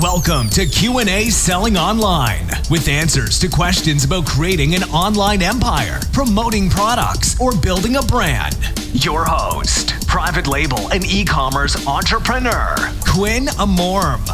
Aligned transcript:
Welcome 0.00 0.48
to 0.50 0.64
Q&A 0.64 1.28
Selling 1.28 1.76
Online 1.76 2.46
with 2.70 2.86
answers 2.86 3.36
to 3.40 3.48
questions 3.48 4.04
about 4.04 4.26
creating 4.26 4.76
an 4.76 4.84
online 4.84 5.42
empire, 5.42 5.98
promoting 6.12 6.70
products, 6.70 7.40
or 7.40 7.50
building 7.56 7.96
a 7.96 8.02
brand. 8.02 8.56
Your 8.92 9.24
host, 9.24 10.06
private 10.06 10.46
label 10.46 10.88
and 10.92 11.04
e-commerce 11.04 11.84
entrepreneur, 11.88 12.76
Quinn 13.08 13.46
Amorm. 13.58 14.24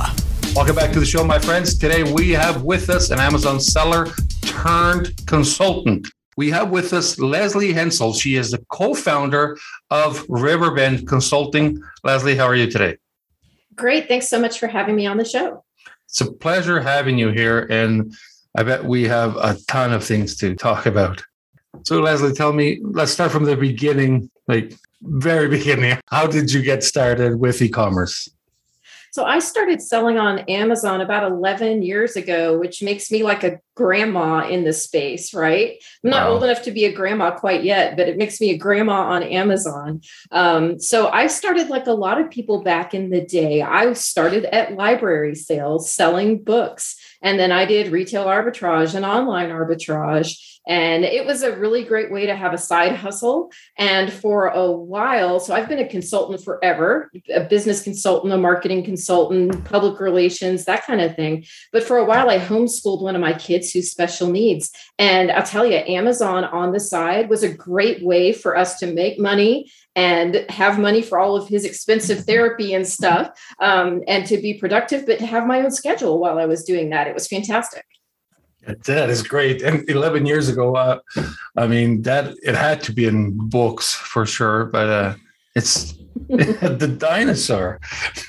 Welcome 0.55 0.77
back 0.77 0.93
to 0.93 1.01
the 1.01 1.07
show, 1.07 1.25
my 1.25 1.39
friends. 1.39 1.79
Today 1.79 2.13
we 2.13 2.33
have 2.33 2.63
with 2.63 2.91
us 2.91 3.11
an 3.11 3.19
Amazon 3.19 3.59
seller 3.59 4.09
turned 4.43 5.15
consultant. 5.27 6.09
We 6.37 6.51
have 6.51 6.73
with 6.73 6.93
us 6.93 7.19
Leslie 7.19 7.73
Hensel. 7.73 8.13
She 8.13 8.35
is 8.35 8.51
the 8.51 8.63
co-founder 8.69 9.57
of 9.89 10.27
Riverbend 10.29 11.09
Consulting. 11.09 11.83
Leslie, 12.03 12.37
how 12.37 12.45
are 12.45 12.55
you 12.55 12.71
today? 12.71 12.99
Great. 13.75 14.09
Thanks 14.09 14.29
so 14.29 14.41
much 14.41 14.59
for 14.59 14.67
having 14.67 14.97
me 14.97 15.07
on 15.07 15.17
the 15.17 15.25
show. 15.25 15.65
It's 16.09 16.21
a 16.21 16.33
pleasure 16.33 16.81
having 16.81 17.19
you 17.19 17.31
here. 17.31 17.67
And 17.71 18.15
I 18.57 18.63
bet 18.63 18.85
we 18.85 19.05
have 19.05 19.37
a 19.37 19.57
ton 19.69 19.93
of 19.93 20.05
things 20.05 20.37
to 20.39 20.55
talk 20.55 20.87
about. 20.87 21.23
So, 21.83 22.01
Leslie, 22.01 22.33
tell 22.33 22.53
me, 22.53 22.81
let's 22.83 23.13
start 23.13 23.33
from 23.33 23.45
the 23.45 23.57
beginning, 23.57 24.31
like 24.47 24.75
very 25.03 25.49
beginning. 25.59 25.99
How 26.07 26.27
did 26.27 26.53
you 26.53 26.63
get 26.63 26.85
started 26.85 27.41
with 27.41 27.61
e 27.61 27.69
commerce? 27.69 28.29
So 29.15 29.25
I 29.25 29.39
started 29.39 29.81
selling 29.81 30.19
on 30.19 30.41
Amazon 30.49 31.01
about 31.01 31.31
11 31.31 31.83
years 31.85 32.17
ago, 32.17 32.59
which 32.59 32.83
makes 32.83 33.13
me 33.13 33.23
like 33.23 33.45
a 33.45 33.61
grandma 33.77 34.49
in 34.49 34.65
this 34.65 34.83
space, 34.83 35.33
right? 35.33 35.81
I'm 36.03 36.11
not 36.11 36.27
wow. 36.27 36.33
old 36.33 36.43
enough 36.43 36.63
to 36.63 36.73
be 36.73 36.85
a 36.87 36.93
grandma 36.93 37.31
quite 37.31 37.63
yet, 37.63 37.97
but 37.97 38.09
it 38.09 38.17
makes 38.17 38.41
me 38.41 38.51
a 38.51 38.59
grandma 38.59 39.11
on 39.11 39.23
Amazon. 39.23 40.01
Um, 40.33 40.81
so 40.81 41.11
I 41.11 41.29
started 41.29 41.69
like 41.69 41.87
a 41.87 41.93
lot 41.93 42.21
of 42.21 42.29
people 42.29 42.65
back 42.65 42.93
in 42.93 43.11
the 43.11 43.25
day. 43.25 43.63
I 43.63 43.93
started 43.93 44.47
at 44.47 44.75
library 44.75 45.37
sales 45.37 45.93
selling 45.93 46.43
books, 46.43 46.97
and 47.23 47.39
then 47.39 47.53
I 47.53 47.67
did 47.67 47.93
retail 47.93 48.25
arbitrage 48.25 48.97
and 48.97 49.05
online 49.05 49.51
arbitrage. 49.51 50.54
And 50.67 51.05
it 51.05 51.27
was 51.27 51.43
a 51.43 51.57
really 51.57 51.85
great 51.85 52.11
way 52.11 52.27
to 52.27 52.35
have 52.35 52.55
a 52.55 52.59
side 52.59 52.97
hustle. 52.97 53.51
And 53.77 54.13
for 54.13 54.49
a 54.49 54.71
while, 54.71 55.41
so 55.41 55.55
I've 55.55 55.69
been 55.69 55.79
a 55.79 55.89
consultant 55.89 56.43
forever, 56.43 57.11
a 57.35 57.45
business 57.45 57.83
consultant, 57.83 58.33
a 58.33 58.39
marketing 58.39 58.85
consultant, 58.85 59.65
public 59.65 60.01
relations, 60.01 60.65
that 60.65 60.87
kind 60.87 61.01
of 61.01 61.15
thing. 61.17 61.45
But 61.73 61.85
for 61.85 61.99
a 61.99 62.05
while, 62.05 62.31
I 62.31 62.39
homeschooled 62.39 63.03
one 63.03 63.15
of 63.15 63.21
my 63.21 63.35
kids 63.35 63.73
who's 63.73 63.91
special 63.91 64.31
needs. 64.31 64.71
And 64.99 65.31
I'll 65.31 65.43
tell 65.43 65.67
you, 65.67 65.77
Amazon 65.77 66.45
on 66.45 66.73
the 66.73 66.81
side 66.81 67.29
was 67.29 67.43
a 67.43 67.53
great 67.53 68.03
way 68.03 68.33
for 68.33 68.57
us 68.57 68.79
to 68.79 68.87
make 68.87 69.19
money 69.19 69.71
and 69.97 70.45
have 70.49 70.79
money 70.79 71.03
for 71.03 71.19
all 71.19 71.37
of 71.37 71.49
his 71.49 71.65
expensive 71.65 72.25
therapy 72.25 72.75
and 72.75 72.87
stuff 72.87 73.39
um, 73.61 74.03
and 74.09 74.27
to 74.27 74.39
be 74.39 74.55
productive, 74.55 75.07
but 75.07 75.19
to 75.19 75.27
have 75.27 75.47
my 75.47 75.61
own 75.61 75.71
schedule 75.71 76.19
while 76.19 76.39
I 76.39 76.47
was 76.47 76.65
doing 76.65 76.91
that. 76.91 77.07
It 77.07 77.15
was 77.15 77.29
fantastic. 77.29 77.85
That 78.87 79.11
is 79.11 79.23
great. 79.23 79.63
And 79.63 79.89
11 79.89 80.27
years 80.27 80.49
ago, 80.49 80.77
uh, 80.77 80.99
I 81.57 81.67
mean, 81.67 82.03
that 82.03 82.35
it 82.43 82.55
had 82.55 82.83
to 82.85 82.93
be 82.93 83.07
in 83.07 83.37
books 83.49 83.95
for 83.95 84.27
sure, 84.27 84.67
but 84.67 84.89
uh, 84.89 85.15
it's 85.55 85.95
the 86.29 86.97
dinosaur. 86.97 87.81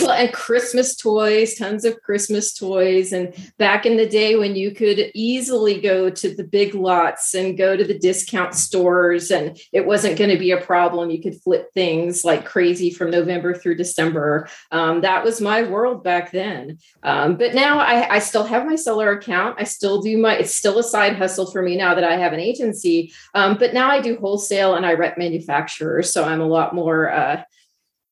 well, 0.00 0.10
and 0.10 0.32
Christmas 0.32 0.94
toys, 0.96 1.54
tons 1.54 1.86
of 1.86 2.00
Christmas 2.02 2.52
toys. 2.52 3.12
And 3.12 3.34
back 3.56 3.86
in 3.86 3.96
the 3.96 4.06
day 4.06 4.36
when 4.36 4.54
you 4.54 4.72
could 4.72 5.10
easily 5.14 5.80
go 5.80 6.10
to 6.10 6.34
the 6.34 6.44
big 6.44 6.74
lots 6.74 7.34
and 7.34 7.56
go 7.56 7.74
to 7.74 7.84
the 7.84 7.98
discount 7.98 8.54
stores, 8.54 9.30
and 9.30 9.58
it 9.72 9.86
wasn't 9.86 10.18
going 10.18 10.30
to 10.30 10.38
be 10.38 10.50
a 10.50 10.60
problem, 10.60 11.08
you 11.10 11.22
could 11.22 11.40
flip 11.40 11.72
things 11.72 12.22
like 12.22 12.44
crazy 12.44 12.90
from 12.90 13.10
November 13.10 13.54
through 13.54 13.76
December. 13.76 14.48
Um, 14.70 15.00
that 15.00 15.24
was 15.24 15.40
my 15.40 15.62
world 15.62 16.04
back 16.04 16.32
then. 16.32 16.78
Um, 17.02 17.36
but 17.36 17.54
now 17.54 17.78
I, 17.78 18.16
I 18.16 18.18
still 18.18 18.44
have 18.44 18.66
my 18.66 18.76
seller 18.76 19.10
account. 19.12 19.56
I 19.58 19.64
still 19.64 20.02
do 20.02 20.18
my, 20.18 20.36
it's 20.36 20.54
still 20.54 20.78
a 20.78 20.84
side 20.84 21.16
hustle 21.16 21.50
for 21.50 21.62
me 21.62 21.76
now 21.76 21.94
that 21.94 22.04
I 22.04 22.16
have 22.16 22.34
an 22.34 22.40
agency. 22.40 23.12
Um, 23.34 23.56
but 23.58 23.72
now 23.72 23.90
I 23.90 24.02
do 24.02 24.18
wholesale 24.18 24.74
and 24.74 24.84
I 24.84 24.92
rep 24.92 25.16
manufacturing 25.16 25.61
manufacturers. 25.62 26.12
So 26.12 26.24
I'm 26.24 26.40
a 26.40 26.46
lot 26.46 26.74
more, 26.74 27.10
uh, 27.10 27.42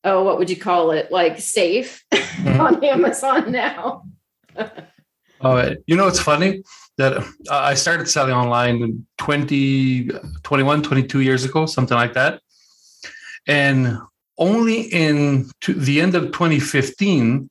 oh, 0.05 0.25
what 0.25 0.39
would 0.39 0.51
you 0.51 0.57
call 0.57 0.93
it? 0.93 1.11
Like 1.11 1.39
safe 1.39 2.05
mm-hmm. 2.13 2.61
on 2.67 2.85
Amazon 2.85 3.53
now. 3.53 4.05
oh, 5.41 5.75
you 5.87 5.97
know, 5.97 6.09
it's 6.09 6.21
funny 6.21 6.63
that 6.97 7.17
uh, 7.19 7.25
I 7.51 7.75
started 7.75 8.09
selling 8.09 8.35
online 8.35 9.07
20, 9.19 10.11
21, 10.43 10.83
22 10.83 11.21
years 11.21 11.45
ago, 11.45 11.67
something 11.67 11.97
like 11.97 12.15
that. 12.15 12.41
And 13.47 13.99
only 14.39 14.83
in 14.83 15.51
the 15.67 16.01
end 16.01 16.15
of 16.15 16.33
2015, 16.33 17.49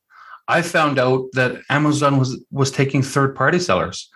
I 0.48 0.64
found 0.64 0.98
out 0.98 1.28
that 1.34 1.62
Amazon 1.70 2.18
was 2.18 2.44
was 2.52 2.72
taking 2.72 3.04
third 3.04 3.36
party 3.36 3.60
sellers. 3.60 4.10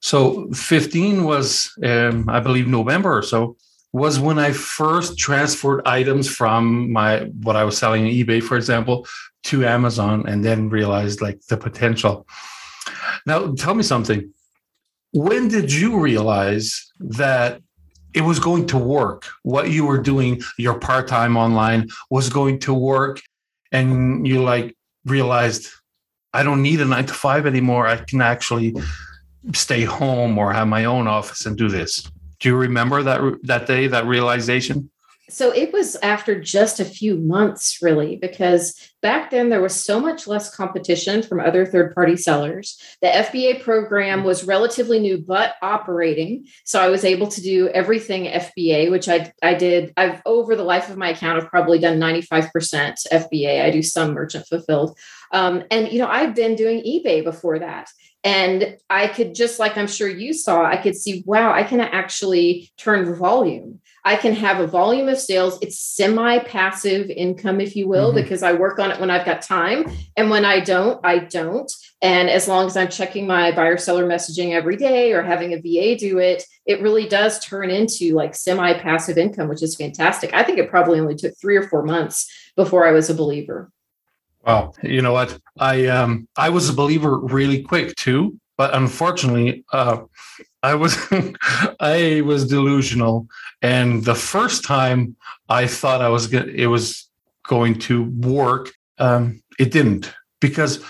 So 0.00 0.48
15 0.52 1.24
was, 1.24 1.70
um, 1.84 2.24
I 2.30 2.40
believe, 2.40 2.66
November 2.66 3.14
or 3.14 3.22
so 3.22 3.56
was 3.92 4.20
when 4.20 4.38
I 4.38 4.52
first 4.52 5.18
transferred 5.18 5.82
items 5.86 6.28
from 6.28 6.92
my 6.92 7.20
what 7.42 7.56
I 7.56 7.64
was 7.64 7.76
selling 7.76 8.04
on 8.04 8.10
eBay, 8.10 8.42
for 8.42 8.56
example, 8.56 9.06
to 9.44 9.66
Amazon, 9.66 10.24
and 10.28 10.44
then 10.44 10.68
realized 10.68 11.20
like 11.20 11.40
the 11.48 11.56
potential. 11.56 12.26
Now, 13.26 13.52
tell 13.54 13.74
me 13.74 13.82
something. 13.82 14.32
When 15.12 15.48
did 15.48 15.72
you 15.72 15.98
realize 15.98 16.92
that 17.00 17.60
it 18.14 18.20
was 18.20 18.38
going 18.38 18.66
to 18.68 18.78
work? 18.78 19.26
What 19.42 19.70
you 19.70 19.84
were 19.86 19.98
doing, 19.98 20.40
your 20.56 20.78
part 20.78 21.08
time 21.08 21.36
online, 21.36 21.88
was 22.10 22.28
going 22.28 22.60
to 22.60 22.74
work, 22.74 23.20
and 23.72 24.26
you 24.26 24.42
like 24.42 24.76
realized 25.04 25.68
I 26.32 26.44
don't 26.44 26.62
need 26.62 26.80
a 26.80 26.84
nine 26.84 27.06
to 27.06 27.14
five 27.14 27.46
anymore. 27.46 27.88
I 27.88 27.96
can 27.96 28.20
actually 28.20 28.74
stay 29.52 29.84
home 29.84 30.38
or 30.38 30.52
have 30.52 30.68
my 30.68 30.84
own 30.84 31.08
office 31.08 31.46
and 31.46 31.56
do 31.56 31.68
this. 31.68 32.08
Do 32.40 32.48
you 32.48 32.56
remember 32.56 33.02
that 33.02 33.20
that 33.44 33.66
day, 33.66 33.86
that 33.86 34.06
realization? 34.06 34.90
So 35.30 35.52
it 35.52 35.72
was 35.72 35.96
after 36.02 36.40
just 36.40 36.80
a 36.80 36.84
few 36.84 37.16
months, 37.16 37.78
really, 37.80 38.16
because 38.16 38.74
back 39.00 39.30
then 39.30 39.48
there 39.48 39.62
was 39.62 39.74
so 39.74 40.00
much 40.00 40.26
less 40.26 40.54
competition 40.54 41.22
from 41.22 41.40
other 41.40 41.64
third 41.64 41.94
party 41.94 42.16
sellers. 42.16 42.78
The 43.00 43.08
FBA 43.08 43.62
program 43.62 44.24
was 44.24 44.44
relatively 44.44 44.98
new, 44.98 45.18
but 45.18 45.54
operating. 45.62 46.46
So 46.64 46.80
I 46.80 46.88
was 46.88 47.04
able 47.04 47.28
to 47.28 47.40
do 47.40 47.68
everything 47.68 48.24
FBA, 48.24 48.90
which 48.90 49.08
I, 49.08 49.32
I 49.42 49.54
did. 49.54 49.92
I've 49.96 50.20
over 50.26 50.56
the 50.56 50.64
life 50.64 50.90
of 50.90 50.98
my 50.98 51.10
account, 51.10 51.40
I've 51.40 51.48
probably 51.48 51.78
done 51.78 52.00
95% 52.00 52.50
FBA. 53.12 53.62
I 53.62 53.70
do 53.70 53.82
some 53.82 54.12
merchant 54.12 54.46
fulfilled. 54.48 54.98
Um, 55.32 55.64
and, 55.70 55.90
you 55.90 55.98
know, 55.98 56.08
I've 56.08 56.34
been 56.34 56.56
doing 56.56 56.80
eBay 56.80 57.22
before 57.22 57.58
that. 57.60 57.90
And 58.22 58.76
I 58.90 59.06
could 59.06 59.34
just 59.34 59.58
like 59.58 59.78
I'm 59.78 59.86
sure 59.86 60.08
you 60.08 60.34
saw, 60.34 60.64
I 60.64 60.76
could 60.76 60.94
see, 60.94 61.22
wow, 61.24 61.52
I 61.52 61.62
can 61.62 61.80
actually 61.80 62.70
turn 62.76 63.14
volume. 63.14 63.80
I 64.04 64.16
can 64.16 64.34
have 64.34 64.60
a 64.60 64.66
volume 64.66 65.08
of 65.08 65.18
sales. 65.18 65.58
It's 65.62 65.78
semi 65.78 66.38
passive 66.40 67.10
income, 67.10 67.60
if 67.60 67.76
you 67.76 67.88
will, 67.88 68.08
mm-hmm. 68.08 68.22
because 68.22 68.42
I 68.42 68.52
work 68.52 68.78
on 68.78 68.90
it 68.90 69.00
when 69.00 69.10
I've 69.10 69.26
got 69.26 69.42
time. 69.42 69.90
And 70.16 70.30
when 70.30 70.44
I 70.44 70.60
don't, 70.60 71.00
I 71.04 71.18
don't. 71.18 71.70
And 72.02 72.30
as 72.30 72.48
long 72.48 72.66
as 72.66 72.76
I'm 72.76 72.88
checking 72.88 73.26
my 73.26 73.52
buyer 73.52 73.76
seller 73.76 74.06
messaging 74.06 74.52
every 74.52 74.76
day 74.76 75.12
or 75.12 75.22
having 75.22 75.52
a 75.52 75.60
VA 75.60 75.98
do 75.98 76.18
it, 76.18 76.44
it 76.64 76.80
really 76.80 77.06
does 77.06 77.44
turn 77.44 77.70
into 77.70 78.14
like 78.14 78.34
semi 78.34 78.72
passive 78.74 79.18
income, 79.18 79.48
which 79.48 79.62
is 79.62 79.76
fantastic. 79.76 80.32
I 80.32 80.44
think 80.44 80.58
it 80.58 80.70
probably 80.70 81.00
only 81.00 81.14
took 81.14 81.34
three 81.38 81.56
or 81.56 81.68
four 81.68 81.84
months 81.84 82.30
before 82.56 82.86
I 82.86 82.92
was 82.92 83.10
a 83.10 83.14
believer. 83.14 83.70
Wow, 84.46 84.72
you 84.82 85.02
know 85.02 85.12
what? 85.12 85.38
I 85.58 85.86
um 85.86 86.26
I 86.36 86.48
was 86.48 86.68
a 86.68 86.72
believer 86.72 87.18
really 87.18 87.62
quick 87.62 87.94
too, 87.96 88.38
but 88.56 88.74
unfortunately, 88.74 89.64
uh, 89.72 89.98
I 90.62 90.74
was 90.74 90.96
I 91.80 92.22
was 92.24 92.46
delusional, 92.46 93.26
and 93.62 94.04
the 94.04 94.14
first 94.14 94.64
time 94.64 95.16
I 95.48 95.66
thought 95.66 96.00
I 96.00 96.08
was 96.08 96.26
going 96.26 96.54
it 96.54 96.66
was 96.66 97.08
going 97.48 97.78
to 97.80 98.04
work, 98.04 98.72
um, 98.98 99.42
it 99.58 99.72
didn't 99.72 100.12
because 100.40 100.82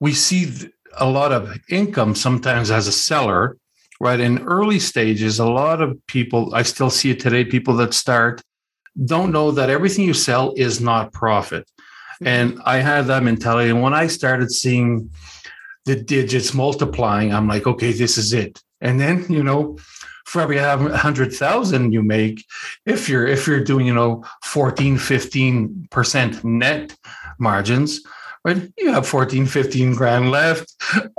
we 0.00 0.12
see 0.12 0.52
a 0.98 1.08
lot 1.08 1.32
of 1.32 1.56
income 1.70 2.14
sometimes 2.14 2.70
as 2.70 2.86
a 2.86 2.92
seller, 2.92 3.56
right? 4.00 4.20
In 4.20 4.40
early 4.42 4.78
stages, 4.78 5.38
a 5.38 5.46
lot 5.46 5.80
of 5.80 5.98
people 6.06 6.54
I 6.54 6.62
still 6.62 6.90
see 6.90 7.10
it 7.10 7.20
today. 7.20 7.44
People 7.44 7.74
that 7.76 7.94
start 7.94 8.42
don't 9.06 9.32
know 9.32 9.50
that 9.52 9.70
everything 9.70 10.04
you 10.04 10.14
sell 10.14 10.52
is 10.56 10.80
not 10.80 11.12
profit 11.12 11.66
and 12.24 12.60
I 12.64 12.78
had 12.78 13.06
that 13.06 13.22
mentality. 13.22 13.70
And 13.70 13.82
when 13.82 13.94
I 13.94 14.06
started 14.06 14.50
seeing 14.50 15.10
the 15.86 15.96
digits 15.96 16.54
multiplying, 16.54 17.32
I'm 17.32 17.48
like, 17.48 17.66
okay, 17.66 17.92
this 17.92 18.18
is 18.18 18.32
it. 18.32 18.62
And 18.80 19.00
then, 19.00 19.26
you 19.28 19.42
know, 19.42 19.78
for 20.24 20.42
every 20.42 20.58
hundred 20.58 21.32
thousand 21.32 21.92
you 21.92 22.02
make, 22.02 22.44
if 22.86 23.08
you're 23.08 23.26
if 23.26 23.46
you're 23.46 23.64
doing, 23.64 23.86
you 23.86 23.94
know, 23.94 24.24
14, 24.44 24.96
15% 24.96 26.44
net 26.44 26.96
margins, 27.38 28.00
right? 28.44 28.70
You 28.78 28.92
have 28.92 29.06
14, 29.06 29.46
15 29.46 29.94
grand 29.94 30.30
left 30.30 30.72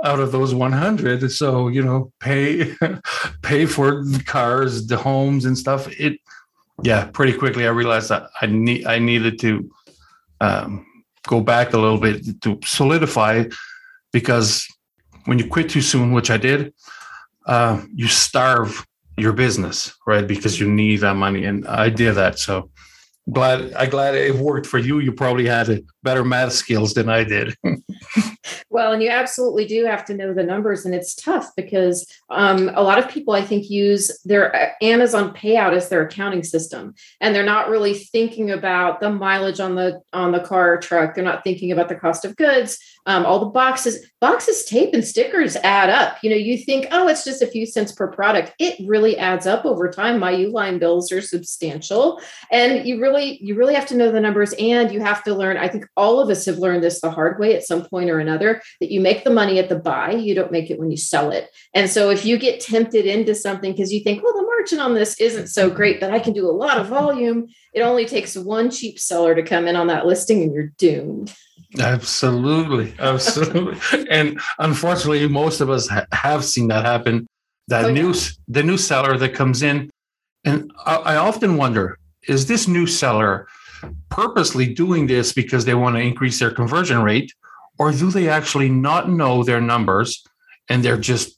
out 0.04 0.20
of 0.20 0.32
those 0.32 0.54
100. 0.54 1.30
So, 1.30 1.68
you 1.68 1.82
know, 1.82 2.12
pay 2.20 2.74
pay 3.42 3.66
for 3.66 4.04
the 4.04 4.22
cars, 4.24 4.86
the 4.86 4.96
homes 4.96 5.44
and 5.44 5.58
stuff. 5.58 5.88
It 6.00 6.18
yeah, 6.82 7.04
pretty 7.04 7.34
quickly 7.34 7.66
I 7.66 7.70
realized 7.70 8.08
that 8.08 8.28
I 8.40 8.46
need 8.46 8.86
I 8.86 8.98
needed 8.98 9.38
to 9.40 9.70
um, 10.40 10.86
go 11.26 11.40
back 11.40 11.72
a 11.72 11.78
little 11.78 11.98
bit 11.98 12.40
to 12.42 12.58
solidify 12.64 13.44
because 14.12 14.66
when 15.24 15.38
you 15.38 15.46
quit 15.46 15.68
too 15.70 15.80
soon, 15.80 16.12
which 16.12 16.30
I 16.30 16.36
did, 16.36 16.74
uh, 17.46 17.82
you 17.94 18.08
starve 18.08 18.86
your 19.16 19.32
business, 19.32 19.94
right? 20.06 20.26
Because 20.26 20.58
you 20.58 20.68
need 20.68 21.00
that 21.00 21.14
money. 21.14 21.44
And 21.44 21.66
I 21.66 21.88
did 21.88 22.14
that. 22.14 22.38
So 22.38 22.70
glad 23.30 23.72
I 23.74 23.86
glad 23.86 24.14
it 24.14 24.34
worked 24.34 24.66
for 24.66 24.78
you. 24.78 24.98
You 24.98 25.12
probably 25.12 25.46
had 25.46 25.84
better 26.02 26.24
math 26.24 26.52
skills 26.52 26.94
than 26.94 27.08
I 27.08 27.24
did. 27.24 27.54
well, 28.70 28.92
and 28.92 29.02
you 29.02 29.08
absolutely 29.08 29.66
do 29.66 29.84
have 29.84 30.04
to 30.06 30.14
know 30.14 30.32
the 30.32 30.42
numbers, 30.42 30.84
and 30.84 30.94
it's 30.94 31.14
tough 31.14 31.50
because 31.56 32.06
um, 32.30 32.70
a 32.74 32.82
lot 32.82 32.98
of 32.98 33.08
people 33.08 33.34
I 33.34 33.42
think 33.42 33.70
use 33.70 34.10
their 34.24 34.54
uh, 34.54 34.70
Amazon 34.82 35.32
payout 35.34 35.74
as 35.74 35.88
their 35.88 36.02
accounting 36.02 36.42
system, 36.42 36.94
and 37.20 37.34
they're 37.34 37.44
not 37.44 37.68
really 37.68 37.94
thinking 37.94 38.50
about 38.50 39.00
the 39.00 39.10
mileage 39.10 39.60
on 39.60 39.74
the 39.74 40.00
on 40.12 40.32
the 40.32 40.40
car 40.40 40.74
or 40.74 40.78
truck. 40.78 41.14
They're 41.14 41.24
not 41.24 41.44
thinking 41.44 41.72
about 41.72 41.88
the 41.88 41.96
cost 41.96 42.24
of 42.24 42.36
goods 42.36 42.78
um, 43.06 43.26
all 43.26 43.40
the 43.40 43.46
boxes. 43.46 44.06
Boxes 44.20 44.64
tape 44.64 44.94
and 44.94 45.04
stickers 45.04 45.56
add 45.56 45.90
up. 45.90 46.18
You 46.22 46.30
know 46.30 46.36
you 46.36 46.56
think 46.56 46.86
oh 46.92 47.08
it's 47.08 47.24
just 47.24 47.42
a 47.42 47.46
few 47.46 47.66
cents 47.66 47.92
per 47.92 48.08
product. 48.08 48.54
It 48.58 48.76
really 48.86 49.18
adds 49.18 49.46
up 49.46 49.64
over 49.64 49.90
time. 49.90 50.20
My 50.20 50.32
uline 50.32 50.78
bills 50.78 51.10
are 51.10 51.20
substantial 51.20 52.20
and 52.50 52.86
you 52.86 53.00
really 53.00 53.38
you 53.42 53.54
really 53.54 53.74
have 53.74 53.86
to 53.86 53.96
know 53.96 54.10
the 54.10 54.20
numbers 54.20 54.54
and 54.58 54.92
you 54.92 55.00
have 55.00 55.22
to 55.24 55.34
learn 55.34 55.56
i 55.56 55.68
think 55.68 55.86
all 55.96 56.20
of 56.20 56.28
us 56.28 56.44
have 56.44 56.58
learned 56.58 56.82
this 56.82 57.00
the 57.00 57.10
hard 57.10 57.38
way 57.38 57.54
at 57.56 57.62
some 57.62 57.84
point 57.84 58.10
or 58.10 58.18
another 58.18 58.31
that 58.38 58.90
you 58.90 59.00
make 59.00 59.24
the 59.24 59.30
money 59.30 59.58
at 59.58 59.68
the 59.68 59.76
buy 59.76 60.12
you 60.12 60.34
don't 60.34 60.52
make 60.52 60.70
it 60.70 60.78
when 60.78 60.90
you 60.90 60.96
sell 60.96 61.30
it 61.30 61.50
and 61.74 61.88
so 61.88 62.10
if 62.10 62.24
you 62.24 62.38
get 62.38 62.60
tempted 62.60 63.06
into 63.06 63.34
something 63.34 63.72
because 63.72 63.92
you 63.92 64.00
think 64.02 64.22
well 64.22 64.34
the 64.34 64.42
margin 64.42 64.80
on 64.80 64.94
this 64.94 65.20
isn't 65.20 65.48
so 65.48 65.70
great 65.70 66.00
but 66.00 66.10
i 66.10 66.18
can 66.18 66.32
do 66.32 66.48
a 66.48 66.50
lot 66.50 66.78
of 66.78 66.86
volume 66.86 67.46
it 67.72 67.80
only 67.80 68.06
takes 68.06 68.36
one 68.36 68.70
cheap 68.70 68.98
seller 68.98 69.34
to 69.34 69.42
come 69.42 69.66
in 69.66 69.76
on 69.76 69.86
that 69.86 70.06
listing 70.06 70.42
and 70.42 70.54
you're 70.54 70.72
doomed 70.78 71.34
Absolutely, 71.80 72.94
absolutely. 72.98 74.06
and 74.10 74.38
unfortunately, 74.58 75.26
most 75.28 75.60
of 75.60 75.70
us 75.70 75.88
ha- 75.88 76.06
have 76.12 76.44
seen 76.44 76.68
that 76.68 76.84
happen. 76.84 77.26
That 77.68 77.86
oh, 77.86 77.88
yeah. 77.88 78.12
the 78.48 78.62
new 78.62 78.76
seller 78.76 79.16
that 79.16 79.30
comes 79.30 79.62
in, 79.62 79.88
and 80.44 80.70
I, 80.84 80.96
I 80.96 81.16
often 81.16 81.56
wonder: 81.56 81.98
is 82.28 82.46
this 82.46 82.68
new 82.68 82.86
seller 82.86 83.46
purposely 84.10 84.72
doing 84.72 85.06
this 85.06 85.32
because 85.32 85.64
they 85.64 85.74
want 85.74 85.96
to 85.96 86.02
increase 86.02 86.38
their 86.38 86.50
conversion 86.50 87.02
rate, 87.02 87.32
or 87.82 87.90
do 87.90 88.12
they 88.12 88.28
actually 88.28 88.68
not 88.68 89.10
know 89.10 89.42
their 89.42 89.60
numbers 89.60 90.24
and 90.68 90.84
they're 90.84 91.04
just 91.12 91.36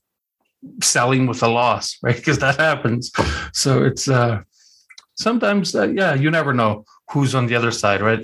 selling 0.82 1.26
with 1.26 1.42
a 1.42 1.48
loss, 1.48 1.96
right? 2.02 2.16
Because 2.16 2.38
that 2.38 2.56
happens. 2.56 3.10
So 3.54 3.82
it's 3.82 4.08
uh, 4.08 4.42
sometimes, 5.14 5.74
uh, 5.74 5.88
yeah, 5.88 6.12
you 6.12 6.30
never 6.30 6.52
know 6.52 6.84
who's 7.10 7.34
on 7.34 7.46
the 7.46 7.54
other 7.54 7.70
side, 7.70 8.02
right? 8.02 8.22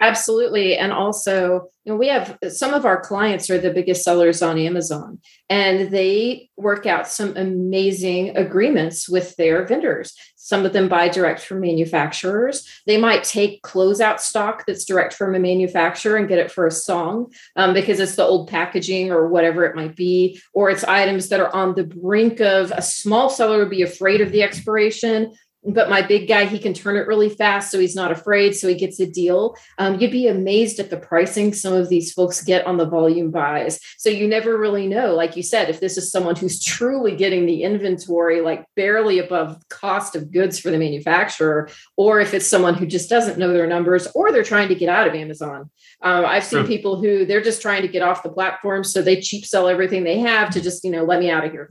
Absolutely. 0.00 0.76
And 0.76 0.92
also, 0.92 1.71
you 1.84 1.92
know, 1.92 1.98
we 1.98 2.08
have 2.08 2.38
some 2.48 2.74
of 2.74 2.86
our 2.86 3.00
clients 3.00 3.50
are 3.50 3.58
the 3.58 3.72
biggest 3.72 4.04
sellers 4.04 4.40
on 4.40 4.56
Amazon, 4.56 5.18
and 5.50 5.90
they 5.90 6.48
work 6.56 6.86
out 6.86 7.08
some 7.08 7.36
amazing 7.36 8.36
agreements 8.36 9.08
with 9.08 9.34
their 9.34 9.66
vendors. 9.66 10.14
Some 10.36 10.64
of 10.64 10.72
them 10.72 10.88
buy 10.88 11.08
direct 11.08 11.40
from 11.40 11.60
manufacturers. 11.60 12.68
They 12.86 12.98
might 12.98 13.24
take 13.24 13.62
closeout 13.62 14.20
stock 14.20 14.64
that's 14.66 14.84
direct 14.84 15.14
from 15.14 15.34
a 15.34 15.40
manufacturer 15.40 16.16
and 16.16 16.28
get 16.28 16.38
it 16.38 16.52
for 16.52 16.66
a 16.66 16.70
song 16.70 17.32
um, 17.56 17.74
because 17.74 17.98
it's 17.98 18.16
the 18.16 18.24
old 18.24 18.48
packaging 18.48 19.10
or 19.10 19.28
whatever 19.28 19.64
it 19.64 19.74
might 19.74 19.96
be, 19.96 20.40
or 20.52 20.70
it's 20.70 20.84
items 20.84 21.30
that 21.30 21.40
are 21.40 21.54
on 21.54 21.74
the 21.74 21.84
brink 21.84 22.40
of 22.40 22.72
a 22.72 22.82
small 22.82 23.28
seller 23.28 23.58
would 23.58 23.70
be 23.70 23.82
afraid 23.82 24.20
of 24.20 24.30
the 24.30 24.42
expiration 24.42 25.32
but 25.64 25.88
my 25.88 26.02
big 26.02 26.26
guy 26.26 26.44
he 26.44 26.58
can 26.58 26.74
turn 26.74 26.96
it 26.96 27.06
really 27.06 27.28
fast 27.28 27.70
so 27.70 27.78
he's 27.78 27.94
not 27.94 28.10
afraid 28.10 28.54
so 28.54 28.68
he 28.68 28.74
gets 28.74 28.98
a 29.00 29.06
deal. 29.06 29.56
Um, 29.78 30.00
you'd 30.00 30.10
be 30.10 30.26
amazed 30.26 30.80
at 30.80 30.90
the 30.90 30.96
pricing 30.96 31.52
some 31.52 31.72
of 31.72 31.88
these 31.88 32.12
folks 32.12 32.42
get 32.42 32.66
on 32.66 32.76
the 32.76 32.86
volume 32.86 33.30
buys. 33.30 33.78
So 33.96 34.10
you 34.10 34.26
never 34.26 34.56
really 34.58 34.86
know 34.86 35.14
like 35.14 35.36
you 35.36 35.42
said 35.42 35.70
if 35.70 35.80
this 35.80 35.96
is 35.96 36.10
someone 36.10 36.36
who's 36.36 36.62
truly 36.62 37.14
getting 37.14 37.46
the 37.46 37.62
inventory 37.62 38.40
like 38.40 38.64
barely 38.74 39.18
above 39.18 39.62
cost 39.68 40.16
of 40.16 40.32
goods 40.32 40.58
for 40.58 40.70
the 40.70 40.78
manufacturer 40.78 41.68
or 41.96 42.20
if 42.20 42.34
it's 42.34 42.46
someone 42.46 42.74
who 42.74 42.86
just 42.86 43.08
doesn't 43.08 43.38
know 43.38 43.52
their 43.52 43.66
numbers 43.66 44.08
or 44.14 44.32
they're 44.32 44.42
trying 44.42 44.68
to 44.68 44.74
get 44.74 44.88
out 44.88 45.06
of 45.06 45.14
amazon. 45.14 45.70
Um, 46.00 46.24
i've 46.24 46.44
seen 46.44 46.66
people 46.66 47.00
who 47.00 47.24
they're 47.24 47.40
just 47.40 47.62
trying 47.62 47.82
to 47.82 47.88
get 47.88 48.02
off 48.02 48.22
the 48.22 48.30
platform 48.30 48.82
so 48.84 49.02
they 49.02 49.20
cheap 49.20 49.44
sell 49.44 49.68
everything 49.68 50.04
they 50.04 50.18
have 50.18 50.50
to 50.50 50.60
just 50.60 50.84
you 50.84 50.90
know 50.90 51.04
let 51.04 51.20
me 51.20 51.30
out 51.30 51.44
of 51.44 51.52
here 51.52 51.70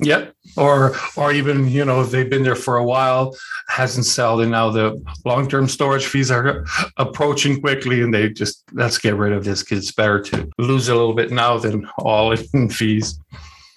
Yep. 0.00 0.34
Or 0.56 0.96
or 1.16 1.32
even, 1.32 1.68
you 1.68 1.84
know, 1.84 2.04
they've 2.04 2.28
been 2.28 2.42
there 2.42 2.54
for 2.54 2.76
a 2.76 2.84
while, 2.84 3.36
hasn't 3.68 4.06
sold, 4.06 4.40
and 4.40 4.50
now 4.50 4.70
the 4.70 5.02
long-term 5.24 5.68
storage 5.68 6.06
fees 6.06 6.30
are 6.30 6.64
approaching 6.96 7.60
quickly, 7.60 8.02
and 8.02 8.12
they 8.12 8.28
just 8.30 8.64
let's 8.72 8.98
get 8.98 9.16
rid 9.16 9.32
of 9.32 9.44
this 9.44 9.62
because 9.62 9.78
it's 9.78 9.92
better 9.92 10.20
to 10.20 10.48
lose 10.58 10.88
a 10.88 10.94
little 10.94 11.14
bit 11.14 11.30
now 11.30 11.58
than 11.58 11.88
all 11.98 12.32
in 12.32 12.68
fees. 12.70 13.18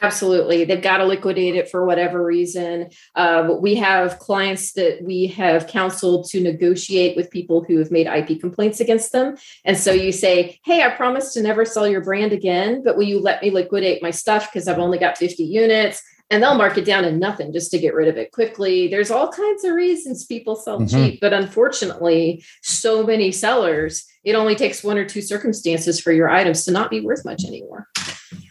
Absolutely. 0.02 0.64
They've 0.64 0.82
got 0.82 0.98
to 0.98 1.06
liquidate 1.06 1.56
it 1.56 1.70
for 1.70 1.86
whatever 1.86 2.26
reason. 2.26 2.90
Uh, 3.14 3.56
we 3.60 3.76
have 3.76 4.18
clients 4.18 4.74
that 4.74 5.04
we 5.04 5.28
have 5.28 5.68
counseled 5.68 6.28
to 6.30 6.42
negotiate 6.42 7.16
with 7.16 7.30
people 7.30 7.64
who 7.64 7.78
have 7.78 7.92
made 7.92 8.08
IP 8.08 8.40
complaints 8.40 8.80
against 8.80 9.12
them. 9.12 9.38
And 9.64 9.78
so 9.78 9.92
you 9.92 10.12
say, 10.12 10.60
Hey, 10.66 10.82
I 10.82 10.90
promise 10.90 11.34
to 11.34 11.44
never 11.44 11.66
sell 11.66 11.88
your 11.88 12.02
brand 12.02 12.34
again, 12.34 12.82
but 12.84 12.98
will 12.98 13.04
you 13.04 13.20
let 13.20 13.44
me 13.44 13.52
liquidate 13.52 14.02
my 14.02 14.10
stuff 14.10 14.52
because 14.52 14.68
I've 14.68 14.80
only 14.80 14.98
got 14.98 15.20
50 15.20 15.44
units? 15.44 16.02
And 16.32 16.42
they'll 16.42 16.56
mark 16.56 16.78
it 16.78 16.86
down 16.86 17.04
to 17.04 17.12
nothing 17.12 17.52
just 17.52 17.72
to 17.72 17.78
get 17.78 17.94
rid 17.94 18.08
of 18.08 18.18
it 18.18 18.32
quickly. 18.32 18.88
There's 18.88 19.12
all 19.12 19.30
kinds 19.30 19.66
of 19.66 19.74
reasons 19.74 20.26
people 20.26 20.56
sell 20.56 20.80
mm-hmm. 20.80 20.88
cheap, 20.88 21.20
but 21.20 21.34
unfortunately, 21.34 22.44
so 22.64 23.06
many 23.06 23.34
sellers, 23.34 24.06
it 24.24 24.34
only 24.34 24.56
takes 24.56 24.82
one 24.82 24.98
or 24.98 25.04
two 25.04 25.22
circumstances 25.22 26.00
for 26.00 26.14
your 26.14 26.30
items 26.30 26.64
to 26.66 26.72
not 26.72 26.90
be 26.90 27.02
worth 27.02 27.26
much 27.26 27.44
anymore. 27.44 27.88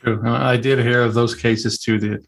True. 0.03 0.23
I 0.25 0.57
did 0.57 0.79
hear 0.79 1.03
of 1.03 1.13
those 1.13 1.35
cases 1.35 1.79
too, 1.79 1.99
the 1.99 2.25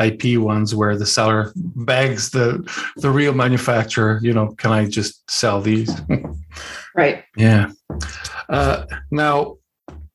IP 0.00 0.38
ones 0.38 0.74
where 0.74 0.96
the 0.96 1.06
seller 1.06 1.52
begs 1.56 2.30
the 2.30 2.62
the 2.96 3.10
real 3.10 3.34
manufacturer, 3.34 4.20
you 4.22 4.32
know, 4.32 4.48
can 4.48 4.70
I 4.70 4.86
just 4.86 5.28
sell 5.28 5.60
these? 5.60 5.90
right. 6.94 7.24
Yeah. 7.36 7.72
Uh, 8.48 8.86
now, 9.10 9.56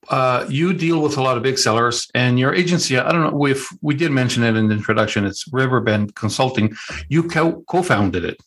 uh, 0.10 0.46
you 0.50 0.74
deal 0.74 1.02
with 1.02 1.18
a 1.18 1.22
lot 1.22 1.38
of 1.38 1.44
big 1.44 1.58
sellers, 1.58 2.08
and 2.16 2.40
your 2.40 2.54
agency. 2.54 2.98
I 2.98 3.12
don't 3.12 3.31
know 3.31 3.46
if 3.46 3.69
we 3.81 3.96
did 3.96 4.12
mention 4.12 4.44
it 4.44 4.56
in 4.56 4.68
the 4.68 4.75
introduction. 4.75 5.25
It's 5.25 5.46
Riverbend 5.52 6.16
Consulting. 6.16 6.75
You 7.07 7.24
co- 7.24 7.64
co-founded 7.68 8.25
it. 8.25 8.38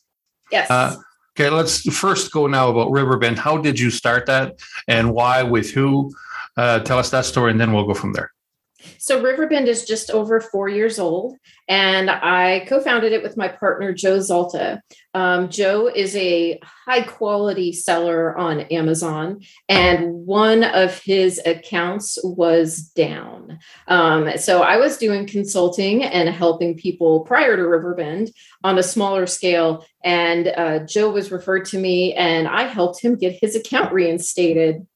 Yes. 0.51 0.71
Uh, 0.71 0.97
okay, 1.33 1.49
let's 1.51 1.83
first 1.95 2.33
go 2.33 2.47
now 2.47 2.69
about 2.69 2.91
Riverbend. 2.91 3.39
How 3.39 3.57
did 3.57 3.79
you 3.79 3.91
start 3.91 4.27
that, 4.27 4.57
and 4.89 5.13
why? 5.13 5.43
With 5.43 5.71
who? 5.71 6.13
Uh, 6.57 6.81
tell 6.81 6.99
us 6.99 7.11
that 7.11 7.25
story, 7.25 7.51
and 7.51 7.61
then 7.61 7.73
we'll 7.73 7.87
go 7.87 7.95
from 7.95 8.13
there. 8.13 8.34
So 8.99 9.23
Riverbend 9.23 9.69
is 9.69 9.85
just 9.85 10.11
over 10.11 10.41
four 10.41 10.69
years 10.69 10.99
old, 10.99 11.37
and 11.69 12.11
I 12.11 12.65
co-founded 12.69 13.13
it 13.13 13.23
with 13.23 13.37
my 13.37 13.49
partner 13.49 13.93
Joe 13.93 14.19
Zalta. 14.19 14.81
Um, 15.15 15.49
Joe 15.49 15.89
is 15.89 16.17
a 16.17 16.61
high-quality 16.63 17.73
seller 17.73 18.37
on 18.37 18.61
Amazon, 18.61 19.41
and 19.69 20.27
one 20.27 20.65
of 20.65 20.99
his 21.01 21.41
accounts 21.47 22.19
was 22.23 22.79
down. 22.95 23.59
Um, 23.89 24.37
so 24.39 24.63
I 24.63 24.77
was 24.77 24.99
doing 24.99 25.27
consulting 25.27 26.03
and 26.05 26.29
helping 26.29 26.77
people 26.77 27.21
prior 27.21 27.57
to 27.57 27.63
Riverbend 27.63 28.31
on 28.63 28.79
a 28.79 28.83
smaller 28.83 29.27
scale, 29.27 29.87
and 30.03 30.49
uh, 30.49 30.81
Joe 30.81 31.11
was 31.11 31.33
referred 31.33 31.65
to 31.67 31.79
me, 31.79 32.15
and 32.15 32.49
I 32.49 32.65
helped 32.65 33.01
him 33.01 33.17
get 33.17 33.39
his 33.41 33.57
account 33.57 33.93
reinstated 33.93 34.87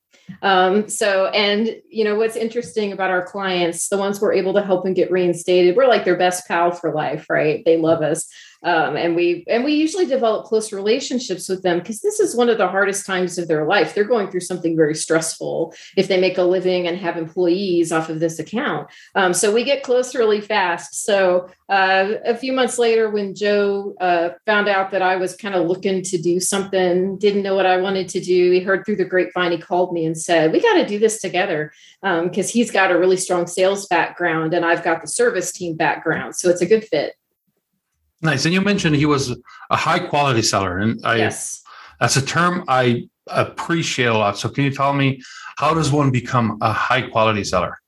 um, 0.42 0.88
so, 0.88 1.26
and 1.26 1.76
you 1.90 2.04
know, 2.04 2.16
what's 2.16 2.37
interesting 2.37 2.92
about 2.92 3.11
our 3.11 3.25
clients, 3.25 3.88
the 3.88 3.99
ones 3.99 4.20
we're 4.20 4.32
able 4.32 4.54
to 4.54 4.62
help 4.62 4.85
and 4.85 4.97
get 4.97 5.11
reinstated, 5.11 5.76
we're 5.76 5.87
like 5.87 6.04
their 6.04 6.16
best 6.16 6.47
pal 6.47 6.70
for 6.70 6.92
life, 6.92 7.26
right? 7.28 7.64
They 7.64 7.76
love 7.76 8.02
us 8.02 8.28
um, 8.62 8.97
and 8.97 9.15
we 9.15 9.45
and 9.49 9.65
we 9.65 9.75
usually 9.75 10.07
develop 10.07 10.47
close 10.47 10.73
relationships 10.73 11.49
with 11.49 11.62
them 11.62 11.79
because 11.79 12.00
this 12.00 12.19
is 12.19 12.35
one 12.35 12.49
of 12.49 12.59
the 12.59 12.69
hardest 12.69 13.07
times 13.07 13.38
of 13.38 13.49
their 13.49 13.67
life. 13.67 13.95
They're 13.95 14.05
going 14.05 14.31
through 14.31 14.41
something 14.41 14.77
very 14.77 14.95
stressful 14.95 15.75
if 15.97 16.09
they 16.09 16.21
make 16.21 16.38
a 16.38 16.43
living 16.43 16.88
and 16.88 16.99
have 16.99 17.17
employees 17.17 17.93
off 17.93 18.09
of 18.09 18.21
this 18.21 18.38
account. 18.38 18.88
Um, 19.15 19.33
so 19.33 19.53
we 19.53 19.65
get 19.65 19.83
close 19.83 20.15
really 20.15 20.41
fast. 20.41 21.05
So 21.05 21.49
uh, 21.69 22.15
a 22.25 22.35
few 22.35 22.53
months 22.53 22.79
later 22.79 23.11
when 23.11 23.35
joe 23.35 23.95
uh, 24.00 24.31
found 24.47 24.69
out 24.69 24.91
that 24.91 25.03
i 25.03 25.17
was 25.17 25.37
kind 25.37 25.55
of 25.55 25.67
looking 25.67 26.03
to 26.03 26.17
do 26.17 26.41
something 26.41 27.19
didn't 27.19 27.43
know 27.43 27.55
what 27.55 27.67
i 27.67 27.77
wanted 27.77 28.09
to 28.09 28.21
do 28.21 28.50
he 28.53 28.61
heard 28.61 28.87
through 28.87 28.97
the 28.97 29.05
grapevine 29.05 29.53
he 29.53 29.59
called 29.59 29.93
me 29.93 30.07
and 30.07 30.17
said 30.17 30.50
we 30.50 30.61
got 30.61 30.75
to 30.75 30.87
do 30.87 30.99
this 30.99 31.21
together. 31.21 31.71
Because 32.00 32.47
um, 32.47 32.53
he's 32.53 32.71
got 32.71 32.91
a 32.91 32.99
really 32.99 33.19
strong 33.19 33.47
sales 33.47 33.87
background 33.87 34.55
and 34.55 34.65
i've 34.65 34.83
got 34.83 35.03
the 35.03 35.09
service 35.09 35.53
team 35.53 35.77
background 35.77 36.35
so 36.35 36.49
it's 36.49 36.62
a 36.62 36.67
good 36.67 36.87
fit 36.87 37.17
Nice. 38.20 38.44
And 38.44 38.54
you 38.54 38.60
mentioned 38.60 38.96
he 38.96 39.06
was 39.06 39.37
a 39.70 39.76
high 39.76 40.00
quality 40.00 40.42
seller. 40.42 40.78
And 40.78 41.00
I, 41.04 41.16
yes. 41.16 41.62
that's 42.00 42.16
a 42.16 42.25
term 42.25 42.64
I 42.68 43.08
appreciate 43.28 44.06
a 44.06 44.14
lot. 44.14 44.38
So 44.38 44.48
can 44.48 44.64
you 44.64 44.72
tell 44.72 44.92
me 44.92 45.22
how 45.56 45.75
does 45.75 45.92
one 45.92 46.10
become 46.10 46.58
a 46.60 46.72
high 46.72 47.02
quality 47.02 47.44
seller? 47.44 47.78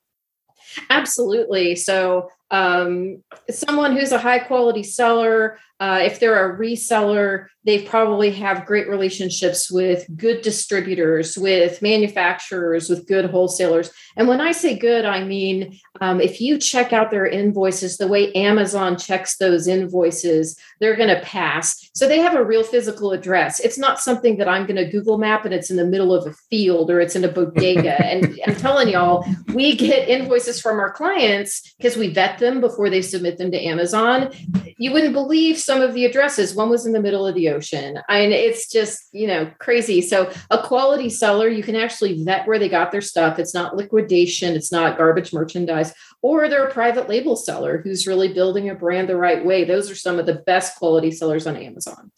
Absolutely. 0.89 1.75
So 1.75 2.29
um, 2.49 3.23
someone 3.49 3.95
who's 3.95 4.11
a 4.11 4.19
high 4.19 4.39
quality 4.39 4.83
seller 4.83 5.59
Uh, 5.81 5.99
if 6.03 6.19
they're 6.19 6.53
a 6.53 6.59
reseller, 6.59 7.47
they 7.63 7.81
probably 7.81 8.31
have 8.31 8.65
great 8.67 8.87
relationships 8.87 9.69
with 9.71 10.05
good 10.15 10.41
distributors, 10.41 11.37
with 11.37 11.81
manufacturers, 11.81 12.87
with 12.87 13.07
good 13.07 13.25
wholesalers. 13.25 13.91
And 14.15 14.27
when 14.27 14.41
I 14.41 14.51
say 14.51 14.77
good, 14.77 15.05
I 15.05 15.23
mean 15.23 15.79
um, 15.99 16.19
if 16.19 16.41
you 16.41 16.57
check 16.57 16.93
out 16.93 17.11
their 17.11 17.27
invoices 17.27 17.97
the 17.97 18.07
way 18.07 18.31
Amazon 18.33 18.97
checks 18.97 19.37
those 19.37 19.67
invoices, 19.67 20.57
they're 20.79 20.95
going 20.95 21.15
to 21.15 21.21
pass. 21.21 21.89
So 21.93 22.07
they 22.07 22.19
have 22.19 22.35
a 22.35 22.43
real 22.43 22.63
physical 22.63 23.11
address. 23.11 23.59
It's 23.59 23.77
not 23.77 23.99
something 23.99 24.37
that 24.37 24.49
I'm 24.49 24.65
going 24.65 24.83
to 24.83 24.89
Google 24.89 25.19
map 25.19 25.45
and 25.45 25.53
it's 25.53 25.69
in 25.69 25.77
the 25.77 25.85
middle 25.85 26.13
of 26.13 26.25
a 26.25 26.33
field 26.49 26.89
or 26.89 26.99
it's 26.99 27.15
in 27.15 27.23
a 27.23 27.27
bodega. 27.27 28.03
and 28.05 28.39
I'm 28.47 28.55
telling 28.55 28.89
y'all, 28.89 29.23
we 29.53 29.75
get 29.75 30.09
invoices 30.09 30.59
from 30.59 30.79
our 30.79 30.91
clients 30.91 31.73
because 31.77 31.95
we 31.95 32.07
vet 32.07 32.39
them 32.39 32.61
before 32.61 32.89
they 32.89 33.03
submit 33.03 33.37
them 33.37 33.51
to 33.51 33.63
Amazon. 33.63 34.31
You 34.77 34.91
wouldn't 34.91 35.13
believe 35.13 35.59
some 35.71 35.81
of 35.81 35.93
the 35.93 36.03
addresses. 36.03 36.53
One 36.53 36.69
was 36.69 36.85
in 36.85 36.91
the 36.91 36.99
middle 36.99 37.25
of 37.25 37.33
the 37.33 37.47
ocean. 37.47 37.97
I 38.09 38.19
mean, 38.19 38.33
it's 38.33 38.67
just, 38.67 39.07
you 39.13 39.25
know, 39.25 39.49
crazy. 39.59 40.01
So 40.01 40.29
a 40.49 40.61
quality 40.61 41.09
seller, 41.09 41.47
you 41.47 41.63
can 41.63 41.77
actually 41.77 42.25
vet 42.25 42.45
where 42.45 42.59
they 42.59 42.67
got 42.67 42.91
their 42.91 42.99
stuff. 42.99 43.39
It's 43.39 43.53
not 43.53 43.77
liquidation, 43.77 44.53
it's 44.53 44.69
not 44.69 44.97
garbage 44.97 45.31
merchandise, 45.31 45.93
or 46.21 46.49
they're 46.49 46.67
a 46.67 46.73
private 46.73 47.07
label 47.07 47.37
seller 47.37 47.81
who's 47.81 48.05
really 48.05 48.33
building 48.33 48.69
a 48.69 48.75
brand 48.75 49.07
the 49.07 49.15
right 49.15 49.45
way. 49.45 49.63
Those 49.63 49.89
are 49.89 49.95
some 49.95 50.19
of 50.19 50.25
the 50.25 50.43
best 50.45 50.77
quality 50.77 51.09
sellers 51.09 51.47
on 51.47 51.55
Amazon. 51.55 52.11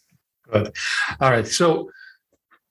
Good. 0.52 0.74
All 1.20 1.30
right. 1.30 1.48
So 1.48 1.92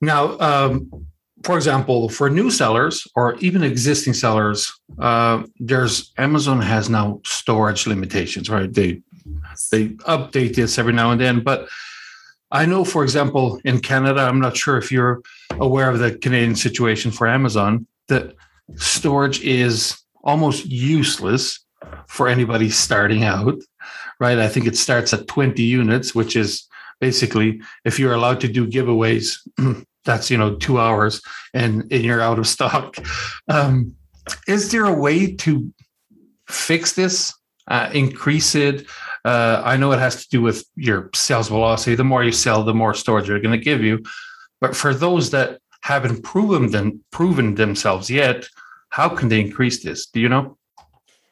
now, 0.01 0.37
um, 0.39 1.05
for 1.43 1.55
example, 1.55 2.09
for 2.09 2.29
new 2.29 2.51
sellers 2.51 3.07
or 3.15 3.35
even 3.35 3.63
existing 3.63 4.15
sellers, 4.15 4.69
uh, 4.99 5.43
there's 5.61 6.11
Amazon 6.17 6.59
has 6.59 6.89
now 6.89 7.21
storage 7.23 7.87
limitations, 7.87 8.49
right? 8.49 8.73
They 8.73 9.01
they 9.71 9.89
update 9.89 10.55
this 10.55 10.77
every 10.77 10.93
now 10.93 11.11
and 11.11 11.21
then, 11.21 11.41
but 11.41 11.67
I 12.53 12.67
know, 12.67 12.85
for 12.85 13.03
example, 13.03 13.59
in 13.65 13.79
Canada, 13.79 14.21
I'm 14.21 14.39
not 14.39 14.55
sure 14.55 14.77
if 14.77 14.91
you're 14.91 15.23
aware 15.51 15.89
of 15.89 15.97
the 15.97 16.15
Canadian 16.15 16.55
situation 16.55 17.09
for 17.09 17.27
Amazon, 17.27 17.87
that 18.09 18.35
storage 18.75 19.41
is 19.41 19.97
almost 20.23 20.65
useless 20.67 21.59
for 22.07 22.27
anybody 22.27 22.69
starting 22.69 23.23
out, 23.23 23.55
right? 24.19 24.37
I 24.37 24.47
think 24.47 24.67
it 24.67 24.77
starts 24.77 25.13
at 25.13 25.27
20 25.27 25.63
units, 25.63 26.13
which 26.13 26.35
is 26.35 26.67
basically 27.01 27.59
if 27.85 27.99
you're 27.99 28.13
allowed 28.13 28.39
to 28.41 28.47
do 28.47 28.67
giveaways, 28.67 29.37
that's 30.05 30.29
you 30.29 30.37
know 30.37 30.55
two 30.55 30.79
hours 30.79 31.21
and, 31.53 31.91
and 31.91 32.03
you're 32.03 32.21
out 32.21 32.39
of 32.39 32.47
stock. 32.47 32.95
Um, 33.49 33.95
is 34.47 34.71
there 34.71 34.85
a 34.85 34.93
way 34.93 35.35
to 35.35 35.73
fix 36.47 36.93
this, 36.93 37.33
uh, 37.67 37.89
increase 37.93 38.55
it? 38.55 38.87
Uh, 39.25 39.61
I 39.63 39.77
know 39.77 39.91
it 39.91 39.99
has 39.99 40.23
to 40.23 40.29
do 40.29 40.41
with 40.41 40.65
your 40.75 41.09
sales 41.13 41.47
velocity. 41.47 41.95
The 41.95 42.03
more 42.03 42.23
you 42.23 42.31
sell, 42.31 42.63
the 42.63 42.73
more 42.73 42.93
storage 42.93 43.27
they're 43.27 43.39
going 43.39 43.57
to 43.57 43.63
give 43.63 43.81
you. 43.81 44.03
But 44.59 44.75
for 44.75 44.93
those 44.93 45.31
that 45.31 45.59
haven't 45.81 46.23
proven 46.23 46.71
them 46.71 47.03
proven 47.11 47.55
themselves 47.55 48.09
yet, 48.09 48.47
how 48.89 49.09
can 49.09 49.29
they 49.29 49.41
increase 49.41 49.83
this? 49.83 50.07
Do 50.07 50.19
you 50.19 50.29
know? 50.29 50.57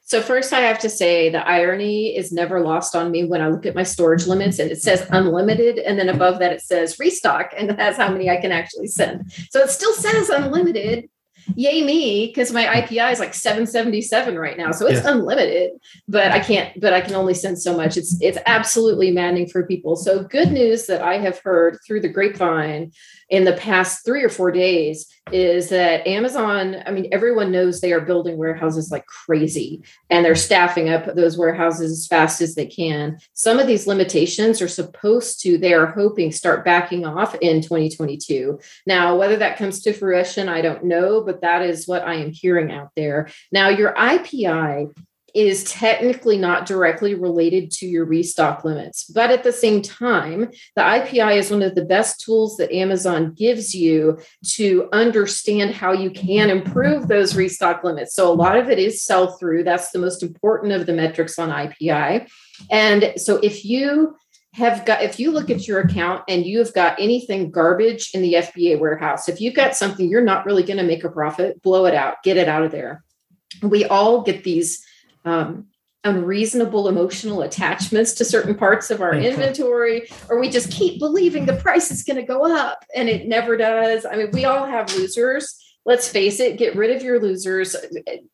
So 0.03 0.21
first, 0.21 0.51
I 0.51 0.59
have 0.59 0.79
to 0.79 0.89
say 0.89 1.29
the 1.29 1.47
irony 1.47 2.17
is 2.17 2.33
never 2.33 2.59
lost 2.59 2.97
on 2.97 3.11
me 3.11 3.23
when 3.23 3.41
I 3.41 3.47
look 3.47 3.65
at 3.65 3.75
my 3.75 3.83
storage 3.83 4.27
limits 4.27 4.59
and 4.59 4.69
it 4.69 4.81
says 4.81 5.07
unlimited, 5.09 5.79
and 5.79 5.97
then 5.97 6.09
above 6.09 6.39
that 6.39 6.51
it 6.51 6.61
says 6.61 6.99
restock, 6.99 7.53
and 7.55 7.69
that's 7.69 7.95
how 7.95 8.11
many 8.11 8.29
I 8.29 8.35
can 8.35 8.51
actually 8.51 8.87
send. 8.87 9.31
So 9.51 9.61
it 9.61 9.69
still 9.69 9.93
says 9.93 10.27
unlimited, 10.29 11.09
yay 11.55 11.83
me 11.83 12.27
because 12.27 12.51
my 12.51 12.65
ipi 12.65 13.11
is 13.11 13.19
like 13.19 13.33
777 13.33 14.37
right 14.37 14.57
now 14.57 14.71
so 14.71 14.87
it's 14.87 15.03
yeah. 15.03 15.11
unlimited 15.11 15.71
but 16.07 16.31
i 16.31 16.39
can't 16.39 16.79
but 16.79 16.93
i 16.93 17.01
can 17.01 17.15
only 17.15 17.33
send 17.33 17.59
so 17.59 17.75
much 17.75 17.97
it's 17.97 18.17
it's 18.21 18.37
absolutely 18.45 19.11
maddening 19.11 19.47
for 19.47 19.65
people 19.65 19.95
so 19.95 20.23
good 20.23 20.51
news 20.51 20.85
that 20.87 21.01
i 21.01 21.17
have 21.17 21.39
heard 21.39 21.77
through 21.85 22.01
the 22.01 22.09
grapevine 22.09 22.91
in 23.29 23.45
the 23.45 23.53
past 23.53 24.05
three 24.05 24.23
or 24.23 24.29
four 24.29 24.51
days 24.51 25.07
is 25.33 25.69
that 25.69 26.05
amazon 26.07 26.81
i 26.85 26.91
mean 26.91 27.07
everyone 27.11 27.51
knows 27.51 27.81
they 27.81 27.93
are 27.93 28.01
building 28.01 28.37
warehouses 28.37 28.91
like 28.91 29.05
crazy 29.05 29.81
and 30.09 30.23
they're 30.23 30.35
staffing 30.35 30.89
up 30.89 31.15
those 31.15 31.37
warehouses 31.37 31.91
as 31.91 32.07
fast 32.07 32.41
as 32.41 32.55
they 32.55 32.65
can 32.65 33.17
some 33.33 33.59
of 33.59 33.67
these 33.67 33.87
limitations 33.87 34.61
are 34.61 34.67
supposed 34.67 35.41
to 35.41 35.57
they 35.57 35.73
are 35.73 35.87
hoping 35.87 36.31
start 36.31 36.63
backing 36.63 37.05
off 37.05 37.35
in 37.41 37.61
2022 37.61 38.59
now 38.85 39.15
whether 39.15 39.37
that 39.37 39.57
comes 39.57 39.81
to 39.81 39.93
fruition 39.93 40.47
i 40.47 40.61
don't 40.61 40.83
know 40.83 41.21
but 41.21 41.41
that 41.41 41.61
is 41.61 41.87
what 41.87 42.03
I 42.03 42.15
am 42.15 42.31
hearing 42.31 42.71
out 42.71 42.89
there. 42.95 43.29
Now, 43.51 43.69
your 43.69 43.93
IPI 43.93 44.93
is 45.33 45.63
technically 45.65 46.37
not 46.37 46.65
directly 46.65 47.15
related 47.15 47.71
to 47.71 47.85
your 47.85 48.05
restock 48.05 48.63
limits. 48.63 49.05
But 49.05 49.31
at 49.31 49.43
the 49.43 49.51
same 49.51 49.81
time, 49.81 50.51
the 50.75 50.81
IPI 50.81 51.37
is 51.37 51.51
one 51.51 51.61
of 51.61 51.75
the 51.75 51.85
best 51.85 52.21
tools 52.21 52.57
that 52.57 52.73
Amazon 52.73 53.33
gives 53.33 53.73
you 53.73 54.19
to 54.55 54.89
understand 54.91 55.73
how 55.73 55.93
you 55.93 56.11
can 56.11 56.49
improve 56.49 57.07
those 57.07 57.35
restock 57.35 57.83
limits. 57.83 58.13
So 58.13 58.31
a 58.31 58.33
lot 58.33 58.57
of 58.57 58.69
it 58.69 58.79
is 58.79 59.03
sell 59.03 59.37
through. 59.37 59.63
That's 59.63 59.91
the 59.91 59.99
most 59.99 60.23
important 60.23 60.73
of 60.73 60.85
the 60.85 60.93
metrics 60.93 61.39
on 61.39 61.49
IPI. 61.49 62.29
And 62.69 63.13
so 63.17 63.37
if 63.37 63.65
you 63.65 64.15
have 64.53 64.85
got 64.85 65.01
if 65.01 65.17
you 65.17 65.31
look 65.31 65.49
at 65.49 65.65
your 65.65 65.79
account 65.79 66.23
and 66.27 66.45
you 66.45 66.59
have 66.59 66.73
got 66.73 66.99
anything 66.99 67.51
garbage 67.51 68.11
in 68.13 68.21
the 68.21 68.33
FBA 68.33 68.79
warehouse, 68.79 69.29
if 69.29 69.39
you've 69.39 69.55
got 69.55 69.75
something 69.75 70.09
you're 70.09 70.23
not 70.23 70.45
really 70.45 70.63
going 70.63 70.77
to 70.77 70.83
make 70.83 71.03
a 71.03 71.09
profit, 71.09 71.61
blow 71.61 71.85
it 71.85 71.95
out, 71.95 72.21
get 72.23 72.37
it 72.37 72.49
out 72.49 72.63
of 72.63 72.71
there. 72.71 73.03
We 73.61 73.85
all 73.85 74.21
get 74.21 74.43
these 74.43 74.85
um, 75.25 75.67
unreasonable 76.03 76.87
emotional 76.87 77.43
attachments 77.43 78.13
to 78.13 78.25
certain 78.25 78.55
parts 78.55 78.89
of 78.89 79.01
our 79.01 79.13
inventory, 79.13 80.09
or 80.29 80.39
we 80.39 80.49
just 80.49 80.71
keep 80.71 80.99
believing 80.99 81.45
the 81.45 81.57
price 81.57 81.91
is 81.91 82.03
going 82.03 82.17
to 82.17 82.23
go 82.23 82.51
up 82.55 82.83
and 82.95 83.07
it 83.07 83.27
never 83.27 83.55
does. 83.55 84.05
I 84.05 84.15
mean, 84.15 84.31
we 84.31 84.45
all 84.45 84.65
have 84.65 84.93
losers. 84.95 85.57
Let's 85.83 86.07
face 86.07 86.39
it 86.39 86.59
get 86.59 86.75
rid 86.75 86.95
of 86.95 87.01
your 87.01 87.19
losers. 87.19 87.75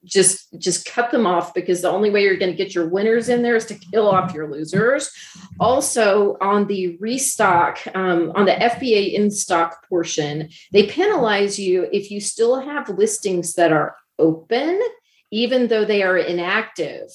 Just 0.04 0.60
just 0.60 0.86
cut 0.86 1.12
them 1.12 1.26
off 1.26 1.54
because 1.54 1.82
the 1.82 1.90
only 1.90 2.10
way 2.10 2.24
you're 2.24 2.36
going 2.36 2.52
to 2.52 2.58
get 2.58 2.76
your 2.76 2.90
winners 2.90 3.30
in 3.30 3.42
there 3.42 3.56
is 3.56 3.66
to 3.68 3.76
kill 3.76 4.10
off 4.10 4.34
your 4.34 4.52
losers. 4.52 5.10
Also 5.58 6.36
on 6.42 6.68
the 6.68 6.98
restock 6.98 7.80
um, 7.96 8.34
on 8.36 8.46
the 8.46 8.52
fba 8.52 9.14
in 9.14 9.32
stock 9.32 9.88
portion 9.88 10.50
they 10.74 10.88
penalize 10.88 11.58
you 11.58 11.88
if 11.94 12.12
you 12.12 12.20
still 12.20 12.60
have 12.60 12.90
listings 12.90 13.54
that 13.54 13.72
are 13.72 13.96
open 14.20 14.82
even 15.32 15.68
though 15.68 15.86
they 15.86 16.04
are 16.04 16.18
inactive 16.18 17.10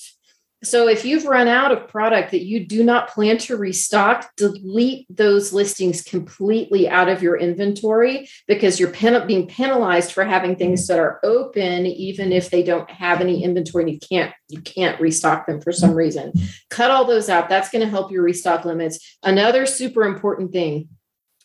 so 0.64 0.86
if 0.86 1.04
you've 1.04 1.24
run 1.24 1.48
out 1.48 1.72
of 1.72 1.88
product 1.88 2.30
that 2.30 2.44
you 2.44 2.64
do 2.64 2.84
not 2.84 3.08
plan 3.08 3.36
to 3.38 3.56
restock, 3.56 4.30
delete 4.36 5.06
those 5.10 5.52
listings 5.52 6.02
completely 6.02 6.88
out 6.88 7.08
of 7.08 7.20
your 7.20 7.36
inventory 7.36 8.28
because 8.46 8.78
you're 8.78 8.92
pen- 8.92 9.26
being 9.26 9.48
penalized 9.48 10.12
for 10.12 10.24
having 10.24 10.54
things 10.54 10.86
that 10.86 11.00
are 11.00 11.18
open 11.24 11.86
even 11.86 12.30
if 12.30 12.50
they 12.50 12.62
don't 12.62 12.88
have 12.90 13.20
any 13.20 13.42
inventory 13.42 13.84
and 13.84 13.92
you 13.92 13.98
can't 13.98 14.32
you 14.48 14.60
can't 14.60 15.00
restock 15.00 15.46
them 15.46 15.60
for 15.60 15.72
some 15.72 15.94
reason. 15.94 16.32
Cut 16.70 16.92
all 16.92 17.06
those 17.06 17.28
out. 17.28 17.48
That's 17.48 17.70
going 17.70 17.82
to 17.82 17.90
help 17.90 18.12
your 18.12 18.22
restock 18.22 18.64
limits. 18.64 19.18
Another 19.24 19.66
super 19.66 20.04
important 20.04 20.52
thing 20.52 20.88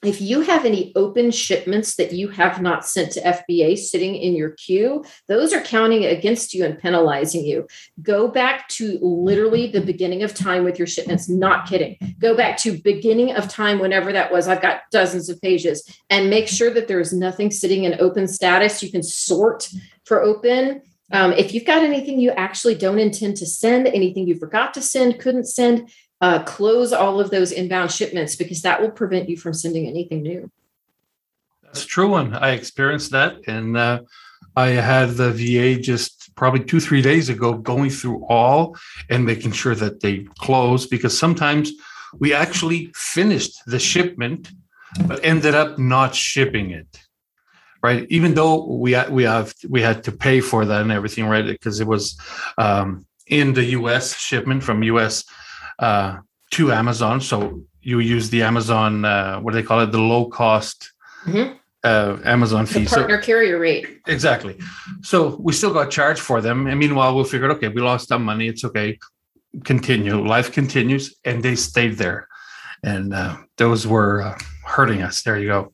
if 0.03 0.21
you 0.21 0.41
have 0.41 0.63
any 0.63 0.91
open 0.95 1.31
shipments 1.31 1.95
that 1.95 2.13
you 2.13 2.27
have 2.29 2.61
not 2.61 2.85
sent 2.85 3.11
to 3.13 3.21
FBA 3.21 3.77
sitting 3.77 4.15
in 4.15 4.35
your 4.35 4.51
queue, 4.51 5.03
those 5.27 5.53
are 5.53 5.61
counting 5.61 6.05
against 6.05 6.53
you 6.53 6.65
and 6.65 6.77
penalizing 6.77 7.43
you. 7.43 7.67
Go 8.01 8.27
back 8.27 8.67
to 8.69 8.99
literally 9.01 9.67
the 9.67 9.81
beginning 9.81 10.21
of 10.21 10.35
time 10.35 10.63
with 10.63 10.77
your 10.77 10.87
shipments, 10.87 11.27
not 11.27 11.67
kidding. 11.67 11.97
Go 12.19 12.37
back 12.37 12.57
to 12.59 12.79
beginning 12.79 13.35
of 13.35 13.47
time, 13.47 13.79
whenever 13.79 14.11
that 14.13 14.31
was. 14.31 14.47
I've 14.47 14.61
got 14.61 14.81
dozens 14.91 15.29
of 15.29 15.41
pages 15.41 15.83
and 16.09 16.29
make 16.29 16.47
sure 16.47 16.69
that 16.71 16.87
there 16.87 16.99
is 16.99 17.11
nothing 17.11 17.49
sitting 17.49 17.85
in 17.85 17.99
open 17.99 18.27
status. 18.27 18.83
You 18.83 18.91
can 18.91 19.03
sort 19.03 19.67
for 20.05 20.21
open. 20.21 20.81
Um, 21.11 21.31
if 21.33 21.53
you've 21.53 21.65
got 21.65 21.83
anything 21.83 22.19
you 22.19 22.31
actually 22.31 22.75
don't 22.75 22.99
intend 22.99 23.37
to 23.37 23.45
send, 23.45 23.87
anything 23.87 24.27
you 24.27 24.37
forgot 24.37 24.73
to 24.73 24.81
send, 24.81 25.19
couldn't 25.19 25.45
send, 25.45 25.89
uh, 26.21 26.43
close 26.43 26.93
all 26.93 27.19
of 27.19 27.29
those 27.29 27.51
inbound 27.51 27.91
shipments 27.91 28.35
because 28.35 28.61
that 28.61 28.81
will 28.81 28.91
prevent 28.91 29.29
you 29.29 29.37
from 29.37 29.53
sending 29.53 29.87
anything 29.87 30.21
new. 30.21 30.49
That's 31.63 31.85
true, 31.85 32.15
and 32.15 32.35
I 32.35 32.51
experienced 32.51 33.11
that, 33.11 33.37
and 33.47 33.77
uh, 33.77 34.01
I 34.55 34.69
had 34.69 35.11
the 35.11 35.31
VA 35.31 35.79
just 35.79 36.33
probably 36.35 36.63
two 36.63 36.79
three 36.79 37.01
days 37.01 37.29
ago 37.29 37.53
going 37.53 37.89
through 37.89 38.25
all 38.29 38.75
and 39.09 39.25
making 39.25 39.51
sure 39.51 39.75
that 39.75 40.01
they 40.01 40.27
close 40.39 40.85
because 40.85 41.17
sometimes 41.17 41.71
we 42.19 42.33
actually 42.33 42.91
finished 42.95 43.59
the 43.65 43.79
shipment 43.79 44.51
but 45.05 45.23
ended 45.23 45.55
up 45.55 45.77
not 45.77 46.15
shipping 46.15 46.71
it 46.71 47.07
right? 47.83 48.07
Even 48.09 48.33
though 48.33 48.65
we 48.65 48.95
we 49.09 49.23
have 49.23 49.53
we 49.69 49.81
had 49.81 50.03
to 50.03 50.11
pay 50.11 50.39
for 50.41 50.65
that 50.65 50.81
and 50.81 50.91
everything 50.91 51.25
right? 51.25 51.45
Because 51.45 51.79
it 51.79 51.87
was 51.87 52.19
um, 52.57 53.05
in 53.27 53.53
the 53.53 53.63
us 53.63 54.17
shipment 54.17 54.63
from 54.63 54.81
us 54.83 55.23
uh, 55.79 56.17
to 56.51 56.71
Amazon. 56.71 57.21
So 57.21 57.61
you 57.81 57.99
use 57.99 58.29
the 58.29 58.43
Amazon, 58.43 59.05
uh, 59.05 59.39
what 59.39 59.53
do 59.53 59.61
they 59.61 59.67
call 59.67 59.79
it? 59.81 59.91
The 59.91 59.99
low 59.99 60.25
cost 60.25 60.91
mm-hmm. 61.25 61.53
uh, 61.83 62.17
Amazon 62.25 62.65
fee. 62.65 62.83
The 62.83 62.89
partner 62.89 63.21
so, 63.21 63.25
carrier 63.25 63.59
rate. 63.59 64.01
Exactly. 64.07 64.57
So 65.01 65.37
we 65.39 65.53
still 65.53 65.73
got 65.73 65.89
charged 65.91 66.21
for 66.21 66.41
them. 66.41 66.67
And 66.67 66.79
meanwhile, 66.79 67.15
we 67.15 67.23
figured, 67.23 67.51
okay, 67.51 67.69
we 67.69 67.81
lost 67.81 68.07
some 68.09 68.23
money. 68.23 68.47
It's 68.47 68.63
okay. 68.63 68.99
Continue. 69.63 70.25
Life 70.27 70.51
continues. 70.51 71.15
And 71.23 71.41
they 71.43 71.55
stayed 71.55 71.97
there. 71.97 72.27
and 72.83 73.13
uh, 73.13 73.37
those 73.57 73.87
were 73.87 74.21
uh, 74.21 74.37
hurting 74.65 75.01
us. 75.01 75.21
There 75.23 75.37
you 75.37 75.47
go. 75.47 75.73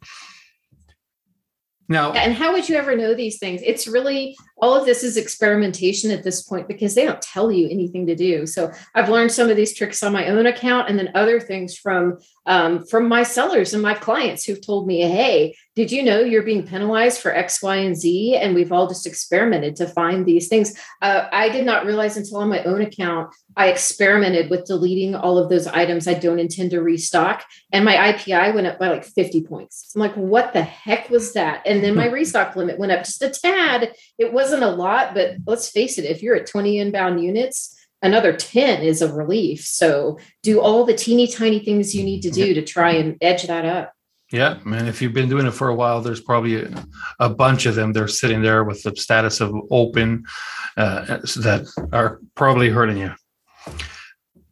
Now, 1.89 2.13
and 2.13 2.33
how 2.33 2.53
would 2.53 2.69
you 2.69 2.75
ever 2.75 2.95
know 2.95 3.13
these 3.13 3.39
things? 3.39 3.61
It's 3.63 3.87
really 3.87 4.37
all 4.63 4.75
of 4.75 4.85
this 4.85 5.03
is 5.03 5.17
experimentation 5.17 6.09
at 6.09 6.23
this 6.23 6.41
point 6.41 6.69
because 6.69 6.95
they 6.95 7.03
don't 7.03 7.21
tell 7.21 7.51
you 7.51 7.67
anything 7.67 8.07
to 8.07 8.15
do. 8.15 8.45
So 8.45 8.71
I've 8.95 9.09
learned 9.09 9.33
some 9.33 9.49
of 9.49 9.57
these 9.57 9.75
tricks 9.75 10.01
on 10.01 10.13
my 10.13 10.27
own 10.27 10.45
account, 10.45 10.87
and 10.87 10.97
then 10.97 11.11
other 11.15 11.41
things 11.41 11.75
from 11.75 12.17
um, 12.45 12.85
from 12.85 13.07
my 13.07 13.23
sellers 13.23 13.73
and 13.73 13.81
my 13.81 13.93
clients 13.93 14.45
who've 14.45 14.65
told 14.65 14.87
me, 14.87 15.01
"Hey, 15.01 15.57
did 15.75 15.91
you 15.91 16.01
know 16.01 16.21
you're 16.21 16.43
being 16.43 16.65
penalized 16.65 17.19
for 17.19 17.35
X, 17.35 17.61
Y, 17.61 17.75
and 17.75 17.97
Z?" 17.97 18.37
And 18.37 18.55
we've 18.55 18.71
all 18.71 18.87
just 18.87 19.05
experimented 19.05 19.75
to 19.77 19.87
find 19.87 20.25
these 20.25 20.47
things. 20.47 20.79
Uh, 21.01 21.27
I 21.33 21.49
did 21.49 21.65
not 21.65 21.85
realize 21.85 22.15
until 22.15 22.37
on 22.37 22.47
my 22.47 22.63
own 22.63 22.81
account 22.81 23.35
I 23.57 23.67
experimented 23.67 24.49
with 24.49 24.65
deleting 24.65 25.13
all 25.13 25.37
of 25.37 25.49
those 25.49 25.67
items 25.67 26.07
I 26.07 26.13
don't 26.13 26.39
intend 26.39 26.71
to 26.71 26.81
restock, 26.81 27.43
and 27.73 27.83
my 27.83 28.13
IPI 28.13 28.55
went 28.55 28.67
up 28.67 28.79
by 28.79 28.87
like 28.87 29.03
50 29.03 29.43
points. 29.43 29.91
I'm 29.93 29.99
like, 29.99 30.15
"What 30.15 30.53
the 30.53 30.63
heck 30.63 31.09
was 31.09 31.33
that?" 31.33 31.63
And 31.65 31.83
then 31.83 31.95
my 31.95 32.05
restock 32.17 32.55
limit 32.55 32.79
went 32.79 32.93
up 32.93 33.03
just 33.03 33.21
a 33.21 33.29
tad. 33.29 33.93
It 34.17 34.31
wasn't 34.31 34.52
wasn't 34.53 34.71
a 34.71 34.75
lot, 34.75 35.13
but 35.13 35.37
let's 35.47 35.69
face 35.69 35.97
it, 35.97 36.05
if 36.05 36.21
you're 36.21 36.35
at 36.35 36.45
20 36.45 36.77
inbound 36.77 37.23
units, 37.23 37.75
another 38.01 38.33
10 38.33 38.83
is 38.83 39.01
a 39.01 39.11
relief. 39.11 39.65
So 39.65 40.19
do 40.43 40.61
all 40.61 40.85
the 40.85 40.93
teeny 40.93 41.27
tiny 41.27 41.59
things 41.59 41.95
you 41.95 42.03
need 42.03 42.21
to 42.21 42.29
do 42.29 42.53
to 42.53 42.61
try 42.61 42.91
and 42.91 43.17
edge 43.21 43.43
that 43.43 43.65
up. 43.65 43.93
Yeah, 44.31 44.59
man. 44.63 44.87
If 44.87 45.01
you've 45.01 45.13
been 45.13 45.29
doing 45.29 45.45
it 45.45 45.51
for 45.51 45.69
a 45.69 45.75
while, 45.75 46.01
there's 46.01 46.21
probably 46.21 46.63
a, 46.63 46.85
a 47.19 47.29
bunch 47.29 47.65
of 47.65 47.75
them. 47.75 47.93
They're 47.93 48.07
sitting 48.07 48.41
there 48.41 48.63
with 48.63 48.81
the 48.83 48.95
status 48.95 49.41
of 49.41 49.55
open 49.69 50.25
uh, 50.77 51.05
that 51.05 51.67
are 51.91 52.19
probably 52.35 52.69
hurting 52.69 52.97
you. 52.97 53.11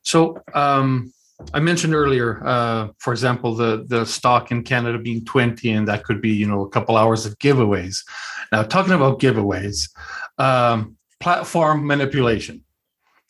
So, 0.03 0.41
um, 0.53 1.13
I 1.53 1.60
mentioned 1.60 1.93
earlier, 1.93 2.41
uh, 2.45 2.89
for 3.00 3.13
example, 3.13 3.55
the 3.55 3.86
the 3.88 4.05
stock 4.05 4.51
in 4.51 4.63
Canada 4.63 4.98
being 4.98 5.25
20, 5.25 5.71
and 5.71 5.88
that 5.88 6.03
could 6.03 6.21
be 6.21 6.29
you 6.29 6.48
know 6.48 6.62
a 6.62 6.69
couple 6.69 6.98
hours 6.98 7.25
of 7.25 7.38
giveaways. 7.39 8.03
Now, 8.51 8.63
talking 8.63 8.93
about 8.93 9.19
giveaways, 9.19 9.89
um, 10.38 10.98
platform 11.19 11.86
manipulation, 11.86 12.63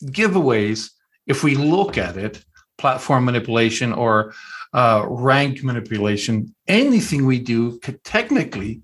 giveaways. 0.04 0.90
If 1.26 1.44
we 1.44 1.54
look 1.54 1.98
at 1.98 2.16
it, 2.16 2.44
platform 2.78 3.24
manipulation 3.24 3.92
or 3.92 4.34
uh, 4.72 5.04
rank 5.08 5.62
manipulation, 5.62 6.54
anything 6.66 7.26
we 7.26 7.38
do 7.38 7.78
could 7.78 8.02
technically 8.02 8.82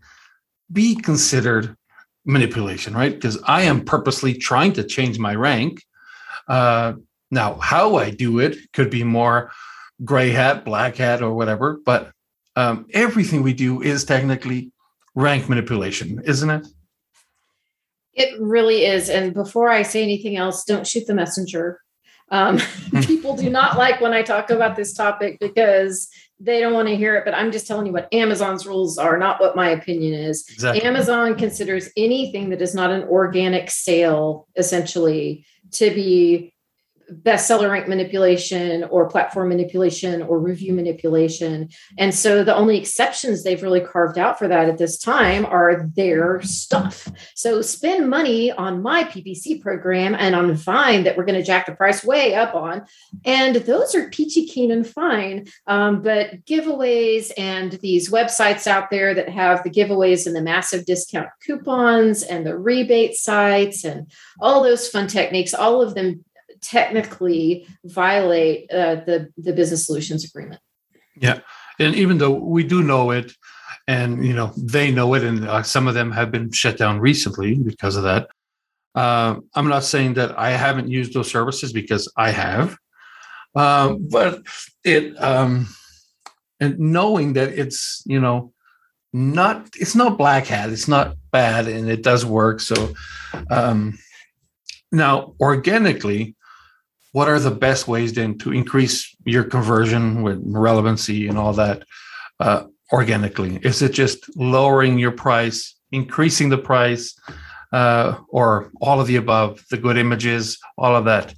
be 0.71 0.95
considered 0.95 1.77
manipulation, 2.25 2.95
right? 2.95 3.13
Because 3.13 3.43
I 3.45 3.63
am 3.63 3.85
purposely 3.85 4.35
trying 4.35 4.73
to 4.75 4.85
change 4.85 5.19
my 5.19 5.35
rank. 5.35 5.83
Uh, 6.47 6.95
now, 7.31 7.55
how 7.55 7.97
I 7.97 8.11
do 8.11 8.39
it 8.39 8.57
could 8.73 8.91
be 8.91 9.05
more 9.05 9.51
gray 10.05 10.31
hat, 10.31 10.65
black 10.65 10.97
hat, 10.97 11.23
or 11.23 11.35
whatever, 11.35 11.81
but 11.85 12.13
um, 12.57 12.87
everything 12.93 13.43
we 13.43 13.53
do 13.53 13.83
is 13.83 14.05
technically 14.05 14.73
rank 15.15 15.49
manipulation, 15.49 16.21
isn't 16.25 16.51
it? 16.51 16.67
It 18.15 18.41
really 18.41 18.85
is. 18.85 19.09
And 19.09 19.33
before 19.33 19.69
I 19.69 19.83
say 19.83 20.03
anything 20.03 20.37
else, 20.37 20.65
don't 20.65 20.87
shoot 20.87 21.07
the 21.07 21.15
messenger. 21.15 21.81
Um, 22.31 22.59
people 23.03 23.37
do 23.37 23.49
not 23.49 23.79
like 23.79 24.01
when 24.01 24.13
I 24.13 24.23
talk 24.23 24.51
about 24.51 24.77
this 24.77 24.93
topic 24.93 25.39
because 25.39 26.09
they 26.41 26.61
don't 26.61 26.73
want 26.73 26.89
to 26.89 26.97
hear 26.97 27.17
it. 27.17 27.25
But 27.25 27.35
I'm 27.35 27.53
just 27.53 27.67
telling 27.67 27.87
you 27.87 27.93
what 27.93 28.13
Amazon's 28.13 28.67
rules 28.67 28.99
are, 28.99 29.19
not 29.19 29.41
what 29.41 29.57
my 29.57 29.71
opinion 29.71 30.15
is. 30.15 30.45
Exactly. 30.51 30.83
Amazon 30.83 31.37
considers 31.37 31.91
anything 31.97 32.51
that 32.51 32.63
is 32.63 32.75
not 32.75 32.91
an 32.91 33.05
organic 33.05 33.71
sale 33.71 34.49
essentially 34.57 35.45
to 35.73 35.91
be 35.91 36.53
bestseller 37.13 37.71
rank 37.71 37.89
manipulation 37.89 38.85
or 38.85 39.09
platform 39.09 39.49
manipulation 39.49 40.23
or 40.23 40.39
review 40.39 40.73
manipulation. 40.73 41.69
And 41.99 42.15
so 42.15 42.45
the 42.45 42.55
only 42.55 42.79
exceptions 42.79 43.43
they've 43.43 43.63
really 43.63 43.81
carved 43.81 44.19
out 44.19 44.39
for 44.39 44.49
that 44.49 44.69
at 44.69 44.79
this 44.79 44.99
time 44.99 45.47
are 45.47 45.89
their 45.95 46.41
stuff. 46.43 47.09
So 47.35 47.63
spend 47.63 48.11
money 48.11 48.53
on 48.53 48.83
my 48.83 49.05
PPC 49.05 49.61
program 49.61 50.15
and 50.15 50.35
on 50.35 50.55
Vine 50.55 51.05
that 51.05 51.17
we're 51.17 51.25
going 51.25 51.39
to 51.39 51.45
jack 51.45 51.67
the 51.67 51.75
price 51.75 52.05
way 52.05 52.35
up 52.35 52.55
on. 52.55 52.85
And 53.25 53.57
those 53.57 53.95
are 53.95 54.11
peachy 54.11 54.47
keen 54.47 54.71
and 54.71 54.87
fine. 54.87 55.47
Um, 55.67 56.03
but 56.03 56.45
giveaways 56.45 57.33
and 57.39 57.73
these 57.73 58.11
websites 58.11 58.67
out 58.67 58.91
there 58.91 59.15
that 59.15 59.29
have 59.29 59.63
the 59.63 59.71
giveaways 59.71 60.27
and 60.27 60.35
the 60.35 60.43
massive 60.43 60.85
discount 60.85 61.29
coupons 61.45 62.23
and 62.23 62.47
the 62.47 62.57
rebate 62.57 63.15
sites 63.15 63.85
and 63.85 64.11
all 64.41 64.63
those 64.63 64.89
fun 64.89 65.07
techniques, 65.07 65.55
all 65.55 65.83
of 65.83 65.95
them 65.95 66.25
technically 66.63 67.67
violate 67.85 68.71
uh, 68.73 68.97
the 69.07 69.33
the 69.37 69.53
business 69.53 69.87
solutions 69.87 70.25
agreement. 70.25 70.61
Yeah, 71.17 71.41
and 71.79 71.95
even 71.95 72.19
though 72.19 72.33
we 72.33 72.65
do 72.65 72.83
know 72.83 73.11
it, 73.11 73.33
and 73.87 74.25
you 74.25 74.35
know 74.35 74.53
they 74.57 74.91
know 74.91 75.15
it, 75.15 75.25
and 75.25 75.49
uh, 75.49 75.63
some 75.63 75.89
of 75.89 75.95
them 75.95 76.13
have 76.13 76.31
been 76.31 76.53
shut 76.53 76.77
down 76.77 77.01
recently 77.01 77.55
because 77.55 77.97
of 77.97 78.05
that. 78.05 78.29
Uh, 78.95 79.37
I'm 79.55 79.69
not 79.69 79.85
saying 79.85 80.15
that 80.15 80.39
I 80.39 80.51
haven't 80.51 80.89
used 80.89 81.15
those 81.15 81.31
services 81.31 81.73
because 81.73 82.11
I 82.17 82.31
have, 82.31 82.77
um, 83.55 84.09
but 84.11 84.43
it 84.85 85.21
um, 85.23 85.69
and 86.61 86.79
knowing 86.79 87.35
that 87.35 87.51
it's 87.59 88.03
you 88.07 88.21
know 88.21 88.53
not 89.13 89.69
it's 89.75 89.95
not 89.95 90.19
black 90.19 90.47
hat, 90.47 90.71
it's 90.71 90.89
not 90.89 91.17
bad, 91.33 91.67
and 91.67 91.89
it 91.89 92.03
does 92.03 92.25
work. 92.25 92.61
So 92.61 92.95
um, 93.51 93.99
now 94.93 95.35
organically, 95.41 96.37
what 97.19 97.29
are 97.29 97.41
the 97.41 97.51
best 97.51 97.89
ways 97.89 98.13
then 98.13 98.39
to 98.39 98.53
increase 98.53 99.13
your 99.25 99.43
conversion 99.43 100.23
with 100.23 100.41
relevancy 100.45 101.27
and 101.27 101.37
all 101.37 101.53
that 101.53 101.83
uh, 102.39 102.63
organically? 102.93 103.59
Is 103.65 103.83
it 103.83 103.91
just 103.91 104.31
lowering 104.37 105.01
your 105.01 105.11
price, 105.11 105.75
increasing 105.91 106.49
the 106.49 106.59
price, 106.59 107.19
uh, 107.73 108.19
or 108.29 108.71
all 108.81 109.01
of 109.01 109.09
the 109.09 109.17
above, 109.17 109.65
the 109.69 109.79
good 109.79 109.99
images, 109.99 110.61
all 110.77 110.95
of 110.95 111.07
that? 111.07 111.35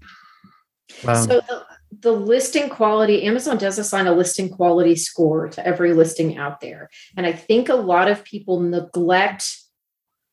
Um, 1.09 1.27
so 1.27 1.41
the, 1.49 1.65
the 2.01 2.13
listing 2.13 2.69
quality, 2.69 3.23
Amazon 3.23 3.57
does 3.57 3.79
assign 3.79 4.07
a 4.07 4.13
listing 4.13 4.51
quality 4.51 4.97
score 4.97 5.49
to 5.49 5.67
every 5.67 5.95
listing 5.95 6.37
out 6.37 6.61
there. 6.61 6.91
And 7.17 7.25
I 7.25 7.33
think 7.33 7.71
a 7.71 7.75
lot 7.75 8.11
of 8.11 8.23
people 8.23 8.61
neglect 8.61 9.49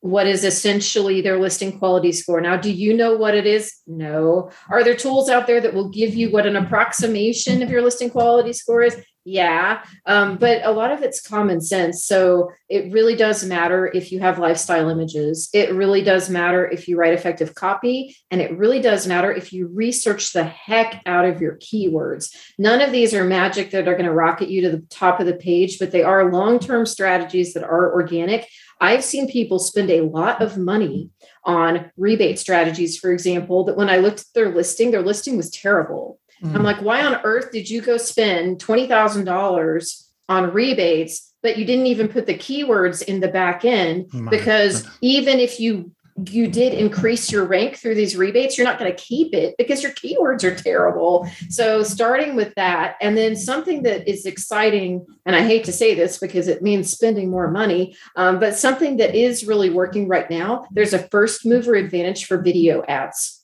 what 0.08 0.26
is 0.26 0.44
essentially 0.44 1.22
their 1.22 1.40
listing 1.40 1.78
quality 1.78 2.12
score. 2.12 2.40
Now, 2.40 2.56
do 2.56 2.72
you 2.72 2.96
know 2.96 3.16
what 3.16 3.36
it 3.36 3.46
is? 3.46 3.74
No. 3.86 4.52
Are 4.70 4.84
there 4.84 4.96
tools 4.96 5.30
out 5.30 5.48
there 5.48 5.60
that 5.60 5.74
will 5.74 5.90
give 5.90 6.16
you 6.16 6.32
what 6.32 6.46
an 6.46 6.56
approximation 6.56 7.62
of 7.62 7.70
your 7.70 7.82
listing 7.82 8.10
quality 8.10 8.54
score 8.54 8.84
is? 8.84 8.98
Yeah. 9.30 9.84
Um, 10.06 10.38
but 10.38 10.62
a 10.64 10.72
lot 10.72 10.90
of 10.92 11.02
it's 11.02 11.20
common 11.20 11.60
sense. 11.60 12.06
So 12.06 12.50
it 12.70 12.94
really 12.94 13.14
does 13.14 13.44
matter 13.44 13.92
if 13.94 14.10
you 14.10 14.22
have 14.22 14.40
lifestyle 14.40 14.88
images. 14.88 15.50
It 15.52 15.74
really 15.74 16.02
does 16.02 16.30
matter 16.30 16.66
if 16.66 16.88
you 16.88 16.96
write 16.96 17.12
effective 17.12 17.54
copy. 17.54 18.16
And 18.32 18.40
it 18.40 18.58
really 18.58 18.80
does 18.80 19.06
matter 19.06 19.30
if 19.30 19.52
you 19.52 19.68
research 19.68 20.32
the 20.32 20.46
heck 20.46 21.02
out 21.06 21.26
of 21.26 21.42
your 21.42 21.58
keywords. 21.58 22.34
None 22.58 22.80
of 22.80 22.94
these 22.94 23.14
are 23.14 23.26
magic 23.26 23.72
that 23.72 23.90
are 23.90 23.96
going 23.96 24.06
to 24.06 24.14
rocket 24.14 24.48
you 24.48 24.62
to 24.62 24.70
the 24.70 24.86
top 24.90 25.20
of 25.20 25.26
the 25.26 25.34
page, 25.34 25.78
but 25.78 25.92
they 25.92 26.04
are 26.04 26.32
long 26.32 26.58
term 26.58 26.86
strategies 26.86 27.54
that 27.54 27.66
are 27.66 27.92
organic 27.92 28.48
I've 28.80 29.04
seen 29.04 29.28
people 29.28 29.60
spend 29.60 29.90
a 29.90 30.02
lot 30.02 30.42
of 30.42 30.58
money 30.58 31.10
on 31.44 31.92
rebate 31.98 32.38
strategies, 32.38 32.98
for 32.98 33.12
example, 33.12 33.64
that 33.66 33.76
when 33.76 33.90
I 33.90 33.98
looked 33.98 34.20
at 34.20 34.26
their 34.36 34.54
listing, 34.54 34.92
their 34.92 35.02
listing 35.02 35.36
was 35.36 35.50
terrible. 35.50 36.20
Mm. 36.44 36.56
I'm 36.56 36.64
like, 36.64 36.82
why 36.82 37.04
on 37.06 37.20
earth 37.24 37.52
did 37.52 37.70
you 37.70 37.82
go 37.82 37.98
spend 37.98 38.60
$20,000 38.60 40.04
on 40.30 40.54
rebates, 40.54 41.34
but 41.42 41.58
you 41.58 41.66
didn't 41.66 41.88
even 41.88 42.08
put 42.08 42.26
the 42.26 42.38
keywords 42.38 43.04
in 43.04 43.20
the 43.20 43.28
back 43.28 43.66
end? 43.66 44.10
Because 44.30 44.88
even 45.02 45.40
if 45.40 45.60
you 45.60 45.92
you 46.26 46.48
did 46.48 46.74
increase 46.74 47.32
your 47.32 47.46
rank 47.46 47.76
through 47.76 47.94
these 47.94 48.18
rebates, 48.18 48.58
you're 48.58 48.66
not 48.66 48.80
going 48.80 48.92
to 48.92 48.98
keep 48.98 49.34
it 49.34 49.56
because 49.58 49.84
your 49.84 49.92
keywords 49.92 50.44
are 50.44 50.56
terrible. 50.56 51.30
So, 51.50 51.84
starting 51.84 52.36
with 52.36 52.56
that, 52.56 52.96
and 53.02 53.16
then 53.16 53.36
something 53.36 53.84
that 53.84 54.10
is 54.10 54.26
exciting, 54.26 55.06
and 55.26 55.36
I 55.36 55.44
hate 55.44 55.64
to 55.66 55.72
say 55.72 55.94
this 55.94 56.18
because 56.18 56.48
it 56.48 56.64
means 56.64 56.92
spending 56.92 57.30
more 57.30 57.52
money, 57.52 57.96
um, 58.16 58.40
but 58.40 58.56
something 58.56 58.98
that 58.98 59.16
is 59.16 59.46
really 59.46 59.70
working 59.70 60.08
right 60.08 60.30
now, 60.30 60.66
there's 60.72 60.94
a 60.94 61.08
first 61.10 61.46
mover 61.46 61.76
advantage 61.76 62.26
for 62.26 62.42
video 62.42 62.84
ads. 62.88 63.37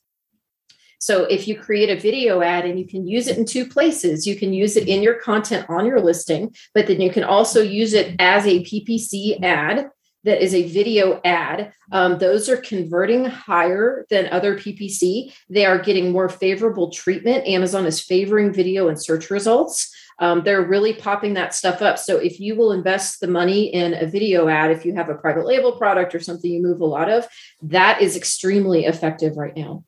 So, 1.04 1.26
if 1.26 1.50
you 1.50 1.60
create 1.60 1.90
a 1.90 2.00
video 2.00 2.42
ad 2.42 2.64
and 2.64 2.80
you 2.80 2.88
can 2.88 3.06
use 3.06 3.28
it 3.28 3.38
in 3.38 3.44
two 3.44 3.66
places, 3.68 4.26
you 4.26 4.38
can 4.38 4.54
use 4.54 4.78
it 4.78 4.88
in 4.88 5.04
your 5.04 5.16
content 5.16 5.66
on 5.68 5.86
your 5.86 6.00
listing, 6.00 6.56
but 6.74 6.88
then 6.88 7.02
you 7.02 7.12
can 7.12 7.26
also 7.26 7.62
use 7.62 7.92
it 7.92 8.16
as 8.20 8.46
a 8.46 8.64
PPC 8.64 9.44
ad 9.44 9.90
that 10.24 10.42
is 10.42 10.56
a 10.56 10.66
video 10.70 11.20
ad. 11.26 11.74
Um, 11.92 12.20
those 12.20 12.48
are 12.48 12.56
converting 12.56 13.26
higher 13.26 14.06
than 14.10 14.32
other 14.32 14.58
PPC. 14.58 15.34
They 15.50 15.66
are 15.66 15.78
getting 15.78 16.14
more 16.14 16.30
favorable 16.30 16.90
treatment. 16.90 17.48
Amazon 17.48 17.86
is 17.86 18.00
favoring 18.00 18.54
video 18.54 18.88
and 18.88 18.98
search 18.98 19.30
results. 19.30 19.94
Um, 20.20 20.44
they're 20.46 20.62
really 20.62 20.94
popping 20.94 21.34
that 21.34 21.54
stuff 21.54 21.82
up. 21.82 22.00
So 22.00 22.16
if 22.16 22.40
you 22.40 22.56
will 22.56 22.72
invest 22.72 23.20
the 23.20 23.28
money 23.28 23.74
in 23.74 23.94
a 23.96 24.06
video 24.06 24.48
ad, 24.48 24.72
if 24.72 24.86
you 24.86 24.96
have 24.96 25.10
a 25.10 25.16
private 25.16 25.46
label 25.46 25.74
product 25.74 26.16
or 26.16 26.22
something 26.22 26.50
you 26.50 26.64
move 26.64 26.80
a 26.80 26.86
lot 26.86 27.10
of, 27.10 27.28
that 27.64 28.02
is 28.02 28.16
extremely 28.16 28.86
effective 28.86 29.36
right 29.36 29.58
now. 29.58 29.84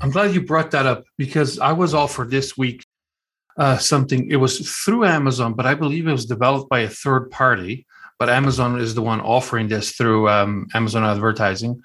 I'm 0.00 0.10
glad 0.10 0.34
you 0.34 0.42
brought 0.42 0.70
that 0.72 0.86
up 0.86 1.04
because 1.18 1.58
I 1.58 1.72
was 1.72 1.94
for 2.10 2.26
this 2.26 2.56
week 2.56 2.84
uh, 3.56 3.78
something. 3.78 4.30
It 4.30 4.36
was 4.36 4.58
through 4.84 5.04
Amazon, 5.04 5.54
but 5.54 5.66
I 5.66 5.74
believe 5.74 6.06
it 6.06 6.12
was 6.12 6.26
developed 6.26 6.68
by 6.68 6.80
a 6.80 6.88
third 6.88 7.30
party. 7.30 7.86
But 8.18 8.28
Amazon 8.28 8.78
is 8.78 8.94
the 8.94 9.02
one 9.02 9.20
offering 9.20 9.68
this 9.68 9.92
through 9.92 10.28
um, 10.28 10.68
Amazon 10.74 11.04
advertising. 11.04 11.82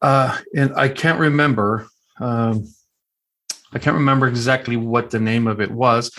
Uh, 0.00 0.36
and 0.56 0.74
I 0.74 0.88
can't 0.88 1.20
remember. 1.20 1.86
Um, 2.18 2.66
I 3.72 3.78
can't 3.78 3.94
remember 3.94 4.26
exactly 4.26 4.76
what 4.76 5.10
the 5.10 5.20
name 5.20 5.46
of 5.46 5.60
it 5.60 5.70
was, 5.70 6.10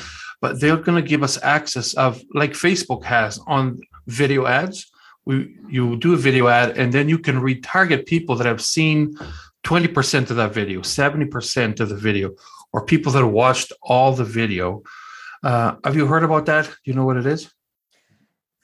but 0.42 0.60
they're 0.60 0.78
going 0.78 1.02
to 1.02 1.08
give 1.08 1.24
us 1.24 1.38
access 1.44 1.94
of 1.94 2.22
like 2.34 2.54
Facebook 2.54 3.04
has 3.04 3.40
on 3.46 3.80
video 4.08 4.46
ads. 4.46 4.90
We 5.26 5.56
you 5.70 5.98
do 5.98 6.14
a 6.14 6.18
video 6.18 6.48
ad 6.48 6.78
and 6.78 6.92
then 6.92 7.08
you 7.08 7.18
can 7.18 7.40
retarget 7.40 8.06
people 8.06 8.36
that 8.36 8.48
have 8.48 8.62
seen 8.62 9.18
20% 9.64 10.30
of 10.30 10.36
that 10.36 10.54
video, 10.54 10.82
70% 10.82 11.80
of 11.80 11.90
the 11.90 11.96
video, 11.96 12.32
or 12.72 12.86
people 12.86 13.12
that 13.14 13.26
watched 13.26 13.72
all 13.82 14.14
the 14.14 14.24
video. 14.24 14.84
Uh, 15.44 15.76
have 15.84 15.96
you 15.96 16.08
heard 16.08 16.24
about 16.24 16.46
that? 16.48 16.66
Do 16.66 16.72
you 16.86 16.94
know 16.94 17.06
what 17.06 17.18
it 17.18 17.26
is? 17.26 17.52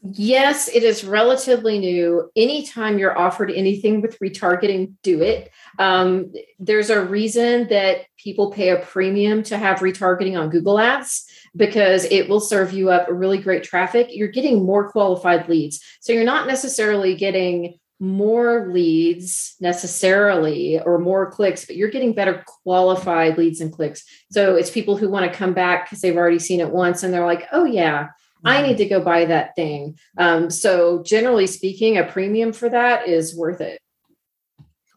Yes, 0.01 0.69
it 0.69 0.83
is 0.83 1.03
relatively 1.03 1.77
new. 1.77 2.31
Anytime 2.33 2.97
you're 2.97 3.17
offered 3.17 3.51
anything 3.51 4.01
with 4.01 4.17
retargeting, 4.19 4.93
do 5.03 5.21
it. 5.21 5.51
Um, 5.77 6.31
there's 6.57 6.89
a 6.89 7.03
reason 7.03 7.67
that 7.67 8.05
people 8.17 8.49
pay 8.49 8.69
a 8.69 8.79
premium 8.79 9.43
to 9.43 9.57
have 9.57 9.79
retargeting 9.79 10.39
on 10.39 10.49
Google 10.49 10.79
Ads 10.79 11.27
because 11.53 12.05
it 12.05 12.29
will 12.29 12.39
serve 12.39 12.71
you 12.71 12.89
up 12.89 13.09
a 13.09 13.13
really 13.13 13.39
great 13.39 13.63
traffic. 13.63 14.07
You're 14.11 14.29
getting 14.29 14.65
more 14.65 14.89
qualified 14.89 15.49
leads. 15.49 15.83
So 15.99 16.13
you're 16.13 16.23
not 16.23 16.47
necessarily 16.47 17.15
getting 17.15 17.77
more 17.99 18.69
leads 18.71 19.55
necessarily 19.59 20.79
or 20.79 20.97
more 20.99 21.29
clicks, 21.29 21.65
but 21.65 21.75
you're 21.75 21.89
getting 21.89 22.13
better 22.13 22.43
qualified 22.63 23.37
leads 23.37 23.59
and 23.59 23.73
clicks. 23.73 24.03
So 24.31 24.55
it's 24.55 24.69
people 24.69 24.95
who 24.95 25.09
want 25.09 25.29
to 25.29 25.37
come 25.37 25.53
back 25.53 25.85
because 25.85 26.01
they've 26.01 26.15
already 26.15 26.39
seen 26.39 26.61
it 26.61 26.71
once 26.71 27.03
and 27.03 27.13
they're 27.13 27.25
like, 27.25 27.47
oh, 27.51 27.65
yeah, 27.65 28.09
I 28.45 28.57
mm-hmm. 28.57 28.67
need 28.67 28.77
to 28.77 28.85
go 28.85 29.01
buy 29.01 29.25
that 29.25 29.55
thing. 29.55 29.97
Um, 30.17 30.49
so 30.49 31.03
generally 31.03 31.47
speaking, 31.47 31.97
a 31.97 32.05
premium 32.05 32.53
for 32.53 32.69
that 32.69 33.07
is 33.07 33.35
worth 33.35 33.59
it. 33.59 33.81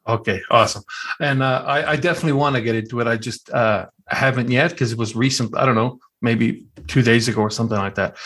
Okay, 0.07 0.41
awesome. 0.51 0.83
And 1.21 1.43
uh, 1.43 1.63
I, 1.65 1.93
I, 1.93 1.97
definitely 1.97 2.33
want 2.33 2.57
to 2.57 2.63
get 2.63 2.75
into 2.75 2.99
it. 2.99 3.07
I 3.07 3.17
just 3.17 3.51
uh, 3.51 3.87
haven't 4.09 4.51
yet 4.51 4.73
because 4.73 4.91
it 4.91 4.99
was 4.99 5.15
recent. 5.15 5.57
I 5.57 5.65
don't 5.65 5.77
know, 5.77 6.01
maybe 6.21 6.67
two 6.89 7.03
days 7.03 7.29
ago 7.29 7.41
or 7.41 7.51
something 7.51 7.79
like 7.79 7.95
that. 7.95 8.17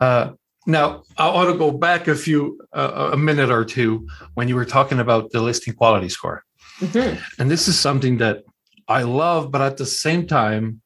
Uh, 0.00 0.32
now, 0.66 1.04
I 1.16 1.28
want 1.30 1.50
to 1.50 1.56
go 1.56 1.70
back 1.70 2.08
a 2.08 2.14
few, 2.14 2.60
uh, 2.72 3.10
a 3.12 3.16
minute 3.16 3.50
or 3.50 3.64
two 3.64 4.08
when 4.34 4.48
you 4.48 4.56
were 4.56 4.64
talking 4.64 4.98
about 4.98 5.30
the 5.30 5.40
listing 5.40 5.74
quality 5.74 6.08
score. 6.08 6.44
Mm-hmm. 6.80 7.40
And 7.40 7.50
this 7.50 7.68
is 7.68 7.78
something 7.78 8.18
that 8.18 8.42
I 8.88 9.02
love, 9.02 9.50
but 9.50 9.60
at 9.60 9.76
the 9.76 9.86
same 9.86 10.26
time, 10.26 10.82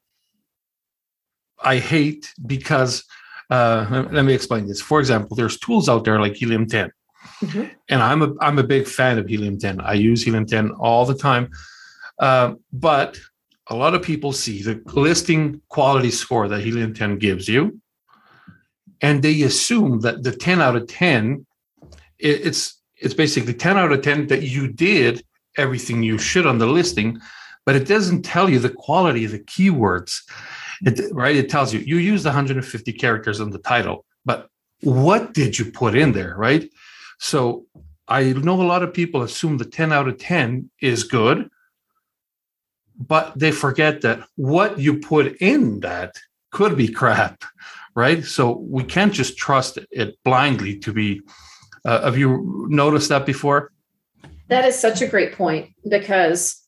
I 1.62 1.78
hate 1.78 2.32
because 2.46 3.04
uh, 3.50 4.06
let 4.12 4.24
me 4.24 4.32
explain 4.32 4.66
this. 4.66 4.80
For 4.80 5.00
example, 5.00 5.36
there's 5.36 5.58
tools 5.58 5.88
out 5.88 6.04
there 6.04 6.20
like 6.20 6.34
Helium 6.34 6.66
10. 6.66 6.90
Mm-hmm. 7.42 7.64
And 7.88 8.02
I'm 8.02 8.22
a 8.22 8.34
I'm 8.40 8.58
a 8.58 8.62
big 8.62 8.86
fan 8.86 9.18
of 9.18 9.28
Helium 9.28 9.58
10. 9.58 9.80
I 9.80 9.94
use 9.94 10.22
Helium 10.22 10.46
10 10.46 10.70
all 10.72 11.04
the 11.04 11.14
time. 11.14 11.50
Uh, 12.18 12.54
but 12.72 13.18
a 13.68 13.74
lot 13.74 13.94
of 13.94 14.02
people 14.02 14.32
see 14.32 14.62
the 14.62 14.82
listing 14.92 15.60
quality 15.68 16.10
score 16.10 16.48
that 16.48 16.60
Helium 16.60 16.94
10 16.94 17.18
gives 17.18 17.48
you, 17.48 17.80
and 19.02 19.22
they 19.22 19.42
assume 19.42 20.00
that 20.00 20.22
the 20.22 20.32
10 20.32 20.60
out 20.60 20.76
of 20.76 20.86
10, 20.86 21.46
it's 22.18 22.80
it's 22.96 23.14
basically 23.14 23.54
10 23.54 23.78
out 23.78 23.92
of 23.92 24.02
10 24.02 24.26
that 24.26 24.42
you 24.42 24.68
did 24.68 25.24
everything 25.56 26.02
you 26.02 26.18
should 26.18 26.46
on 26.46 26.58
the 26.58 26.66
listing, 26.66 27.18
but 27.64 27.74
it 27.74 27.88
doesn't 27.88 28.22
tell 28.22 28.50
you 28.50 28.58
the 28.58 28.68
quality 28.68 29.24
of 29.24 29.32
the 29.32 29.38
keywords 29.38 30.20
it, 30.82 31.12
right? 31.14 31.36
It 31.36 31.50
tells 31.50 31.72
you 31.72 31.80
you 31.80 31.96
used 31.96 32.24
150 32.24 32.92
characters 32.94 33.40
in 33.40 33.50
the 33.50 33.58
title, 33.58 34.04
but 34.24 34.48
what 34.82 35.34
did 35.34 35.58
you 35.58 35.70
put 35.70 35.94
in 35.94 36.12
there, 36.12 36.34
right? 36.36 36.70
So 37.18 37.66
I 38.08 38.32
know 38.32 38.60
a 38.60 38.64
lot 38.64 38.82
of 38.82 38.94
people 38.94 39.22
assume 39.22 39.58
the 39.58 39.64
10 39.64 39.92
out 39.92 40.08
of 40.08 40.18
10 40.18 40.70
is 40.80 41.04
good, 41.04 41.50
but 42.98 43.38
they 43.38 43.52
forget 43.52 44.00
that 44.02 44.26
what 44.36 44.78
you 44.78 44.98
put 44.98 45.36
in 45.36 45.80
that 45.80 46.16
could 46.50 46.76
be 46.76 46.88
crap, 47.00 47.44
right? 47.94 48.24
So 48.24 48.58
we 48.58 48.84
can't 48.84 49.12
just 49.12 49.36
trust 49.36 49.78
it 49.90 50.16
blindly 50.24 50.78
to 50.80 50.92
be. 50.92 51.22
Uh, 51.84 52.02
have 52.02 52.18
you 52.18 52.66
noticed 52.68 53.08
that 53.08 53.26
before? 53.26 53.72
That 54.48 54.64
is 54.64 54.78
such 54.78 55.00
a 55.00 55.06
great 55.06 55.32
point 55.32 55.70
because 55.88 56.66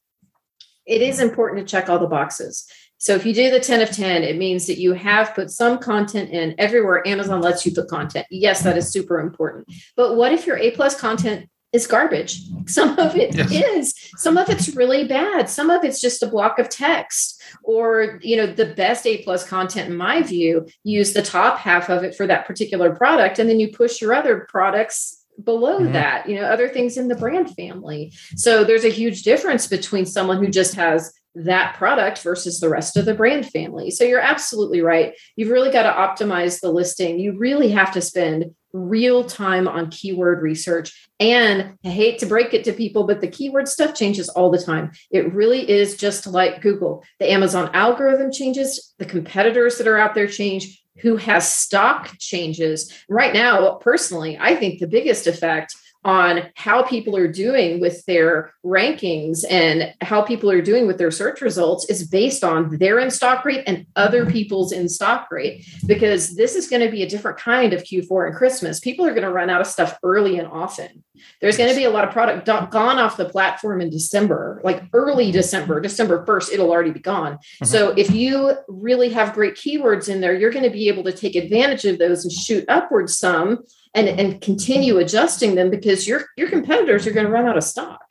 it 0.87 1.03
is 1.03 1.21
important 1.21 1.67
to 1.67 1.71
check 1.71 1.89
all 1.89 1.99
the 1.99 2.07
boxes. 2.07 2.67
So 2.99 3.17
if 3.17 3.27
you 3.27 3.35
do 3.35 3.51
the 3.51 3.59
10 3.59 3.83
of 3.83 3.91
10, 3.91 4.23
it 4.23 4.37
means 4.37 4.69
that 4.69 4.79
you 4.79 4.93
have 4.93 5.35
put 5.35 5.51
some 5.51 5.79
content 5.79 6.31
in 6.31 6.55
everywhere 6.57 7.07
Amazon 7.07 7.41
lets 7.41 7.67
you 7.67 7.73
put 7.73 7.89
content. 7.89 8.27
Yes, 8.31 8.63
that 8.63 8.79
is 8.79 8.93
super 8.93 9.19
important. 9.19 9.67
But 9.97 10.15
what 10.15 10.33
if 10.33 10.47
your 10.47 10.57
A 10.57 10.71
plus 10.71 10.99
content 10.99 11.49
is 11.73 11.87
garbage? 11.87 12.43
Some 12.67 12.99
of 12.99 13.17
it 13.17 13.35
yes. 13.35 13.51
is. 13.51 14.11
Some 14.17 14.37
of 14.37 14.49
it's 14.49 14.75
really 14.77 15.07
bad. 15.07 15.49
Some 15.49 15.71
of 15.71 15.85
it's 15.85 16.01
just 16.01 16.23
a 16.23 16.27
block 16.27 16.59
of 16.59 16.69
text. 16.69 17.43
Or, 17.63 18.19
you 18.23 18.37
know, 18.37 18.47
the 18.47 18.67
best 18.67 19.07
A 19.07 19.23
plus 19.23 19.47
content, 19.47 19.91
in 19.91 19.97
my 19.97 20.23
view, 20.23 20.67
use 20.85 21.13
the 21.13 21.23
top 21.23 21.59
half 21.59 21.91
of 21.91 22.05
it 22.05 22.15
for 22.15 22.27
that 22.27 22.47
particular 22.47 22.95
product. 22.95 23.39
And 23.39 23.49
then 23.49 23.61
you 23.61 23.73
push 23.73 24.01
your 24.01 24.15
other 24.15 24.47
products 24.49 25.25
below 25.43 25.81
mm-hmm. 25.81 25.93
that, 25.93 26.29
you 26.29 26.37
know, 26.37 26.45
other 26.45 26.69
things 26.69 26.97
in 26.97 27.09
the 27.09 27.15
brand 27.15 27.55
family. 27.55 28.13
So 28.37 28.65
there's 28.65 28.85
a 28.85 28.91
huge 28.91 29.23
difference 29.23 29.67
between 29.67 30.07
someone 30.07 30.39
who 30.39 30.51
just 30.51 30.75
has 30.75 31.13
that 31.35 31.75
product 31.77 32.19
versus 32.23 32.61
the 32.61 32.69
rest 32.69 32.97
of 32.97 33.07
the 33.07 33.15
brand 33.15 33.49
family. 33.49 33.91
So 33.91 34.05
you're 34.05 34.21
absolutely 34.21 34.83
right. 34.83 35.15
You've 35.37 35.51
really 35.51 35.71
got 35.71 35.85
to 35.85 36.25
optimize 36.25 36.61
the 36.61 36.71
listing. 36.71 37.19
You 37.19 37.39
really 37.39 37.71
have 37.71 37.93
to 37.93 38.03
spend 38.03 38.55
real 38.73 39.25
time 39.25 39.69
on 39.69 39.91
keyword 39.91 40.43
research. 40.43 41.09
And 41.21 41.77
I 41.85 41.89
hate 41.89 42.19
to 42.21 42.27
break 42.27 42.55
it 42.55 42.65
to 42.65 42.73
people, 42.73 43.05
but 43.05 43.21
the 43.21 43.29
keyword 43.29 43.69
stuff 43.69 43.95
changes 43.95 44.29
all 44.29 44.51
the 44.51 44.63
time. 44.63 44.93
It 45.11 45.33
really 45.33 45.69
is 45.69 45.97
just 45.97 46.27
like 46.27 46.63
Google. 46.63 47.05
The 47.21 47.31
Amazon 47.31 47.71
algorithm 47.75 48.33
changes, 48.33 48.95
the 48.99 49.05
competitors 49.05 49.79
that 49.79 49.87
are 49.89 49.99
out 49.99 50.15
there 50.15 50.27
change, 50.27 50.83
who 50.99 51.17
has 51.17 51.51
stock 51.51 52.11
changes. 52.19 52.93
Right 53.09 53.33
now, 53.33 53.75
personally, 53.75 54.39
I 54.41 54.55
think 54.57 54.79
the 54.79 54.87
biggest 54.87 55.27
effect 55.27 55.75
on 56.05 56.43
how 56.57 56.83
people 56.83 57.17
are 57.17 57.31
doing 57.31 57.81
with 57.81 58.05
their 58.07 58.53
rankings 58.65 59.45
and 59.49 59.95
how 60.01 60.21
people 60.23 60.51
are 60.51 60.61
doing 60.61 60.87
with 60.87 60.99
their 60.99 61.11
search 61.11 61.41
results 61.41 61.89
is 61.89 62.07
based 62.07 62.43
on 62.43 62.77
their 62.79 62.99
in 62.99 63.11
stock 63.11 63.45
rate 63.45 63.63
and 63.67 63.87
other 63.95 64.27
people's 64.27 64.73
in 64.73 64.89
stock 64.89 65.31
rate 65.31 65.65
because 65.87 66.35
this 66.35 66.57
is 66.57 66.69
going 66.69 66.83
to 66.83 66.91
be 66.91 67.03
a 67.03 67.09
different 67.09 67.39
kind 67.39 67.73
of 67.73 67.83
Q4 67.85 68.29
and 68.29 68.37
Christmas. 68.37 68.81
People 68.81 69.07
are 69.07 69.15
going 69.15 69.23
to 69.23 69.33
run 69.33 69.51
out 69.51 69.61
of 69.61 69.67
stuff 69.67 69.97
early 70.03 70.39
and 70.39 70.49
often. 70.49 71.05
There's 71.41 71.57
going 71.57 71.71
to 71.71 71.77
be 71.77 71.85
a 71.85 71.91
lot 71.91 72.05
of 72.05 72.11
product 72.11 72.47
gone 72.47 72.99
off 72.99 73.17
the 73.17 73.29
platform 73.29 73.81
in 73.81 73.91
December, 73.91 74.61
like 74.65 74.83
early 74.93 75.31
December, 75.31 75.81
December 75.81 76.25
1st, 76.25 76.53
it'll 76.53 76.71
already 76.71 76.91
be 76.91 77.01
gone. 77.01 77.35
Mm-hmm. 77.35 77.67
So 77.67 77.91
if 77.91 78.11
you 78.11 78.55
really 78.67 79.11
have 79.11 79.35
great 79.35 79.55
keywords 79.55 80.09
in 80.09 80.21
there, 80.21 80.35
you're 80.35 80.51
going 80.51 80.65
to 80.65 80.71
be 80.71 80.89
able 80.89 81.05
to 81.05 81.13
take 81.13 81.37
advantage 81.37 81.85
of 81.85 81.99
those 81.99 82.25
and 82.25 82.33
shoot 82.33 82.65
upwards 82.69 83.17
some 83.17 83.65
and 83.95 84.09
and 84.09 84.41
continue 84.41 84.99
adjusting 84.99 85.55
them 85.55 85.71
because 85.71 86.07
your 86.07 86.25
your 86.37 86.49
competitors 86.49 87.07
are 87.07 87.13
going 87.13 87.27
to 87.27 87.33
run 87.33 87.47
out 87.47 87.57
of 87.57 87.65
stock. 87.65 88.05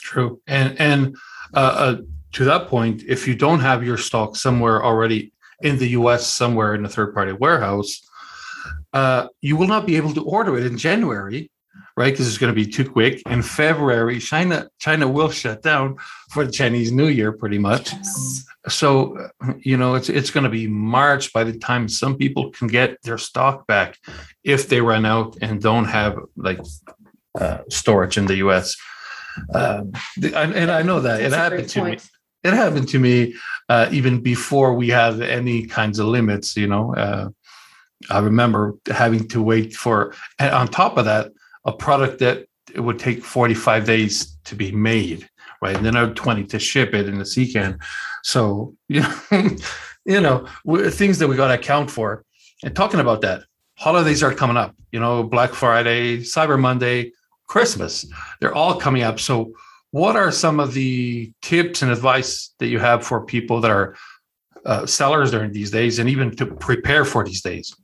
True. 0.00 0.40
And 0.46 0.80
and 0.80 1.16
uh, 1.54 1.58
uh, 1.58 1.96
to 2.32 2.44
that 2.44 2.68
point 2.68 3.02
if 3.06 3.26
you 3.26 3.34
don't 3.34 3.60
have 3.60 3.84
your 3.84 3.96
stock 3.96 4.36
somewhere 4.36 4.84
already 4.84 5.32
in 5.62 5.78
the 5.78 5.88
us 5.88 6.26
somewhere 6.26 6.74
in 6.74 6.84
a 6.84 6.88
third 6.88 7.14
party 7.14 7.32
warehouse 7.32 8.00
uh, 8.92 9.26
you 9.40 9.56
will 9.56 9.66
not 9.66 9.86
be 9.86 9.96
able 9.96 10.12
to 10.14 10.24
order 10.24 10.56
it 10.56 10.66
in 10.66 10.78
january 10.78 11.50
right? 12.00 12.14
Because 12.14 12.26
it's 12.26 12.38
going 12.38 12.52
to 12.52 12.64
be 12.64 12.70
too 12.76 12.88
quick. 12.90 13.22
In 13.26 13.42
february 13.42 14.18
china 14.18 14.68
china 14.78 15.06
will 15.06 15.30
shut 15.30 15.62
down 15.62 15.96
for 16.32 16.46
the 16.46 16.52
chinese 16.60 16.90
new 16.90 17.08
year 17.08 17.30
pretty 17.30 17.58
much. 17.58 17.92
Yes. 17.92 18.44
So 18.68 18.90
you 19.58 19.76
know 19.76 19.94
it's 19.98 20.08
it's 20.08 20.30
going 20.30 20.44
to 20.44 20.54
be 20.60 20.66
march 20.66 21.32
by 21.32 21.44
the 21.44 21.56
time 21.58 21.88
some 21.88 22.16
people 22.16 22.50
can 22.56 22.68
get 22.68 22.88
their 23.02 23.18
stock 23.18 23.66
back 23.66 23.98
if 24.54 24.60
they 24.70 24.80
run 24.80 25.04
out 25.04 25.36
and 25.42 25.60
don't 25.60 25.88
have 25.98 26.18
like 26.36 26.60
uh, 27.38 27.58
storage 27.68 28.16
in 28.16 28.26
the 28.26 28.36
us 28.36 28.76
um, 29.54 29.92
and, 30.40 30.52
and, 30.60 30.70
i 30.70 30.82
know 30.82 31.00
that. 31.00 31.20
That's 31.20 31.34
it 31.34 31.44
happened 31.44 31.68
to 31.68 31.80
point. 31.80 32.00
me 32.02 32.48
it 32.48 32.54
happened 32.54 32.88
to 32.88 32.98
me 32.98 33.34
uh, 33.68 33.86
even 33.92 34.20
before 34.20 34.74
we 34.74 34.88
had 34.88 35.14
any 35.38 35.66
kinds 35.66 35.98
of 36.00 36.06
limits 36.06 36.56
you 36.56 36.66
know? 36.66 36.94
Uh, 37.04 37.28
i 38.10 38.18
remember 38.18 38.62
having 38.86 39.28
to 39.28 39.38
wait 39.52 39.74
for 39.82 39.96
and 40.38 40.52
on 40.60 40.66
top 40.66 40.96
of 40.98 41.04
that 41.04 41.30
a 41.64 41.72
product 41.72 42.18
that 42.20 42.46
it 42.74 42.80
would 42.80 42.98
take 42.98 43.24
45 43.24 43.84
days 43.84 44.36
to 44.44 44.54
be 44.54 44.72
made 44.72 45.28
right? 45.60 45.76
And 45.76 45.84
then 45.84 45.96
I 45.96 46.06
20 46.06 46.44
to 46.44 46.58
ship 46.58 46.94
it 46.94 47.08
in 47.08 47.18
the 47.18 47.26
C 47.26 47.52
can. 47.52 47.78
So, 48.22 48.74
you 48.88 49.00
know, 49.00 49.56
you 50.04 50.20
know, 50.20 50.46
things 50.90 51.18
that 51.18 51.28
we 51.28 51.36
got 51.36 51.48
to 51.48 51.54
account 51.54 51.90
for. 51.90 52.24
And 52.62 52.74
talking 52.74 53.00
about 53.00 53.20
that, 53.22 53.42
holidays 53.76 54.22
are 54.22 54.34
coming 54.34 54.56
up, 54.56 54.74
you 54.92 55.00
know, 55.00 55.22
Black 55.22 55.50
Friday, 55.50 56.18
Cyber 56.18 56.58
Monday, 56.58 57.12
Christmas, 57.46 58.06
they're 58.40 58.54
all 58.54 58.76
coming 58.76 59.02
up. 59.02 59.18
So, 59.20 59.52
what 59.92 60.14
are 60.14 60.30
some 60.30 60.60
of 60.60 60.72
the 60.72 61.32
tips 61.42 61.82
and 61.82 61.90
advice 61.90 62.54
that 62.60 62.68
you 62.68 62.78
have 62.78 63.04
for 63.04 63.24
people 63.24 63.60
that 63.60 63.72
are 63.72 63.96
uh, 64.64 64.86
sellers 64.86 65.32
during 65.32 65.50
these 65.50 65.70
days 65.70 65.98
and 65.98 66.08
even 66.08 66.36
to 66.36 66.46
prepare 66.46 67.04
for 67.04 67.24
these 67.24 67.42
days. 67.42 67.74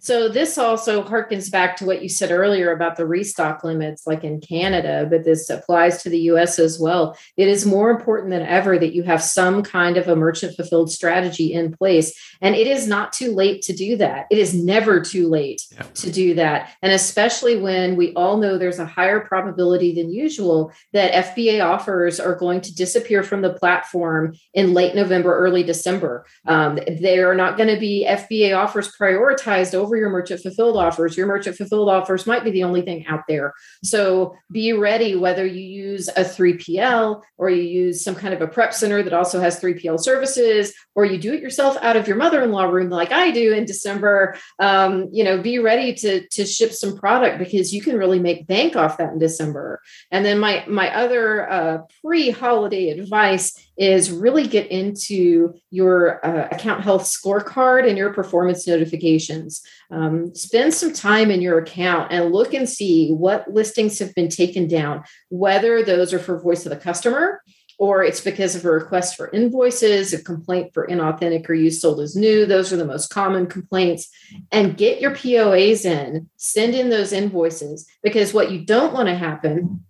So 0.00 0.28
this 0.28 0.56
also 0.56 1.04
harkens 1.04 1.50
back 1.50 1.76
to 1.76 1.84
what 1.84 2.02
you 2.02 2.08
said 2.08 2.30
earlier 2.30 2.72
about 2.72 2.96
the 2.96 3.06
restock 3.06 3.62
limits, 3.62 4.06
like 4.06 4.24
in 4.24 4.40
Canada, 4.40 5.06
but 5.08 5.24
this 5.24 5.50
applies 5.50 6.02
to 6.02 6.08
the 6.08 6.18
US 6.20 6.58
as 6.58 6.80
well. 6.80 7.16
It 7.36 7.48
is 7.48 7.66
more 7.66 7.90
important 7.90 8.30
than 8.30 8.42
ever 8.42 8.78
that 8.78 8.94
you 8.94 9.02
have 9.02 9.22
some 9.22 9.62
kind 9.62 9.98
of 9.98 10.08
a 10.08 10.16
merchant 10.16 10.56
fulfilled 10.56 10.90
strategy 10.90 11.52
in 11.52 11.72
place. 11.72 12.18
And 12.40 12.54
it 12.54 12.66
is 12.66 12.88
not 12.88 13.12
too 13.12 13.34
late 13.34 13.60
to 13.62 13.74
do 13.74 13.96
that. 13.98 14.26
It 14.30 14.38
is 14.38 14.54
never 14.54 15.00
too 15.00 15.28
late 15.28 15.62
yeah. 15.70 15.82
to 15.82 16.10
do 16.10 16.34
that. 16.34 16.70
And 16.80 16.92
especially 16.92 17.58
when 17.60 17.96
we 17.96 18.14
all 18.14 18.38
know 18.38 18.56
there's 18.56 18.78
a 18.78 18.86
higher 18.86 19.20
probability 19.20 19.94
than 19.94 20.10
usual 20.10 20.72
that 20.94 21.36
FBA 21.36 21.62
offers 21.62 22.18
are 22.18 22.34
going 22.34 22.62
to 22.62 22.74
disappear 22.74 23.22
from 23.22 23.42
the 23.42 23.52
platform 23.52 24.34
in 24.54 24.72
late 24.72 24.94
November, 24.94 25.36
early 25.36 25.62
December. 25.62 26.24
Um, 26.46 26.78
they 26.88 27.18
are 27.18 27.34
not 27.34 27.58
going 27.58 27.68
to 27.68 27.78
be 27.78 28.06
FBA 28.08 28.56
offers 28.56 28.96
prioritized 28.96 29.74
over 29.74 29.89
over 29.90 29.96
your 29.96 30.10
merchant 30.10 30.40
fulfilled 30.40 30.76
offers. 30.76 31.16
Your 31.16 31.26
merchant 31.26 31.56
fulfilled 31.56 31.88
offers 31.88 32.24
might 32.24 32.44
be 32.44 32.52
the 32.52 32.62
only 32.62 32.82
thing 32.82 33.04
out 33.08 33.24
there. 33.26 33.52
So 33.82 34.36
be 34.52 34.72
ready 34.72 35.16
whether 35.16 35.44
you 35.44 35.62
use 35.62 36.06
a 36.08 36.22
3PL 36.22 37.22
or 37.38 37.50
you 37.50 37.62
use 37.62 38.04
some 38.04 38.14
kind 38.14 38.32
of 38.32 38.40
a 38.40 38.46
prep 38.46 38.72
center 38.72 39.02
that 39.02 39.12
also 39.12 39.40
has 39.40 39.60
3PL 39.60 39.98
services, 39.98 40.72
or 40.94 41.04
you 41.04 41.18
do 41.18 41.32
it 41.32 41.42
yourself 41.42 41.76
out 41.82 41.96
of 41.96 42.06
your 42.06 42.16
mother-in-law 42.16 42.66
room 42.66 42.88
like 42.88 43.10
I 43.10 43.32
do 43.32 43.52
in 43.52 43.64
December. 43.64 44.36
Um, 44.60 45.08
you 45.12 45.24
know, 45.24 45.42
be 45.42 45.58
ready 45.58 45.92
to 45.94 46.28
to 46.28 46.46
ship 46.46 46.72
some 46.72 46.96
product 46.96 47.38
because 47.38 47.74
you 47.74 47.82
can 47.82 47.96
really 47.96 48.20
make 48.20 48.46
bank 48.46 48.76
off 48.76 48.98
that 48.98 49.12
in 49.12 49.18
December. 49.18 49.80
And 50.12 50.24
then 50.24 50.38
my 50.38 50.64
my 50.68 50.94
other 50.94 51.50
uh, 51.50 51.78
pre-holiday 52.04 52.90
advice 52.90 53.58
is 53.80 54.10
really 54.10 54.46
get 54.46 54.70
into 54.70 55.54
your 55.70 56.24
uh, 56.24 56.48
account 56.52 56.82
health 56.82 57.04
scorecard 57.04 57.88
and 57.88 57.96
your 57.96 58.12
performance 58.12 58.66
notifications. 58.66 59.62
Um, 59.90 60.34
spend 60.34 60.74
some 60.74 60.92
time 60.92 61.30
in 61.30 61.40
your 61.40 61.58
account 61.58 62.12
and 62.12 62.30
look 62.30 62.52
and 62.52 62.68
see 62.68 63.10
what 63.10 63.50
listings 63.50 63.98
have 63.98 64.14
been 64.14 64.28
taken 64.28 64.68
down, 64.68 65.02
whether 65.30 65.82
those 65.82 66.12
are 66.12 66.18
for 66.18 66.38
voice 66.38 66.66
of 66.66 66.70
the 66.70 66.76
customer 66.76 67.40
or 67.78 68.04
it's 68.04 68.20
because 68.20 68.54
of 68.54 68.66
a 68.66 68.70
request 68.70 69.16
for 69.16 69.30
invoices, 69.30 70.12
a 70.12 70.22
complaint 70.22 70.74
for 70.74 70.86
inauthentic 70.86 71.48
or 71.48 71.54
used 71.54 71.80
sold 71.80 72.00
as 72.00 72.14
new. 72.14 72.44
Those 72.44 72.74
are 72.74 72.76
the 72.76 72.84
most 72.84 73.08
common 73.08 73.46
complaints. 73.46 74.10
And 74.52 74.76
get 74.76 75.00
your 75.00 75.12
POAs 75.12 75.86
in, 75.86 76.28
send 76.36 76.74
in 76.74 76.90
those 76.90 77.14
invoices 77.14 77.86
because 78.02 78.34
what 78.34 78.52
you 78.52 78.66
don't 78.66 78.92
want 78.92 79.08
to 79.08 79.14
happen. 79.14 79.82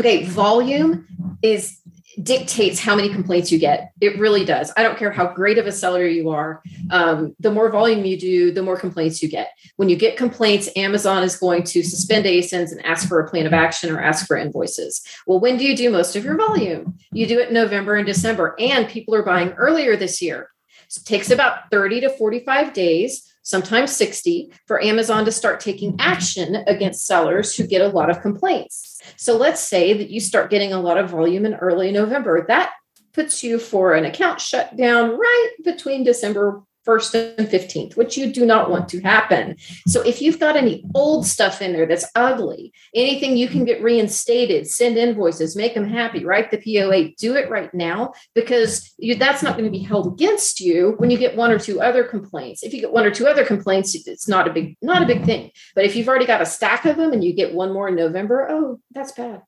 Okay, 0.00 0.24
volume 0.24 1.06
is 1.42 1.78
dictates 2.22 2.78
how 2.78 2.94
many 2.94 3.08
complaints 3.08 3.50
you 3.50 3.58
get. 3.58 3.92
It 4.00 4.18
really 4.18 4.44
does. 4.44 4.72
I 4.76 4.82
don't 4.82 4.98
care 4.98 5.10
how 5.10 5.32
great 5.32 5.58
of 5.58 5.66
a 5.66 5.72
seller 5.72 6.06
you 6.06 6.30
are. 6.30 6.62
Um, 6.90 7.34
the 7.40 7.50
more 7.50 7.70
volume 7.70 8.04
you 8.04 8.18
do, 8.18 8.52
the 8.52 8.62
more 8.62 8.78
complaints 8.78 9.22
you 9.22 9.28
get. 9.28 9.50
When 9.76 9.88
you 9.88 9.96
get 9.96 10.16
complaints, 10.16 10.68
Amazon 10.76 11.22
is 11.22 11.36
going 11.36 11.64
to 11.64 11.82
suspend 11.82 12.26
ASINs 12.26 12.72
and 12.72 12.84
ask 12.84 13.08
for 13.08 13.20
a 13.20 13.28
plan 13.28 13.46
of 13.46 13.52
action 13.52 13.90
or 13.90 14.00
ask 14.00 14.26
for 14.26 14.36
invoices. 14.36 15.04
Well, 15.26 15.40
when 15.40 15.56
do 15.56 15.64
you 15.64 15.76
do 15.76 15.90
most 15.90 16.16
of 16.16 16.24
your 16.24 16.36
volume? 16.36 16.98
You 17.12 17.26
do 17.26 17.40
it 17.40 17.48
in 17.48 17.54
November 17.54 17.96
and 17.96 18.06
December, 18.06 18.54
and 18.58 18.88
people 18.88 19.14
are 19.14 19.24
buying 19.24 19.52
earlier 19.52 19.96
this 19.96 20.22
year. 20.22 20.50
So 20.88 21.00
it 21.00 21.06
takes 21.06 21.30
about 21.30 21.70
30 21.70 22.02
to 22.02 22.10
45 22.10 22.72
days 22.72 23.33
sometimes 23.44 23.94
60, 23.94 24.50
for 24.66 24.82
Amazon 24.82 25.24
to 25.24 25.32
start 25.32 25.60
taking 25.60 25.92
mm-hmm. 25.92 26.00
action 26.00 26.56
against 26.66 27.06
sellers 27.06 27.54
who 27.54 27.66
get 27.66 27.80
a 27.80 27.88
lot 27.88 28.10
of 28.10 28.20
complaints. 28.20 29.00
So 29.16 29.36
let's 29.36 29.60
say 29.60 29.92
that 29.92 30.10
you 30.10 30.18
start 30.18 30.50
getting 30.50 30.72
a 30.72 30.80
lot 30.80 30.98
of 30.98 31.10
volume 31.10 31.46
in 31.46 31.54
early 31.54 31.92
November. 31.92 32.44
That 32.48 32.72
puts 33.12 33.44
you 33.44 33.60
for 33.60 33.94
an 33.94 34.04
account 34.04 34.40
shutdown 34.40 35.16
right 35.16 35.50
between 35.62 36.02
December 36.02 36.62
1st 36.86 37.38
and 37.38 37.48
15th, 37.48 37.96
which 37.96 38.16
you 38.16 38.32
do 38.32 38.44
not 38.44 38.70
want 38.70 38.88
to 38.90 39.00
happen. 39.00 39.56
So 39.86 40.02
if 40.02 40.20
you've 40.20 40.40
got 40.40 40.56
any 40.56 40.84
old 40.94 41.26
stuff 41.26 41.62
in 41.62 41.72
there 41.72 41.86
that's 41.86 42.06
ugly, 42.14 42.72
anything 42.94 43.36
you 43.36 43.48
can 43.48 43.64
get 43.64 43.82
reinstated, 43.82 44.66
send 44.66 44.96
invoices, 44.96 45.56
make 45.56 45.74
them 45.74 45.88
happy, 45.88 46.24
write 46.24 46.50
the 46.50 46.58
POA, 46.58 47.10
do 47.18 47.36
it 47.36 47.50
right 47.50 47.72
now 47.74 48.12
because 48.34 48.94
you, 48.98 49.14
that's 49.14 49.42
not 49.42 49.56
going 49.56 49.64
to 49.64 49.70
be 49.70 49.84
held 49.84 50.12
against 50.12 50.60
you 50.60 50.94
when 50.98 51.10
you 51.10 51.18
get 51.18 51.36
one 51.36 51.50
or 51.50 51.58
two 51.58 51.80
other 51.80 52.04
complaints. 52.04 52.62
If 52.62 52.74
you 52.74 52.80
get 52.80 52.92
one 52.92 53.04
or 53.04 53.10
two 53.10 53.26
other 53.26 53.44
complaints, 53.44 53.94
it's 53.94 54.28
not 54.28 54.48
a 54.48 54.52
big 54.52 54.76
not 54.82 55.02
a 55.02 55.06
big 55.06 55.24
thing. 55.24 55.50
But 55.74 55.84
if 55.84 55.96
you've 55.96 56.08
already 56.08 56.26
got 56.26 56.42
a 56.42 56.46
stack 56.46 56.84
of 56.84 56.96
them 56.96 57.12
and 57.12 57.24
you 57.24 57.32
get 57.32 57.54
one 57.54 57.72
more 57.72 57.88
in 57.88 57.96
November, 57.96 58.46
oh, 58.50 58.80
that's 58.90 59.12
bad. 59.12 59.42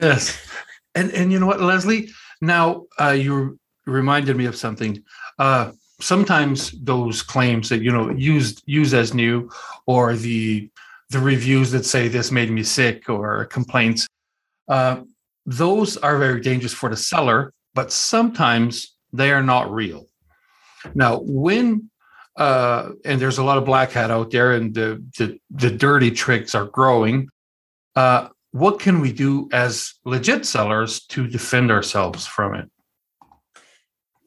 Yes. 0.00 0.38
And 0.94 1.10
and 1.12 1.32
you 1.32 1.38
know 1.38 1.46
what, 1.46 1.60
Leslie? 1.60 2.10
Now 2.40 2.86
uh, 3.00 3.10
you 3.10 3.58
reminded 3.86 4.36
me 4.36 4.46
of 4.46 4.56
something. 4.56 5.02
Uh, 5.38 5.72
sometimes 6.00 6.70
those 6.82 7.22
claims 7.22 7.68
that 7.68 7.82
you 7.82 7.90
know 7.90 8.10
used 8.10 8.62
use 8.66 8.94
as 8.94 9.14
new 9.14 9.50
or 9.86 10.14
the 10.14 10.70
the 11.10 11.18
reviews 11.18 11.70
that 11.70 11.84
say 11.84 12.06
this 12.08 12.30
made 12.30 12.50
me 12.50 12.62
sick 12.62 13.08
or 13.08 13.46
complaints 13.46 14.06
uh, 14.68 15.00
those 15.46 15.96
are 15.96 16.18
very 16.18 16.40
dangerous 16.40 16.74
for 16.74 16.88
the 16.90 16.96
seller 16.96 17.52
but 17.74 17.92
sometimes 17.92 18.96
they 19.12 19.30
are 19.30 19.42
not 19.42 19.72
real. 19.72 20.06
Now 20.94 21.20
when 21.22 21.90
uh, 22.36 22.90
and 23.04 23.20
there's 23.20 23.38
a 23.38 23.44
lot 23.44 23.58
of 23.58 23.64
black 23.64 23.90
hat 23.92 24.10
out 24.10 24.30
there 24.30 24.52
and 24.52 24.74
the 24.74 25.04
the, 25.18 25.38
the 25.50 25.70
dirty 25.70 26.10
tricks 26.10 26.54
are 26.54 26.66
growing 26.66 27.28
uh, 27.96 28.28
what 28.52 28.78
can 28.78 29.00
we 29.00 29.12
do 29.12 29.48
as 29.52 29.94
legit 30.04 30.46
sellers 30.46 31.00
to 31.06 31.26
defend 31.26 31.70
ourselves 31.70 32.26
from 32.26 32.54
it 32.54 32.70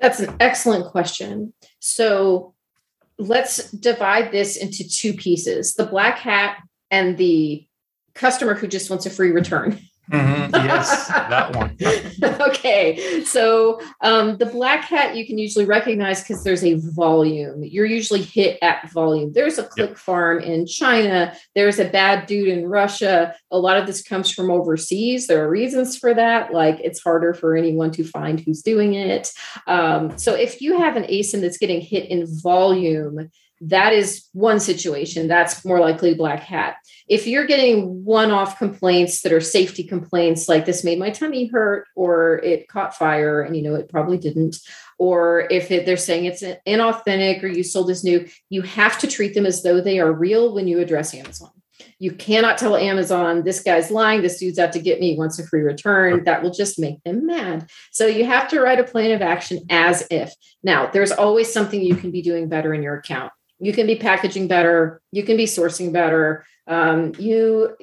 that's 0.01 0.19
an 0.19 0.35
excellent 0.39 0.87
question. 0.87 1.53
So 1.79 2.53
let's 3.17 3.71
divide 3.71 4.31
this 4.31 4.57
into 4.57 4.87
two 4.89 5.13
pieces 5.13 5.75
the 5.75 5.85
black 5.85 6.17
hat 6.17 6.57
and 6.89 7.17
the 7.17 7.65
customer 8.15 8.55
who 8.55 8.67
just 8.67 8.89
wants 8.89 9.05
a 9.05 9.09
free 9.09 9.31
return. 9.31 9.79
Mm-hmm. 10.11 10.53
Yes, 10.55 11.07
that 11.07 11.55
one. 11.55 11.77
okay. 12.49 13.23
So 13.23 13.79
um, 14.01 14.37
the 14.37 14.45
black 14.45 14.83
hat 14.83 15.15
you 15.15 15.25
can 15.25 15.37
usually 15.37 15.65
recognize 15.65 16.21
because 16.21 16.43
there's 16.43 16.63
a 16.63 16.75
volume. 16.75 17.63
You're 17.63 17.85
usually 17.85 18.21
hit 18.21 18.59
at 18.61 18.89
volume. 18.91 19.31
There's 19.31 19.57
a 19.57 19.63
click 19.63 19.91
yep. 19.91 19.97
farm 19.97 20.39
in 20.39 20.65
China. 20.65 21.33
There's 21.55 21.79
a 21.79 21.85
bad 21.85 22.25
dude 22.25 22.49
in 22.49 22.67
Russia. 22.67 23.35
A 23.51 23.57
lot 23.57 23.77
of 23.77 23.87
this 23.87 24.03
comes 24.03 24.29
from 24.31 24.51
overseas. 24.51 25.27
There 25.27 25.43
are 25.45 25.49
reasons 25.49 25.97
for 25.97 26.13
that. 26.13 26.53
Like 26.53 26.79
it's 26.81 27.01
harder 27.01 27.33
for 27.33 27.55
anyone 27.55 27.91
to 27.91 28.03
find 28.03 28.39
who's 28.39 28.61
doing 28.61 28.95
it. 28.95 29.31
Um, 29.67 30.17
so 30.17 30.35
if 30.35 30.61
you 30.61 30.77
have 30.77 30.97
an 30.97 31.03
ASIN 31.03 31.41
that's 31.41 31.57
getting 31.57 31.79
hit 31.79 32.09
in 32.09 32.25
volume, 32.41 33.29
that 33.61 33.93
is 33.93 34.27
one 34.33 34.59
situation 34.59 35.27
that's 35.27 35.63
more 35.63 35.79
likely 35.79 36.15
black 36.15 36.39
hat 36.41 36.75
if 37.07 37.27
you're 37.27 37.45
getting 37.45 38.03
one-off 38.03 38.57
complaints 38.57 39.21
that 39.21 39.31
are 39.31 39.39
safety 39.39 39.83
complaints 39.83 40.49
like 40.49 40.65
this 40.65 40.83
made 40.83 40.97
my 40.97 41.11
tummy 41.11 41.45
hurt 41.47 41.85
or 41.95 42.39
it 42.39 42.67
caught 42.67 42.95
fire 42.95 43.41
and 43.41 43.55
you 43.55 43.61
know 43.61 43.75
it 43.75 43.87
probably 43.87 44.17
didn't 44.17 44.57
or 44.97 45.47
if 45.51 45.71
it, 45.71 45.85
they're 45.85 45.95
saying 45.95 46.25
it's 46.25 46.41
inauthentic 46.67 47.43
or 47.43 47.47
you 47.47 47.63
sold 47.63 47.89
as 47.91 48.03
new 48.03 48.27
you 48.49 48.63
have 48.63 48.97
to 48.97 49.07
treat 49.07 49.35
them 49.35 49.45
as 49.45 49.61
though 49.61 49.79
they 49.79 49.99
are 49.99 50.11
real 50.11 50.55
when 50.55 50.67
you 50.67 50.79
address 50.79 51.13
amazon 51.13 51.51
you 51.99 52.11
cannot 52.11 52.57
tell 52.57 52.75
Amazon, 52.75 53.43
this 53.43 53.61
guy's 53.61 53.91
lying, 53.91 54.23
this 54.23 54.39
dude's 54.39 54.57
out 54.57 54.73
to 54.73 54.79
get 54.79 54.99
me, 54.99 55.15
wants 55.17 55.37
a 55.37 55.45
free 55.45 55.61
return. 55.61 56.23
That 56.23 56.41
will 56.41 56.51
just 56.51 56.79
make 56.79 57.01
them 57.03 57.27
mad. 57.27 57.69
So 57.91 58.07
you 58.07 58.25
have 58.25 58.47
to 58.49 58.59
write 58.59 58.79
a 58.79 58.83
plan 58.83 59.11
of 59.11 59.21
action 59.21 59.59
as 59.69 60.07
if. 60.09 60.33
Now, 60.63 60.87
there's 60.87 61.11
always 61.11 61.53
something 61.53 61.79
you 61.79 61.95
can 61.95 62.09
be 62.09 62.23
doing 62.23 62.49
better 62.49 62.73
in 62.73 62.81
your 62.81 62.95
account 62.95 63.31
you 63.61 63.73
can 63.73 63.87
be 63.87 63.95
packaging 63.95 64.47
better. 64.47 65.01
You 65.11 65.23
can 65.23 65.37
be 65.37 65.45
sourcing 65.45 65.93
better. 65.93 66.45
Um, 66.67 67.13
you 67.17 67.75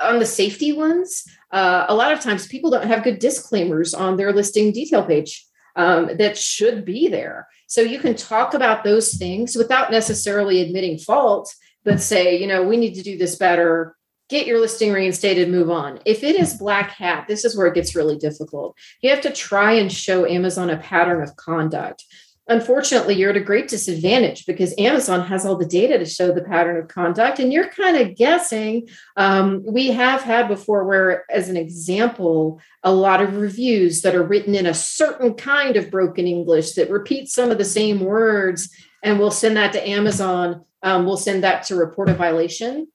on 0.00 0.18
the 0.18 0.26
safety 0.26 0.72
ones 0.72 1.24
uh, 1.50 1.86
a 1.88 1.94
lot 1.94 2.12
of 2.12 2.20
times 2.20 2.46
people 2.46 2.70
don't 2.70 2.86
have 2.86 3.02
good 3.02 3.18
disclaimers 3.18 3.94
on 3.94 4.16
their 4.16 4.32
listing 4.32 4.70
detail 4.70 5.04
page 5.04 5.44
um, 5.76 6.10
that 6.18 6.36
should 6.36 6.84
be 6.84 7.08
there. 7.08 7.48
So 7.66 7.80
you 7.80 7.98
can 7.98 8.14
talk 8.14 8.54
about 8.54 8.84
those 8.84 9.14
things 9.14 9.56
without 9.56 9.90
necessarily 9.90 10.60
admitting 10.60 10.98
fault 10.98 11.52
but 11.84 12.00
say 12.00 12.36
you 12.38 12.46
know 12.46 12.62
we 12.62 12.76
need 12.76 12.94
to 12.94 13.02
do 13.02 13.18
this 13.18 13.36
better. 13.36 13.96
Get 14.28 14.46
your 14.46 14.60
listing 14.60 14.92
reinstated 14.92 15.48
move 15.48 15.70
on. 15.70 16.00
If 16.04 16.22
it 16.22 16.36
is 16.36 16.54
black 16.54 16.90
hat 16.90 17.26
this 17.28 17.44
is 17.44 17.56
where 17.56 17.66
it 17.66 17.74
gets 17.74 17.96
really 17.96 18.18
difficult. 18.18 18.76
You 19.00 19.10
have 19.10 19.22
to 19.22 19.32
try 19.32 19.72
and 19.72 19.90
show 19.90 20.26
amazon 20.26 20.70
a 20.70 20.76
pattern 20.76 21.22
of 21.22 21.36
conduct 21.36 22.04
unfortunately 22.48 23.14
you're 23.14 23.30
at 23.30 23.36
a 23.36 23.40
great 23.40 23.68
disadvantage 23.68 24.46
because 24.46 24.74
amazon 24.78 25.26
has 25.26 25.44
all 25.44 25.56
the 25.56 25.66
data 25.66 25.98
to 25.98 26.04
show 26.04 26.32
the 26.32 26.42
pattern 26.42 26.76
of 26.76 26.88
conduct. 26.88 27.38
And 27.38 27.52
you're 27.52 27.68
kind 27.68 27.96
of 27.96 28.16
guessing 28.16 28.88
um, 29.16 29.62
we 29.66 29.88
have 29.88 30.22
had 30.22 30.48
before 30.48 30.84
where 30.84 31.24
as 31.30 31.48
an 31.48 31.56
example 31.56 32.60
a 32.82 32.92
lot 32.92 33.20
of 33.20 33.36
reviews 33.36 34.02
that 34.02 34.14
are 34.14 34.22
written 34.22 34.54
in 34.54 34.66
a 34.66 34.74
certain 34.74 35.34
kind 35.34 35.76
of 35.76 35.90
broken 35.90 36.26
english 36.26 36.72
that 36.72 36.90
repeat 36.90 37.28
some 37.28 37.50
of 37.50 37.58
the 37.58 37.64
same 37.64 38.00
words 38.00 38.70
and 39.02 39.18
we'll 39.18 39.30
send 39.30 39.56
that 39.56 39.72
to 39.72 39.88
amazon 39.88 40.64
um, 40.82 41.04
we'll 41.04 41.16
send 41.16 41.42
that 41.42 41.64
to 41.64 41.76
report 41.76 42.08
a 42.08 42.14
violation 42.14 42.88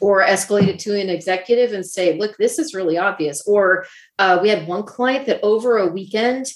or 0.00 0.22
escalate 0.22 0.68
it 0.68 0.78
to 0.80 1.00
an 1.00 1.08
executive 1.08 1.72
and 1.72 1.86
say 1.86 2.18
look 2.18 2.36
this 2.36 2.58
is 2.58 2.74
really 2.74 2.98
obvious. 2.98 3.46
Or 3.46 3.86
uh, 4.18 4.38
we 4.42 4.48
had 4.48 4.66
one 4.66 4.84
client 4.84 5.26
that 5.26 5.40
over 5.42 5.78
a 5.78 5.86
weekend 5.86 6.46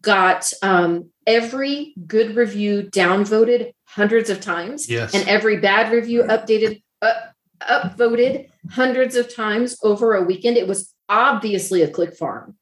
got 0.00 0.52
um, 0.62 1.10
every 1.26 1.94
good 2.06 2.36
review 2.36 2.82
downvoted 2.82 3.72
hundreds 3.84 4.30
of 4.30 4.40
times, 4.40 4.88
yes. 4.88 5.14
and 5.14 5.28
every 5.28 5.58
bad 5.58 5.92
review 5.92 6.22
updated, 6.24 6.82
up, 7.02 7.34
upvoted 7.60 8.48
hundreds 8.70 9.16
of 9.16 9.34
times 9.34 9.78
over 9.82 10.14
a 10.14 10.22
weekend. 10.22 10.56
It 10.56 10.68
was 10.68 10.92
obviously 11.08 11.82
a 11.82 11.88
click 11.88 12.16
farm. 12.16 12.56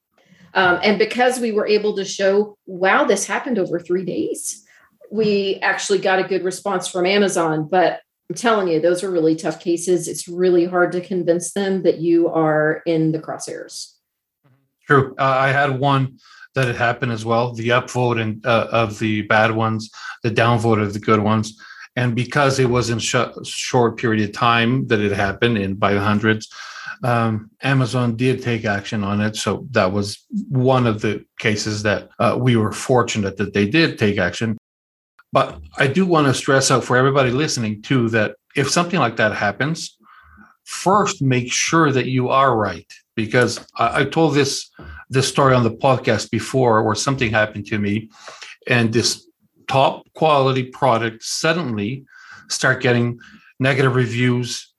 Um, 0.53 0.79
and 0.83 0.99
because 0.99 1.41
we 1.41 1.51
were 1.51 1.67
able 1.67 1.97
to 1.97 2.05
show, 2.05 2.57
wow, 2.67 3.05
this 3.05 3.27
happened 3.27 3.59
over 3.59 3.81
three 3.81 4.05
days, 4.05 4.65
we 5.11 5.59
actually 5.63 5.99
got 5.99 6.21
a 6.21 6.25
good 6.25 6.45
response 6.45 6.87
from 6.87 7.07
Amazon. 7.07 7.69
But 7.69 8.01
I'm 8.31 8.37
telling 8.37 8.69
you, 8.69 8.81
those 8.81 9.03
are 9.03 9.11
really 9.11 9.35
tough 9.35 9.61
cases. 9.61 10.07
It's 10.07 10.29
really 10.29 10.65
hard 10.67 10.93
to 10.93 11.01
convince 11.01 11.53
them 11.53 11.83
that 11.83 11.99
you 11.99 12.29
are 12.29 12.83
in 12.87 13.13
the 13.13 13.19
crosshairs. 13.19 13.95
True. 14.87 15.15
Uh, 15.19 15.25
I 15.25 15.49
had 15.49 15.79
one 15.79 16.19
that 16.55 16.67
had 16.67 16.77
happened 16.77 17.13
as 17.13 17.25
well 17.25 17.53
the 17.53 17.69
upvote 17.69 18.21
and, 18.21 18.45
uh, 18.47 18.69
of 18.71 18.99
the 18.99 19.23
bad 19.23 19.51
ones, 19.51 19.91
the 20.23 20.31
downvote 20.31 20.83
of 20.83 20.93
the 20.93 20.99
good 20.99 21.21
ones. 21.21 21.61
And 21.97 22.15
because 22.15 22.59
it 22.59 22.69
was 22.69 22.91
in 22.91 22.99
sh- 22.99 23.17
short 23.45 23.97
period 23.99 24.29
of 24.29 24.35
time 24.35 24.87
that 24.89 25.01
it 25.01 25.13
happened 25.13 25.59
in 25.59 25.75
by 25.75 25.95
the 25.95 26.01
hundreds, 26.01 26.53
um, 27.03 27.51
Amazon 27.63 28.17
did 28.17 28.43
take 28.43 28.65
action 28.65 29.05
on 29.05 29.21
it. 29.21 29.37
So 29.37 29.67
that 29.73 29.93
was 29.93 30.25
one 30.49 30.87
of 30.87 31.03
the 31.03 31.25
cases 31.39 31.83
that 31.83 32.09
uh, 32.19 32.37
we 32.41 32.57
were 32.57 32.73
fortunate 32.73 33.37
that 33.37 33.53
they 33.53 33.69
did 33.69 33.99
take 33.99 34.19
action. 34.19 34.57
But 35.33 35.61
I 35.77 35.87
do 35.87 36.07
want 36.07 36.27
to 36.29 36.35
stress 36.35 36.71
out 36.71 36.85
for 36.85 36.97
everybody 36.97 37.31
listening 37.31 37.83
too 37.83 38.09
that 38.11 38.37
if 38.57 38.71
something 38.71 39.01
like 39.01 39.17
that 39.17 39.35
happens, 39.35 39.99
first 40.65 41.21
make 41.21 41.53
sure 41.53 41.93
that 41.93 42.07
you 42.07 42.29
are 42.29 42.57
right. 42.57 42.91
Because 43.17 43.65
I, 43.77 44.01
I 44.01 44.05
told 44.05 44.35
this 44.35 44.71
this 45.15 45.29
story 45.29 45.55
on 45.55 45.63
the 45.63 45.71
podcast 45.71 46.31
before 46.31 46.83
where 46.83 46.95
something 46.95 47.31
happened 47.31 47.67
to 47.67 47.79
me 47.79 48.11
and 48.67 48.93
this 48.93 49.27
top 49.69 50.03
quality 50.15 50.65
product 50.65 51.23
suddenly 51.23 52.05
start 52.49 52.83
getting 52.83 53.19
negative 53.59 53.95
reviews 53.95 54.75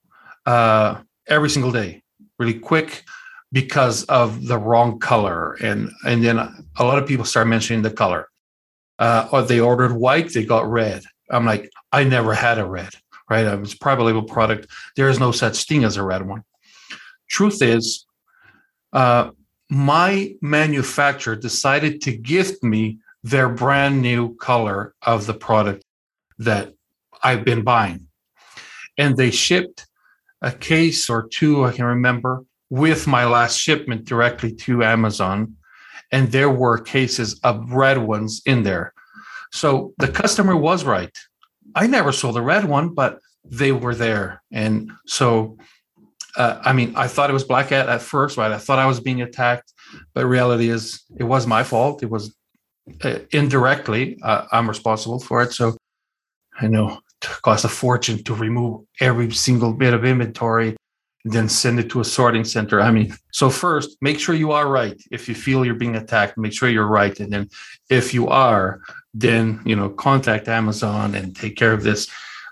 uh, 0.46 1.00
every 1.26 1.50
single 1.50 1.72
day 1.72 2.02
really 2.38 2.58
quick 2.58 3.02
because 3.50 4.04
of 4.04 4.46
the 4.46 4.58
wrong 4.58 4.98
color. 4.98 5.54
And 5.54 5.90
and 6.04 6.22
then 6.22 6.38
a 6.38 6.84
lot 6.84 6.98
of 6.98 7.08
people 7.08 7.24
start 7.24 7.48
mentioning 7.48 7.82
the 7.82 7.90
color. 7.90 8.28
Uh, 8.98 9.28
or 9.30 9.42
they 9.42 9.60
ordered 9.60 9.92
white 9.92 10.32
they 10.32 10.44
got 10.44 10.70
red. 10.70 11.02
I'm 11.30 11.44
like 11.44 11.70
i 11.92 12.04
never 12.04 12.32
had 12.32 12.58
a 12.58 12.64
red 12.64 12.94
right? 13.28 13.46
It's 13.46 13.74
a 13.74 13.78
private 13.78 14.04
label 14.04 14.22
product. 14.22 14.68
There 14.96 15.08
is 15.08 15.18
no 15.18 15.32
such 15.32 15.64
thing 15.64 15.84
as 15.84 15.96
a 15.96 16.02
red 16.02 16.26
one. 16.26 16.44
Truth 17.28 17.62
is 17.62 18.06
uh, 18.92 19.30
my 19.70 20.34
manufacturer 20.40 21.36
decided 21.36 22.00
to 22.00 22.16
gift 22.16 22.62
me 22.62 22.98
their 23.22 23.48
brand 23.48 24.00
new 24.00 24.34
color 24.36 24.94
of 25.02 25.26
the 25.26 25.34
product 25.34 25.84
that 26.38 26.72
i've 27.22 27.44
been 27.44 27.62
buying 27.62 28.06
and 28.98 29.16
they 29.16 29.30
shipped 29.30 29.86
a 30.42 30.52
case 30.52 31.08
or 31.08 31.26
two, 31.28 31.64
I 31.64 31.72
can 31.72 31.84
remember, 31.84 32.44
with 32.70 33.06
my 33.06 33.24
last 33.24 33.58
shipment 33.58 34.04
directly 34.04 34.52
to 34.52 34.84
Amazon. 34.84 35.56
And 36.12 36.30
there 36.30 36.50
were 36.50 36.78
cases 36.78 37.40
of 37.42 37.72
red 37.72 37.98
ones 37.98 38.42
in 38.46 38.62
there. 38.62 38.92
So 39.52 39.94
the 39.98 40.08
customer 40.08 40.56
was 40.56 40.84
right. 40.84 41.16
I 41.74 41.86
never 41.86 42.12
saw 42.12 42.32
the 42.32 42.42
red 42.42 42.64
one, 42.64 42.94
but 42.94 43.18
they 43.44 43.72
were 43.72 43.94
there. 43.94 44.42
And 44.52 44.92
so, 45.06 45.58
uh, 46.36 46.60
I 46.62 46.72
mean, 46.72 46.92
I 46.96 47.08
thought 47.08 47.30
it 47.30 47.32
was 47.32 47.44
Black 47.44 47.70
Hat 47.70 47.88
at 47.88 48.02
first, 48.02 48.36
right? 48.36 48.52
I 48.52 48.58
thought 48.58 48.78
I 48.78 48.86
was 48.86 49.00
being 49.00 49.22
attacked, 49.22 49.72
but 50.14 50.26
reality 50.26 50.68
is 50.68 51.02
it 51.18 51.24
was 51.24 51.46
my 51.46 51.64
fault. 51.64 52.02
It 52.02 52.10
was 52.10 52.34
uh, 53.02 53.18
indirectly, 53.30 54.18
uh, 54.22 54.46
I'm 54.52 54.68
responsible 54.68 55.20
for 55.20 55.42
it. 55.42 55.52
So 55.52 55.76
I 56.60 56.66
know 56.68 57.00
it 57.22 57.28
cost 57.42 57.64
a 57.64 57.68
fortune 57.68 58.22
to 58.24 58.34
remove 58.34 58.82
every 59.00 59.30
single 59.32 59.72
bit 59.72 59.94
of 59.94 60.04
inventory 60.04 60.76
and 61.24 61.32
then 61.32 61.48
send 61.48 61.80
it 61.80 61.90
to 61.90 62.00
a 62.00 62.04
sorting 62.04 62.44
center. 62.44 62.80
I 62.80 62.90
mean, 62.92 63.14
so 63.32 63.50
first, 63.50 63.96
make 64.00 64.20
sure 64.20 64.34
you 64.34 64.52
are 64.52 64.68
right. 64.68 65.00
If 65.10 65.28
you 65.28 65.34
feel 65.34 65.64
you're 65.64 65.74
being 65.74 65.96
attacked, 65.96 66.38
make 66.38 66.52
sure 66.52 66.68
you're 66.68 66.86
right. 66.86 67.18
And 67.18 67.32
then 67.32 67.48
if 67.90 68.14
you 68.14 68.28
are, 68.28 68.80
then, 69.12 69.60
you 69.64 69.74
know, 69.74 69.88
contact 69.88 70.46
Amazon 70.46 71.14
and 71.14 71.34
take 71.34 71.56
care 71.56 71.72
of 71.72 71.82
this. 71.82 72.08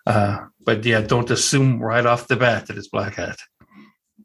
Uh, 0.07 0.47
but 0.65 0.85
yeah, 0.85 1.01
don't 1.01 1.31
assume 1.31 1.81
right 1.81 2.05
off 2.05 2.27
the 2.27 2.37
bat 2.37 2.67
that 2.67 2.77
it's 2.77 2.89
Black 2.89 3.15
Hat. 3.15 3.39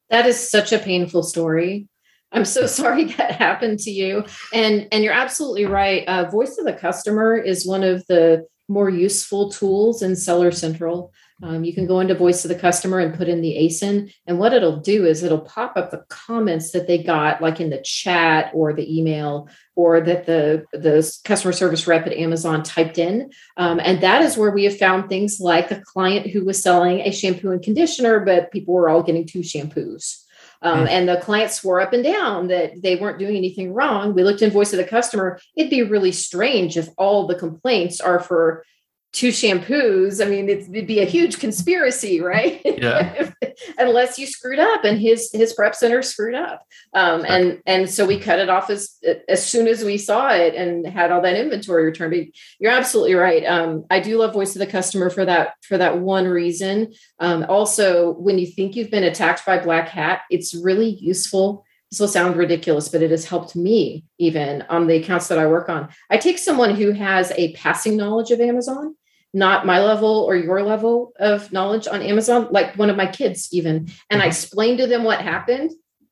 That 0.10 0.26
is 0.26 0.50
such 0.50 0.72
a 0.72 0.80
painful 0.80 1.24
story. 1.24 1.88
I'm 2.32 2.46
so 2.46 2.66
sorry 2.80 3.06
that 3.06 3.34
happened 3.34 3.80
to 3.80 3.92
you. 3.92 4.26
And 4.54 4.88
and 4.92 5.04
you're 5.04 5.14
absolutely 5.14 5.66
right. 5.66 6.08
Uh, 6.08 6.30
voice 6.30 6.58
of 6.58 6.66
the 6.66 6.74
customer 6.74 7.36
is 7.38 7.66
one 7.66 7.84
of 7.84 8.06
the 8.08 8.46
more 8.68 8.90
useful 8.90 9.50
tools 9.50 10.02
in 10.02 10.16
Seller 10.16 10.52
Central. 10.52 11.12
Um, 11.42 11.64
you 11.64 11.74
can 11.74 11.88
go 11.88 12.00
into 12.00 12.16
voice 12.16 12.44
of 12.44 12.50
the 12.50 12.60
customer 12.60 13.00
and 13.00 13.16
put 13.16 13.30
in 13.30 13.42
the 13.42 13.56
ASIN. 13.56 14.14
And 14.28 14.40
what 14.40 14.54
it'll 14.54 14.78
do 14.78 15.06
is 15.06 15.24
it'll 15.24 15.40
pop 15.40 15.78
up 15.78 15.90
the 15.90 16.04
comments 16.10 16.72
that 16.72 16.88
they 16.88 17.02
got, 17.02 17.42
like 17.42 17.62
in 17.62 17.70
the 17.70 17.82
chat 17.82 18.52
or 18.54 18.74
the 18.74 19.00
email, 19.00 19.48
or 19.76 20.02
that 20.02 20.26
the, 20.26 20.66
the 20.74 21.20
customer 21.24 21.54
service 21.54 21.88
rep 21.88 22.06
at 22.06 22.14
Amazon 22.14 22.64
typed 22.64 22.98
in. 22.98 23.32
Um, 23.56 23.80
and 23.80 24.02
that 24.02 24.22
is 24.22 24.36
where 24.36 24.52
we 24.52 24.66
have 24.66 24.78
found 24.78 25.08
things 25.08 25.40
like 25.40 25.72
a 25.72 25.82
client 25.82 26.28
who 26.28 26.44
was 26.44 26.62
selling 26.62 27.00
a 27.00 27.12
shampoo 27.12 27.52
and 27.52 27.64
conditioner, 27.64 28.20
but 28.20 28.52
people 28.52 28.74
were 28.74 28.90
all 28.90 29.04
getting 29.04 29.26
two 29.26 29.40
shampoos. 29.40 30.24
Um, 30.62 30.86
mm. 30.86 30.90
And 30.90 31.08
the 31.08 31.18
client 31.18 31.52
swore 31.52 31.80
up 31.80 31.94
and 31.94 32.04
down 32.04 32.48
that 32.50 32.82
they 32.82 32.98
weren't 32.98 33.20
doing 33.20 33.38
anything 33.38 33.74
wrong. 33.74 34.14
We 34.14 34.24
looked 34.24 34.42
in 34.42 34.52
voice 34.52 34.74
of 34.74 34.78
the 34.78 34.84
customer. 34.84 35.40
It'd 35.56 35.70
be 35.70 35.84
really 35.84 36.12
strange 36.12 36.76
if 36.76 36.90
all 36.98 37.28
the 37.28 37.36
complaints 37.36 38.02
are 38.02 38.20
for 38.20 38.66
two 39.12 39.30
shampoos. 39.30 40.26
I 40.26 40.30
mean, 40.30 40.50
it'd 40.50 40.88
be 40.88 41.02
a 41.02 41.06
huge 41.06 41.40
conspiracy, 41.40 42.22
right? 42.22 42.62
Yeah. 42.64 43.32
Unless 43.78 44.18
you 44.18 44.26
screwed 44.26 44.60
up, 44.60 44.86
and 44.86 45.00
his 45.00 45.30
his 45.34 45.54
prep 45.54 45.76
center 45.76 46.02
screwed 46.02 46.36
up, 46.36 46.64
um, 46.94 47.26
and 47.28 47.62
and 47.66 47.90
so 47.90 48.06
we 48.06 48.20
cut 48.20 48.40
it 48.40 48.50
off 48.50 48.70
as 48.70 48.98
as 49.28 49.46
soon 49.46 49.68
as 49.68 49.84
we 49.84 49.98
saw 49.98 50.30
it 50.30 50.56
and 50.56 50.88
had 50.88 51.12
all 51.12 51.22
that 51.22 51.36
inventory 51.36 51.86
returned. 51.86 52.12
But 52.12 52.28
you're 52.60 52.72
absolutely 52.72 53.16
right. 53.16 53.44
Um, 53.46 53.86
I 53.90 54.00
do 54.00 54.18
love 54.18 54.34
voice 54.34 54.56
of 54.56 54.60
the 54.60 54.68
customer 54.68 55.10
for 55.10 55.26
that 55.26 55.56
for 55.62 55.78
that 55.78 56.00
one 56.00 56.28
reason. 56.28 56.94
Um, 57.20 57.46
also, 57.50 58.14
when 58.14 58.40
you 58.40 58.48
think 58.48 58.76
you've 58.76 58.92
been 58.92 59.04
attacked 59.04 59.46
by 59.46 59.60
black 59.60 59.90
hat, 59.90 60.22
it's 60.30 60.56
really 60.56 60.90
useful 60.90 61.66
this 61.92 62.00
will 62.00 62.08
sound 62.08 62.36
ridiculous, 62.36 62.88
but 62.88 63.02
it 63.02 63.10
has 63.10 63.26
helped 63.26 63.56
me 63.56 64.06
even 64.20 64.64
on 64.70 64.86
the 64.86 64.98
accounts 64.98 65.28
that 65.28 65.40
I 65.40 65.48
work 65.48 65.70
on. 65.70 65.90
I 66.10 66.18
take 66.18 66.38
someone 66.38 66.76
who 66.76 66.92
has 66.92 67.32
a 67.36 67.54
passing 67.54 67.98
knowledge 67.98 68.30
of 68.30 68.40
Amazon 68.40 68.96
not 69.34 69.66
my 69.66 69.80
level 69.80 70.24
or 70.28 70.36
your 70.36 70.64
level 70.64 71.14
of 71.20 71.52
knowledge 71.52 71.88
on 71.88 72.02
Amazon, 72.02 72.48
like 72.52 72.76
one 72.76 72.90
of 72.90 72.98
my 72.98 73.06
kids, 73.06 73.50
even. 73.52 73.76
And 73.76 73.88
mm-hmm. 73.88 74.22
I 74.22 74.26
explain 74.26 74.78
to 74.78 74.88
them 74.88 75.04
what 75.04 75.22
happened. 75.22 75.72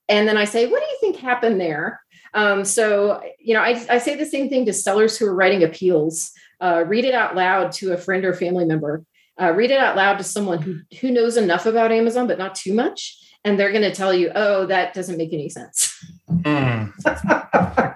And 0.09 0.27
then 0.27 0.37
I 0.37 0.45
say, 0.45 0.67
What 0.67 0.79
do 0.79 0.85
you 0.85 0.97
think 1.01 1.17
happened 1.17 1.59
there? 1.59 1.99
Um, 2.33 2.65
so, 2.65 3.21
you 3.39 3.53
know, 3.53 3.61
I, 3.61 3.83
I, 3.89 3.97
say 3.97 4.15
the 4.15 4.25
same 4.25 4.49
thing 4.49 4.65
to 4.65 4.73
sellers 4.73 5.17
who 5.17 5.25
are 5.25 5.33
writing 5.33 5.63
appeals. 5.63 6.31
Uh, 6.59 6.83
read 6.85 7.05
it 7.05 7.13
out 7.13 7.35
loud 7.35 7.71
to 7.71 7.93
a 7.93 7.97
friend 7.97 8.25
or 8.25 8.33
family 8.33 8.65
member. 8.65 9.03
Uh, 9.41 9.53
read 9.53 9.71
it 9.71 9.79
out 9.79 9.95
loud 9.95 10.17
to 10.17 10.23
someone 10.23 10.61
who, 10.61 10.79
who 10.99 11.11
knows 11.11 11.37
enough 11.37 11.65
about 11.65 11.91
Amazon, 11.91 12.27
but 12.27 12.37
not 12.37 12.55
too 12.55 12.73
much. 12.73 13.17
And 13.43 13.59
they're 13.59 13.71
going 13.71 13.83
to 13.83 13.93
tell 13.93 14.13
you, 14.13 14.31
oh, 14.35 14.65
that 14.65 14.93
doesn't 14.93 15.17
make 15.17 15.31
any 15.31 15.49
sense. 15.49 15.95
Mm. 16.29 16.91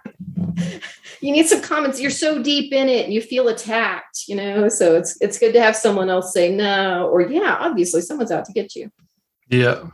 you 1.22 1.32
need 1.32 1.48
some 1.48 1.62
comments. 1.62 2.00
You're 2.00 2.12
so 2.12 2.42
deep 2.42 2.74
in 2.74 2.90
it, 2.90 3.06
and 3.06 3.14
you 3.14 3.22
feel 3.22 3.48
attacked, 3.48 4.28
you 4.28 4.36
know. 4.36 4.70
So 4.70 4.96
it's 4.96 5.18
it's 5.22 5.38
good 5.38 5.54
to 5.54 5.62
have 5.62 5.76
someone 5.76 6.10
else 6.10 6.34
say 6.34 6.54
no, 6.54 7.08
or 7.08 7.22
yeah, 7.22 7.58
obviously 7.60 8.02
someone's 8.02 8.32
out 8.32 8.46
to 8.46 8.54
get 8.54 8.76
you. 8.76 8.92
Yeah, 9.48 9.88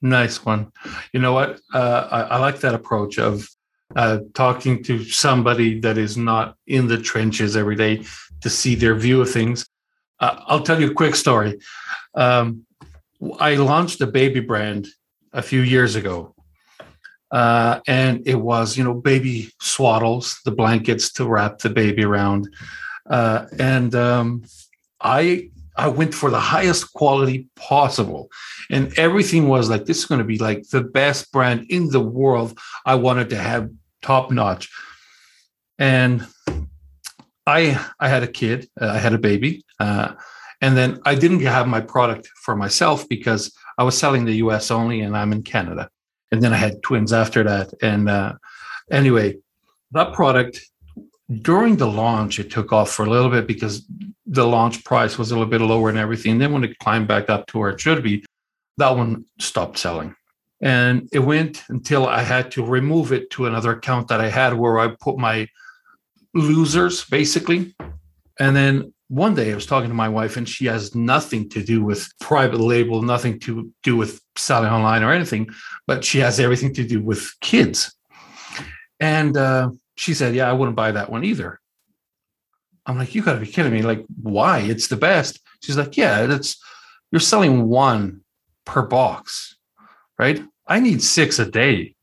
nice 0.00 0.44
one. 0.44 0.72
You 1.12 1.20
know 1.20 1.32
what? 1.32 1.60
Uh, 1.72 2.08
I, 2.10 2.20
I 2.22 2.38
like 2.38 2.60
that 2.60 2.74
approach 2.74 3.18
of 3.18 3.48
uh, 3.96 4.20
talking 4.34 4.82
to 4.84 5.04
somebody 5.04 5.80
that 5.80 5.98
is 5.98 6.16
not 6.16 6.56
in 6.66 6.88
the 6.88 6.98
trenches 6.98 7.56
every 7.56 7.76
day 7.76 8.04
to 8.40 8.50
see 8.50 8.74
their 8.74 8.94
view 8.94 9.20
of 9.20 9.30
things. 9.30 9.66
Uh, 10.18 10.40
I'll 10.46 10.62
tell 10.62 10.80
you 10.80 10.90
a 10.90 10.94
quick 10.94 11.14
story. 11.14 11.58
Um, 12.14 12.66
I 13.38 13.54
launched 13.54 14.00
a 14.00 14.06
baby 14.06 14.40
brand 14.40 14.88
a 15.32 15.42
few 15.42 15.60
years 15.60 15.94
ago, 15.94 16.31
uh, 17.32 17.80
and 17.86 18.22
it 18.26 18.34
was, 18.34 18.76
you 18.76 18.84
know, 18.84 18.92
baby 18.92 19.50
swaddles, 19.60 20.42
the 20.44 20.50
blankets 20.50 21.10
to 21.14 21.26
wrap 21.26 21.58
the 21.58 21.70
baby 21.70 22.04
around. 22.04 22.54
Uh, 23.08 23.46
and 23.58 23.94
um, 23.94 24.42
I 25.00 25.50
I 25.74 25.88
went 25.88 26.14
for 26.14 26.30
the 26.30 26.38
highest 26.38 26.92
quality 26.92 27.48
possible. 27.56 28.30
And 28.70 28.96
everything 28.98 29.48
was 29.48 29.70
like, 29.70 29.86
this 29.86 29.98
is 29.98 30.04
going 30.04 30.18
to 30.18 30.24
be 30.24 30.36
like 30.36 30.68
the 30.68 30.82
best 30.82 31.32
brand 31.32 31.66
in 31.70 31.88
the 31.88 32.00
world. 32.00 32.58
I 32.84 32.96
wanted 32.96 33.30
to 33.30 33.38
have 33.38 33.70
top 34.02 34.30
notch. 34.30 34.68
And 35.78 36.26
I 37.46 37.82
I 37.98 38.08
had 38.08 38.22
a 38.22 38.28
kid, 38.28 38.68
uh, 38.78 38.88
I 38.88 38.98
had 38.98 39.14
a 39.14 39.18
baby. 39.18 39.64
Uh, 39.80 40.12
and 40.60 40.76
then 40.76 41.00
I 41.06 41.14
didn't 41.14 41.40
have 41.40 41.66
my 41.66 41.80
product 41.80 42.28
for 42.44 42.54
myself 42.54 43.08
because 43.08 43.52
I 43.78 43.84
was 43.84 43.96
selling 43.96 44.26
the 44.26 44.34
US 44.44 44.70
only 44.70 45.00
and 45.00 45.16
I'm 45.16 45.32
in 45.32 45.42
Canada 45.42 45.88
and 46.32 46.42
then 46.42 46.52
I 46.52 46.56
had 46.56 46.82
twins 46.82 47.12
after 47.12 47.44
that. 47.44 47.72
And 47.82 48.08
uh, 48.08 48.34
anyway, 48.90 49.36
that 49.92 50.14
product 50.14 50.60
during 51.40 51.76
the 51.76 51.86
launch, 51.86 52.40
it 52.40 52.50
took 52.50 52.72
off 52.72 52.90
for 52.90 53.04
a 53.04 53.10
little 53.10 53.30
bit 53.30 53.46
because 53.46 53.86
the 54.26 54.46
launch 54.46 54.82
price 54.84 55.18
was 55.18 55.30
a 55.30 55.34
little 55.34 55.48
bit 55.48 55.60
lower 55.60 55.90
and 55.90 55.98
everything. 55.98 56.38
Then 56.38 56.52
when 56.52 56.64
it 56.64 56.78
climbed 56.78 57.06
back 57.06 57.30
up 57.30 57.46
to 57.48 57.58
where 57.58 57.70
it 57.70 57.80
should 57.80 58.02
be, 58.02 58.24
that 58.78 58.96
one 58.96 59.26
stopped 59.38 59.78
selling. 59.78 60.14
And 60.62 61.08
it 61.12 61.18
went 61.18 61.62
until 61.68 62.06
I 62.06 62.22
had 62.22 62.50
to 62.52 62.64
remove 62.64 63.12
it 63.12 63.30
to 63.30 63.46
another 63.46 63.72
account 63.72 64.08
that 64.08 64.20
I 64.20 64.28
had 64.28 64.54
where 64.54 64.78
I 64.78 64.94
put 65.00 65.18
my 65.18 65.48
losers 66.34 67.04
basically. 67.04 67.74
And 68.40 68.56
then 68.56 68.94
one 69.12 69.34
day 69.34 69.52
I 69.52 69.54
was 69.54 69.66
talking 69.66 69.90
to 69.90 69.94
my 69.94 70.08
wife, 70.08 70.38
and 70.38 70.48
she 70.48 70.64
has 70.66 70.94
nothing 70.94 71.50
to 71.50 71.62
do 71.62 71.84
with 71.84 72.08
private 72.18 72.60
label, 72.60 73.02
nothing 73.02 73.38
to 73.40 73.70
do 73.82 73.94
with 73.94 74.22
selling 74.36 74.72
online 74.72 75.02
or 75.02 75.12
anything, 75.12 75.50
but 75.86 76.02
she 76.02 76.20
has 76.20 76.40
everything 76.40 76.72
to 76.72 76.82
do 76.82 76.98
with 77.02 77.30
kids. 77.42 77.94
And 79.00 79.36
uh, 79.36 79.68
she 79.96 80.14
said, 80.14 80.34
Yeah, 80.34 80.48
I 80.48 80.54
wouldn't 80.54 80.78
buy 80.78 80.92
that 80.92 81.10
one 81.10 81.24
either. 81.24 81.60
I'm 82.86 82.96
like, 82.96 83.14
You 83.14 83.20
got 83.20 83.34
to 83.34 83.40
be 83.40 83.46
kidding 83.46 83.74
me. 83.74 83.82
Like, 83.82 84.02
why? 84.22 84.60
It's 84.60 84.86
the 84.88 84.96
best. 84.96 85.40
She's 85.62 85.76
like, 85.76 85.94
Yeah, 85.98 86.32
it's 86.32 86.58
you're 87.10 87.20
selling 87.20 87.68
one 87.68 88.22
per 88.64 88.80
box, 88.80 89.58
right? 90.18 90.42
I 90.66 90.80
need 90.80 91.02
six 91.02 91.38
a 91.38 91.44
day. 91.44 91.96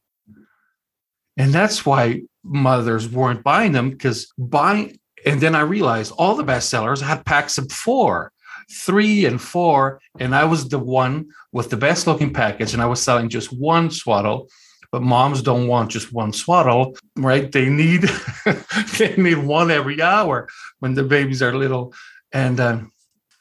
And 1.37 1.51
that's 1.51 1.87
why 1.87 2.21
mothers 2.43 3.09
weren't 3.09 3.43
buying 3.43 3.71
them 3.71 3.89
because 3.89 4.31
buying, 4.37 4.98
and 5.25 5.41
then 5.41 5.55
I 5.55 5.61
realized 5.61 6.13
all 6.17 6.35
the 6.35 6.43
bestsellers 6.43 7.01
had 7.01 7.25
packs 7.25 7.57
of 7.57 7.71
four, 7.71 8.31
three, 8.71 9.25
and 9.25 9.41
four. 9.41 9.99
And 10.19 10.35
I 10.35 10.45
was 10.45 10.67
the 10.69 10.79
one 10.79 11.29
with 11.51 11.69
the 11.69 11.77
best 11.77 12.07
looking 12.07 12.33
package, 12.33 12.73
and 12.73 12.81
I 12.81 12.85
was 12.85 13.01
selling 13.01 13.29
just 13.29 13.51
one 13.51 13.91
swaddle. 13.91 14.49
But 14.91 15.03
moms 15.03 15.43
don't 15.43 15.67
want 15.67 15.91
just 15.91 16.11
one 16.11 16.33
swaddle, 16.33 16.95
right? 17.15 17.51
They 17.51 17.69
need 17.69 18.01
they 18.97 19.15
need 19.17 19.37
one 19.37 19.69
every 19.69 20.01
hour 20.01 20.49
when 20.79 20.95
the 20.95 21.03
babies 21.03 21.43
are 21.43 21.53
little. 21.53 21.93
And 22.31 22.59
uh, 22.59 22.79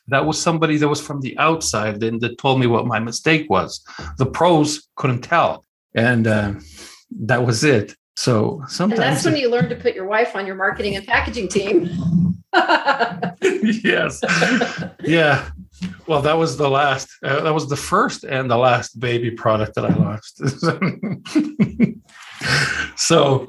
that 0.09 0.26
was 0.26 0.41
somebody 0.41 0.76
that 0.76 0.89
was 0.89 1.01
from 1.01 1.20
the 1.20 1.39
outside 1.39 2.01
that 2.01 2.39
told 2.39 2.61
me 2.61 2.66
what 2.66 2.87
my 2.87 2.99
mistake 2.99 3.49
was. 3.49 3.83
The 4.18 4.26
pros 4.26 4.89
couldn't 4.97 5.22
tell, 5.22 5.64
and 5.95 6.26
uh, 6.26 6.55
that 7.20 7.47
was 7.47 7.64
it. 7.64 7.95
So 8.19 8.64
sometimes 8.66 8.99
and 8.99 9.14
that's 9.14 9.25
when 9.25 9.37
you 9.37 9.49
learn 9.49 9.69
to 9.69 9.77
put 9.77 9.95
your 9.95 10.07
wife 10.07 10.35
on 10.35 10.45
your 10.45 10.57
marketing 10.57 10.97
and 10.97 11.07
packaging 11.07 11.47
team. 11.47 11.89
yes, 13.85 14.21
yeah. 15.05 15.49
Well, 16.09 16.21
that 16.23 16.37
was 16.37 16.57
the 16.57 16.69
last. 16.69 17.09
Uh, 17.23 17.43
that 17.43 17.55
was 17.55 17.69
the 17.69 17.77
first 17.77 18.25
and 18.25 18.51
the 18.51 18.57
last 18.57 18.99
baby 18.99 19.31
product 19.31 19.77
that 19.77 19.85
I 19.85 19.95
launched. 19.95 20.39
so 22.99 23.47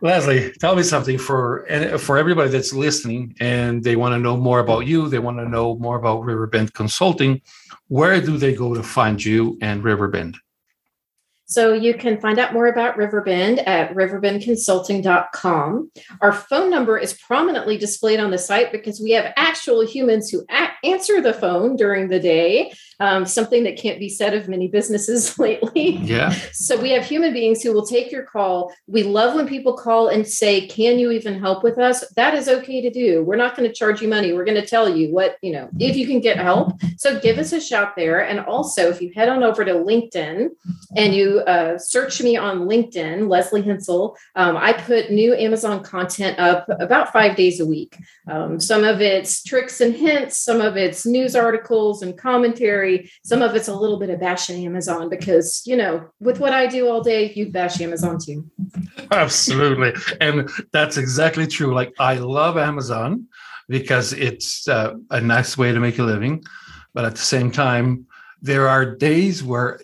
Leslie, 0.00 0.52
tell 0.60 0.76
me 0.76 0.84
something 0.84 1.18
for 1.18 1.66
for 1.98 2.16
everybody 2.16 2.48
that's 2.48 2.72
listening 2.72 3.34
and 3.40 3.82
they 3.82 3.96
want 3.96 4.12
to 4.12 4.20
know 4.20 4.36
more 4.36 4.60
about 4.60 4.86
you. 4.86 5.08
They 5.08 5.18
want 5.18 5.38
to 5.38 5.48
know 5.48 5.78
more 5.78 5.98
about 5.98 6.22
Riverbend 6.22 6.74
Consulting. 6.74 7.42
Where 7.88 8.20
do 8.20 8.36
they 8.36 8.54
go 8.54 8.72
to 8.72 8.84
find 8.84 9.24
you 9.24 9.58
and 9.60 9.82
Riverbend? 9.82 10.36
So 11.46 11.72
you 11.72 11.94
can 11.94 12.20
find 12.20 12.40
out 12.40 12.52
more 12.52 12.66
about 12.66 12.96
Riverbend 12.96 13.60
at 13.60 13.94
riverbendconsulting.com. 13.94 15.90
Our 16.20 16.32
phone 16.32 16.70
number 16.70 16.98
is 16.98 17.14
prominently 17.14 17.78
displayed 17.78 18.18
on 18.18 18.32
the 18.32 18.38
site 18.38 18.72
because 18.72 19.00
we 19.00 19.12
have 19.12 19.32
actual 19.36 19.86
humans 19.86 20.28
who 20.28 20.44
a- 20.50 20.70
answer 20.84 21.20
the 21.20 21.32
phone 21.32 21.76
during 21.76 22.08
the 22.08 22.18
day, 22.18 22.72
um, 23.00 23.26
something 23.26 23.64
that 23.64 23.76
can't 23.76 23.98
be 23.98 24.08
said 24.08 24.34
of 24.34 24.48
many 24.48 24.68
businesses 24.68 25.38
lately. 25.38 25.96
Yeah. 25.96 26.30
So 26.52 26.80
we 26.80 26.90
have 26.90 27.04
human 27.04 27.32
beings 27.32 27.62
who 27.62 27.72
will 27.72 27.86
take 27.86 28.10
your 28.10 28.22
call. 28.22 28.72
We 28.86 29.02
love 29.02 29.34
when 29.34 29.48
people 29.48 29.74
call 29.74 30.08
and 30.08 30.26
say, 30.26 30.66
Can 30.66 30.98
you 30.98 31.10
even 31.10 31.38
help 31.38 31.62
with 31.62 31.78
us? 31.78 32.08
That 32.16 32.34
is 32.34 32.48
okay 32.48 32.80
to 32.80 32.90
do. 32.90 33.22
We're 33.24 33.36
not 33.36 33.56
going 33.56 33.68
to 33.68 33.74
charge 33.74 34.00
you 34.00 34.08
money. 34.08 34.32
We're 34.32 34.44
going 34.44 34.60
to 34.60 34.66
tell 34.66 34.88
you 34.88 35.12
what, 35.12 35.36
you 35.42 35.52
know, 35.52 35.68
if 35.78 35.96
you 35.96 36.06
can 36.06 36.20
get 36.20 36.38
help. 36.38 36.72
So 36.96 37.20
give 37.20 37.38
us 37.38 37.52
a 37.52 37.60
shout 37.60 37.96
there. 37.96 38.20
And 38.20 38.40
also, 38.40 38.88
if 38.88 39.00
you 39.00 39.12
head 39.14 39.28
on 39.28 39.42
over 39.42 39.64
to 39.64 39.72
LinkedIn 39.72 40.48
and 40.96 41.14
you 41.14 41.40
uh, 41.40 41.78
search 41.78 42.22
me 42.22 42.36
on 42.36 42.60
LinkedIn, 42.60 43.28
Leslie 43.28 43.62
Hensel. 43.62 44.16
Um, 44.34 44.56
I 44.56 44.72
put 44.72 45.10
new 45.10 45.34
Amazon 45.34 45.82
content 45.82 46.38
up 46.38 46.66
about 46.68 47.12
five 47.12 47.36
days 47.36 47.60
a 47.60 47.66
week. 47.66 47.98
Um, 48.28 48.60
some 48.60 48.84
of 48.84 49.00
it's 49.00 49.42
tricks 49.42 49.80
and 49.80 49.94
hints, 49.94 50.38
some 50.38 50.60
of 50.60 50.76
it's 50.76 51.06
news 51.06 51.36
articles 51.36 52.02
and 52.02 52.16
commentary, 52.16 52.85
some 53.24 53.42
of 53.42 53.54
it's 53.54 53.68
a 53.68 53.74
little 53.74 53.98
bit 53.98 54.10
of 54.10 54.20
bashing 54.20 54.64
Amazon 54.64 55.08
because, 55.08 55.62
you 55.66 55.76
know, 55.76 56.08
with 56.20 56.38
what 56.38 56.52
I 56.52 56.66
do 56.66 56.88
all 56.88 57.02
day, 57.02 57.32
you 57.34 57.50
bash 57.50 57.80
Amazon 57.80 58.18
too. 58.18 58.48
Absolutely. 59.10 59.92
And 60.20 60.48
that's 60.72 60.96
exactly 60.96 61.46
true. 61.46 61.74
Like, 61.74 61.92
I 61.98 62.14
love 62.14 62.56
Amazon 62.56 63.26
because 63.68 64.12
it's 64.12 64.68
uh, 64.68 64.94
a 65.10 65.20
nice 65.20 65.58
way 65.58 65.72
to 65.72 65.80
make 65.80 65.98
a 65.98 66.02
living. 66.02 66.44
But 66.94 67.04
at 67.04 67.12
the 67.12 67.28
same 67.34 67.50
time, 67.50 68.06
there 68.40 68.68
are 68.68 68.96
days 68.96 69.42
where 69.42 69.80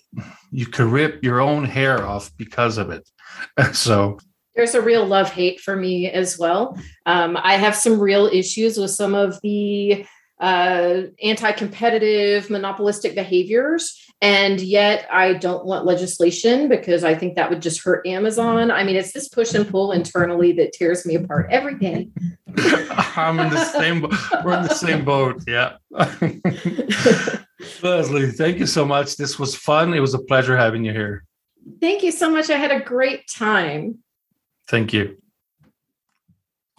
you 0.51 0.67
could 0.67 0.87
rip 0.87 1.23
your 1.25 1.41
own 1.41 1.65
hair 1.65 2.05
off 2.05 2.31
because 2.37 2.79
of 2.79 2.91
it. 2.91 3.09
so 3.73 4.19
there's 4.55 4.75
a 4.75 4.83
real 4.83 5.07
love 5.07 5.31
hate 5.31 5.61
for 5.61 5.77
me 5.77 6.11
as 6.11 6.39
well. 6.39 6.79
Um, 7.07 7.39
I 7.41 7.55
have 7.55 7.75
some 7.75 7.99
real 7.99 8.27
issues 8.27 8.77
with 8.77 8.91
some 8.91 9.15
of 9.15 9.41
the 9.43 10.07
uh, 10.43 11.03
anti 11.23 11.53
competitive, 11.53 12.51
monopolistic 12.51 13.15
behaviors. 13.15 13.99
And 14.21 14.61
yet, 14.61 15.07
I 15.11 15.35
don't 15.35 15.65
want 15.65 15.85
legislation 15.85 16.69
because 16.69 17.03
I 17.03 17.15
think 17.15 17.35
that 17.37 17.49
would 17.49 17.63
just 17.63 17.83
hurt 17.83 18.07
Amazon. 18.07 18.71
I 18.71 18.85
mean, 18.85 18.97
it's 18.97 19.13
this 19.13 19.29
push 19.29 19.55
and 19.55 19.69
pull 19.69 19.93
internally 19.93 20.53
that 20.55 20.73
tears 20.73 21.07
me 21.07 21.15
apart 21.15 21.47
every 21.51 21.77
day. 21.77 22.09
I'm 22.57 23.41
in 23.41 23.51
the 23.51 23.65
same. 23.65 24.03
We're 24.45 24.59
in 24.59 24.63
the 24.65 24.75
same 24.75 25.05
boat. 25.05 25.43
Yeah. 25.47 25.77
Leslie, 27.83 28.31
thank 28.31 28.59
you 28.59 28.67
so 28.67 28.85
much. 28.85 29.17
This 29.17 29.39
was 29.39 29.57
fun. 29.57 29.95
It 29.95 30.01
was 30.01 30.15
a 30.15 30.21
pleasure 30.21 30.57
having 30.57 30.85
you 30.85 30.93
here. 30.93 31.25
Thank 31.81 32.03
you 32.03 32.13
so 32.13 32.31
much. 32.31 32.51
I 32.51 32.57
had 32.57 32.73
a 32.73 32.81
great 32.81 33.29
time. 33.29 33.99
Thank 34.69 34.93
you. 34.93 35.22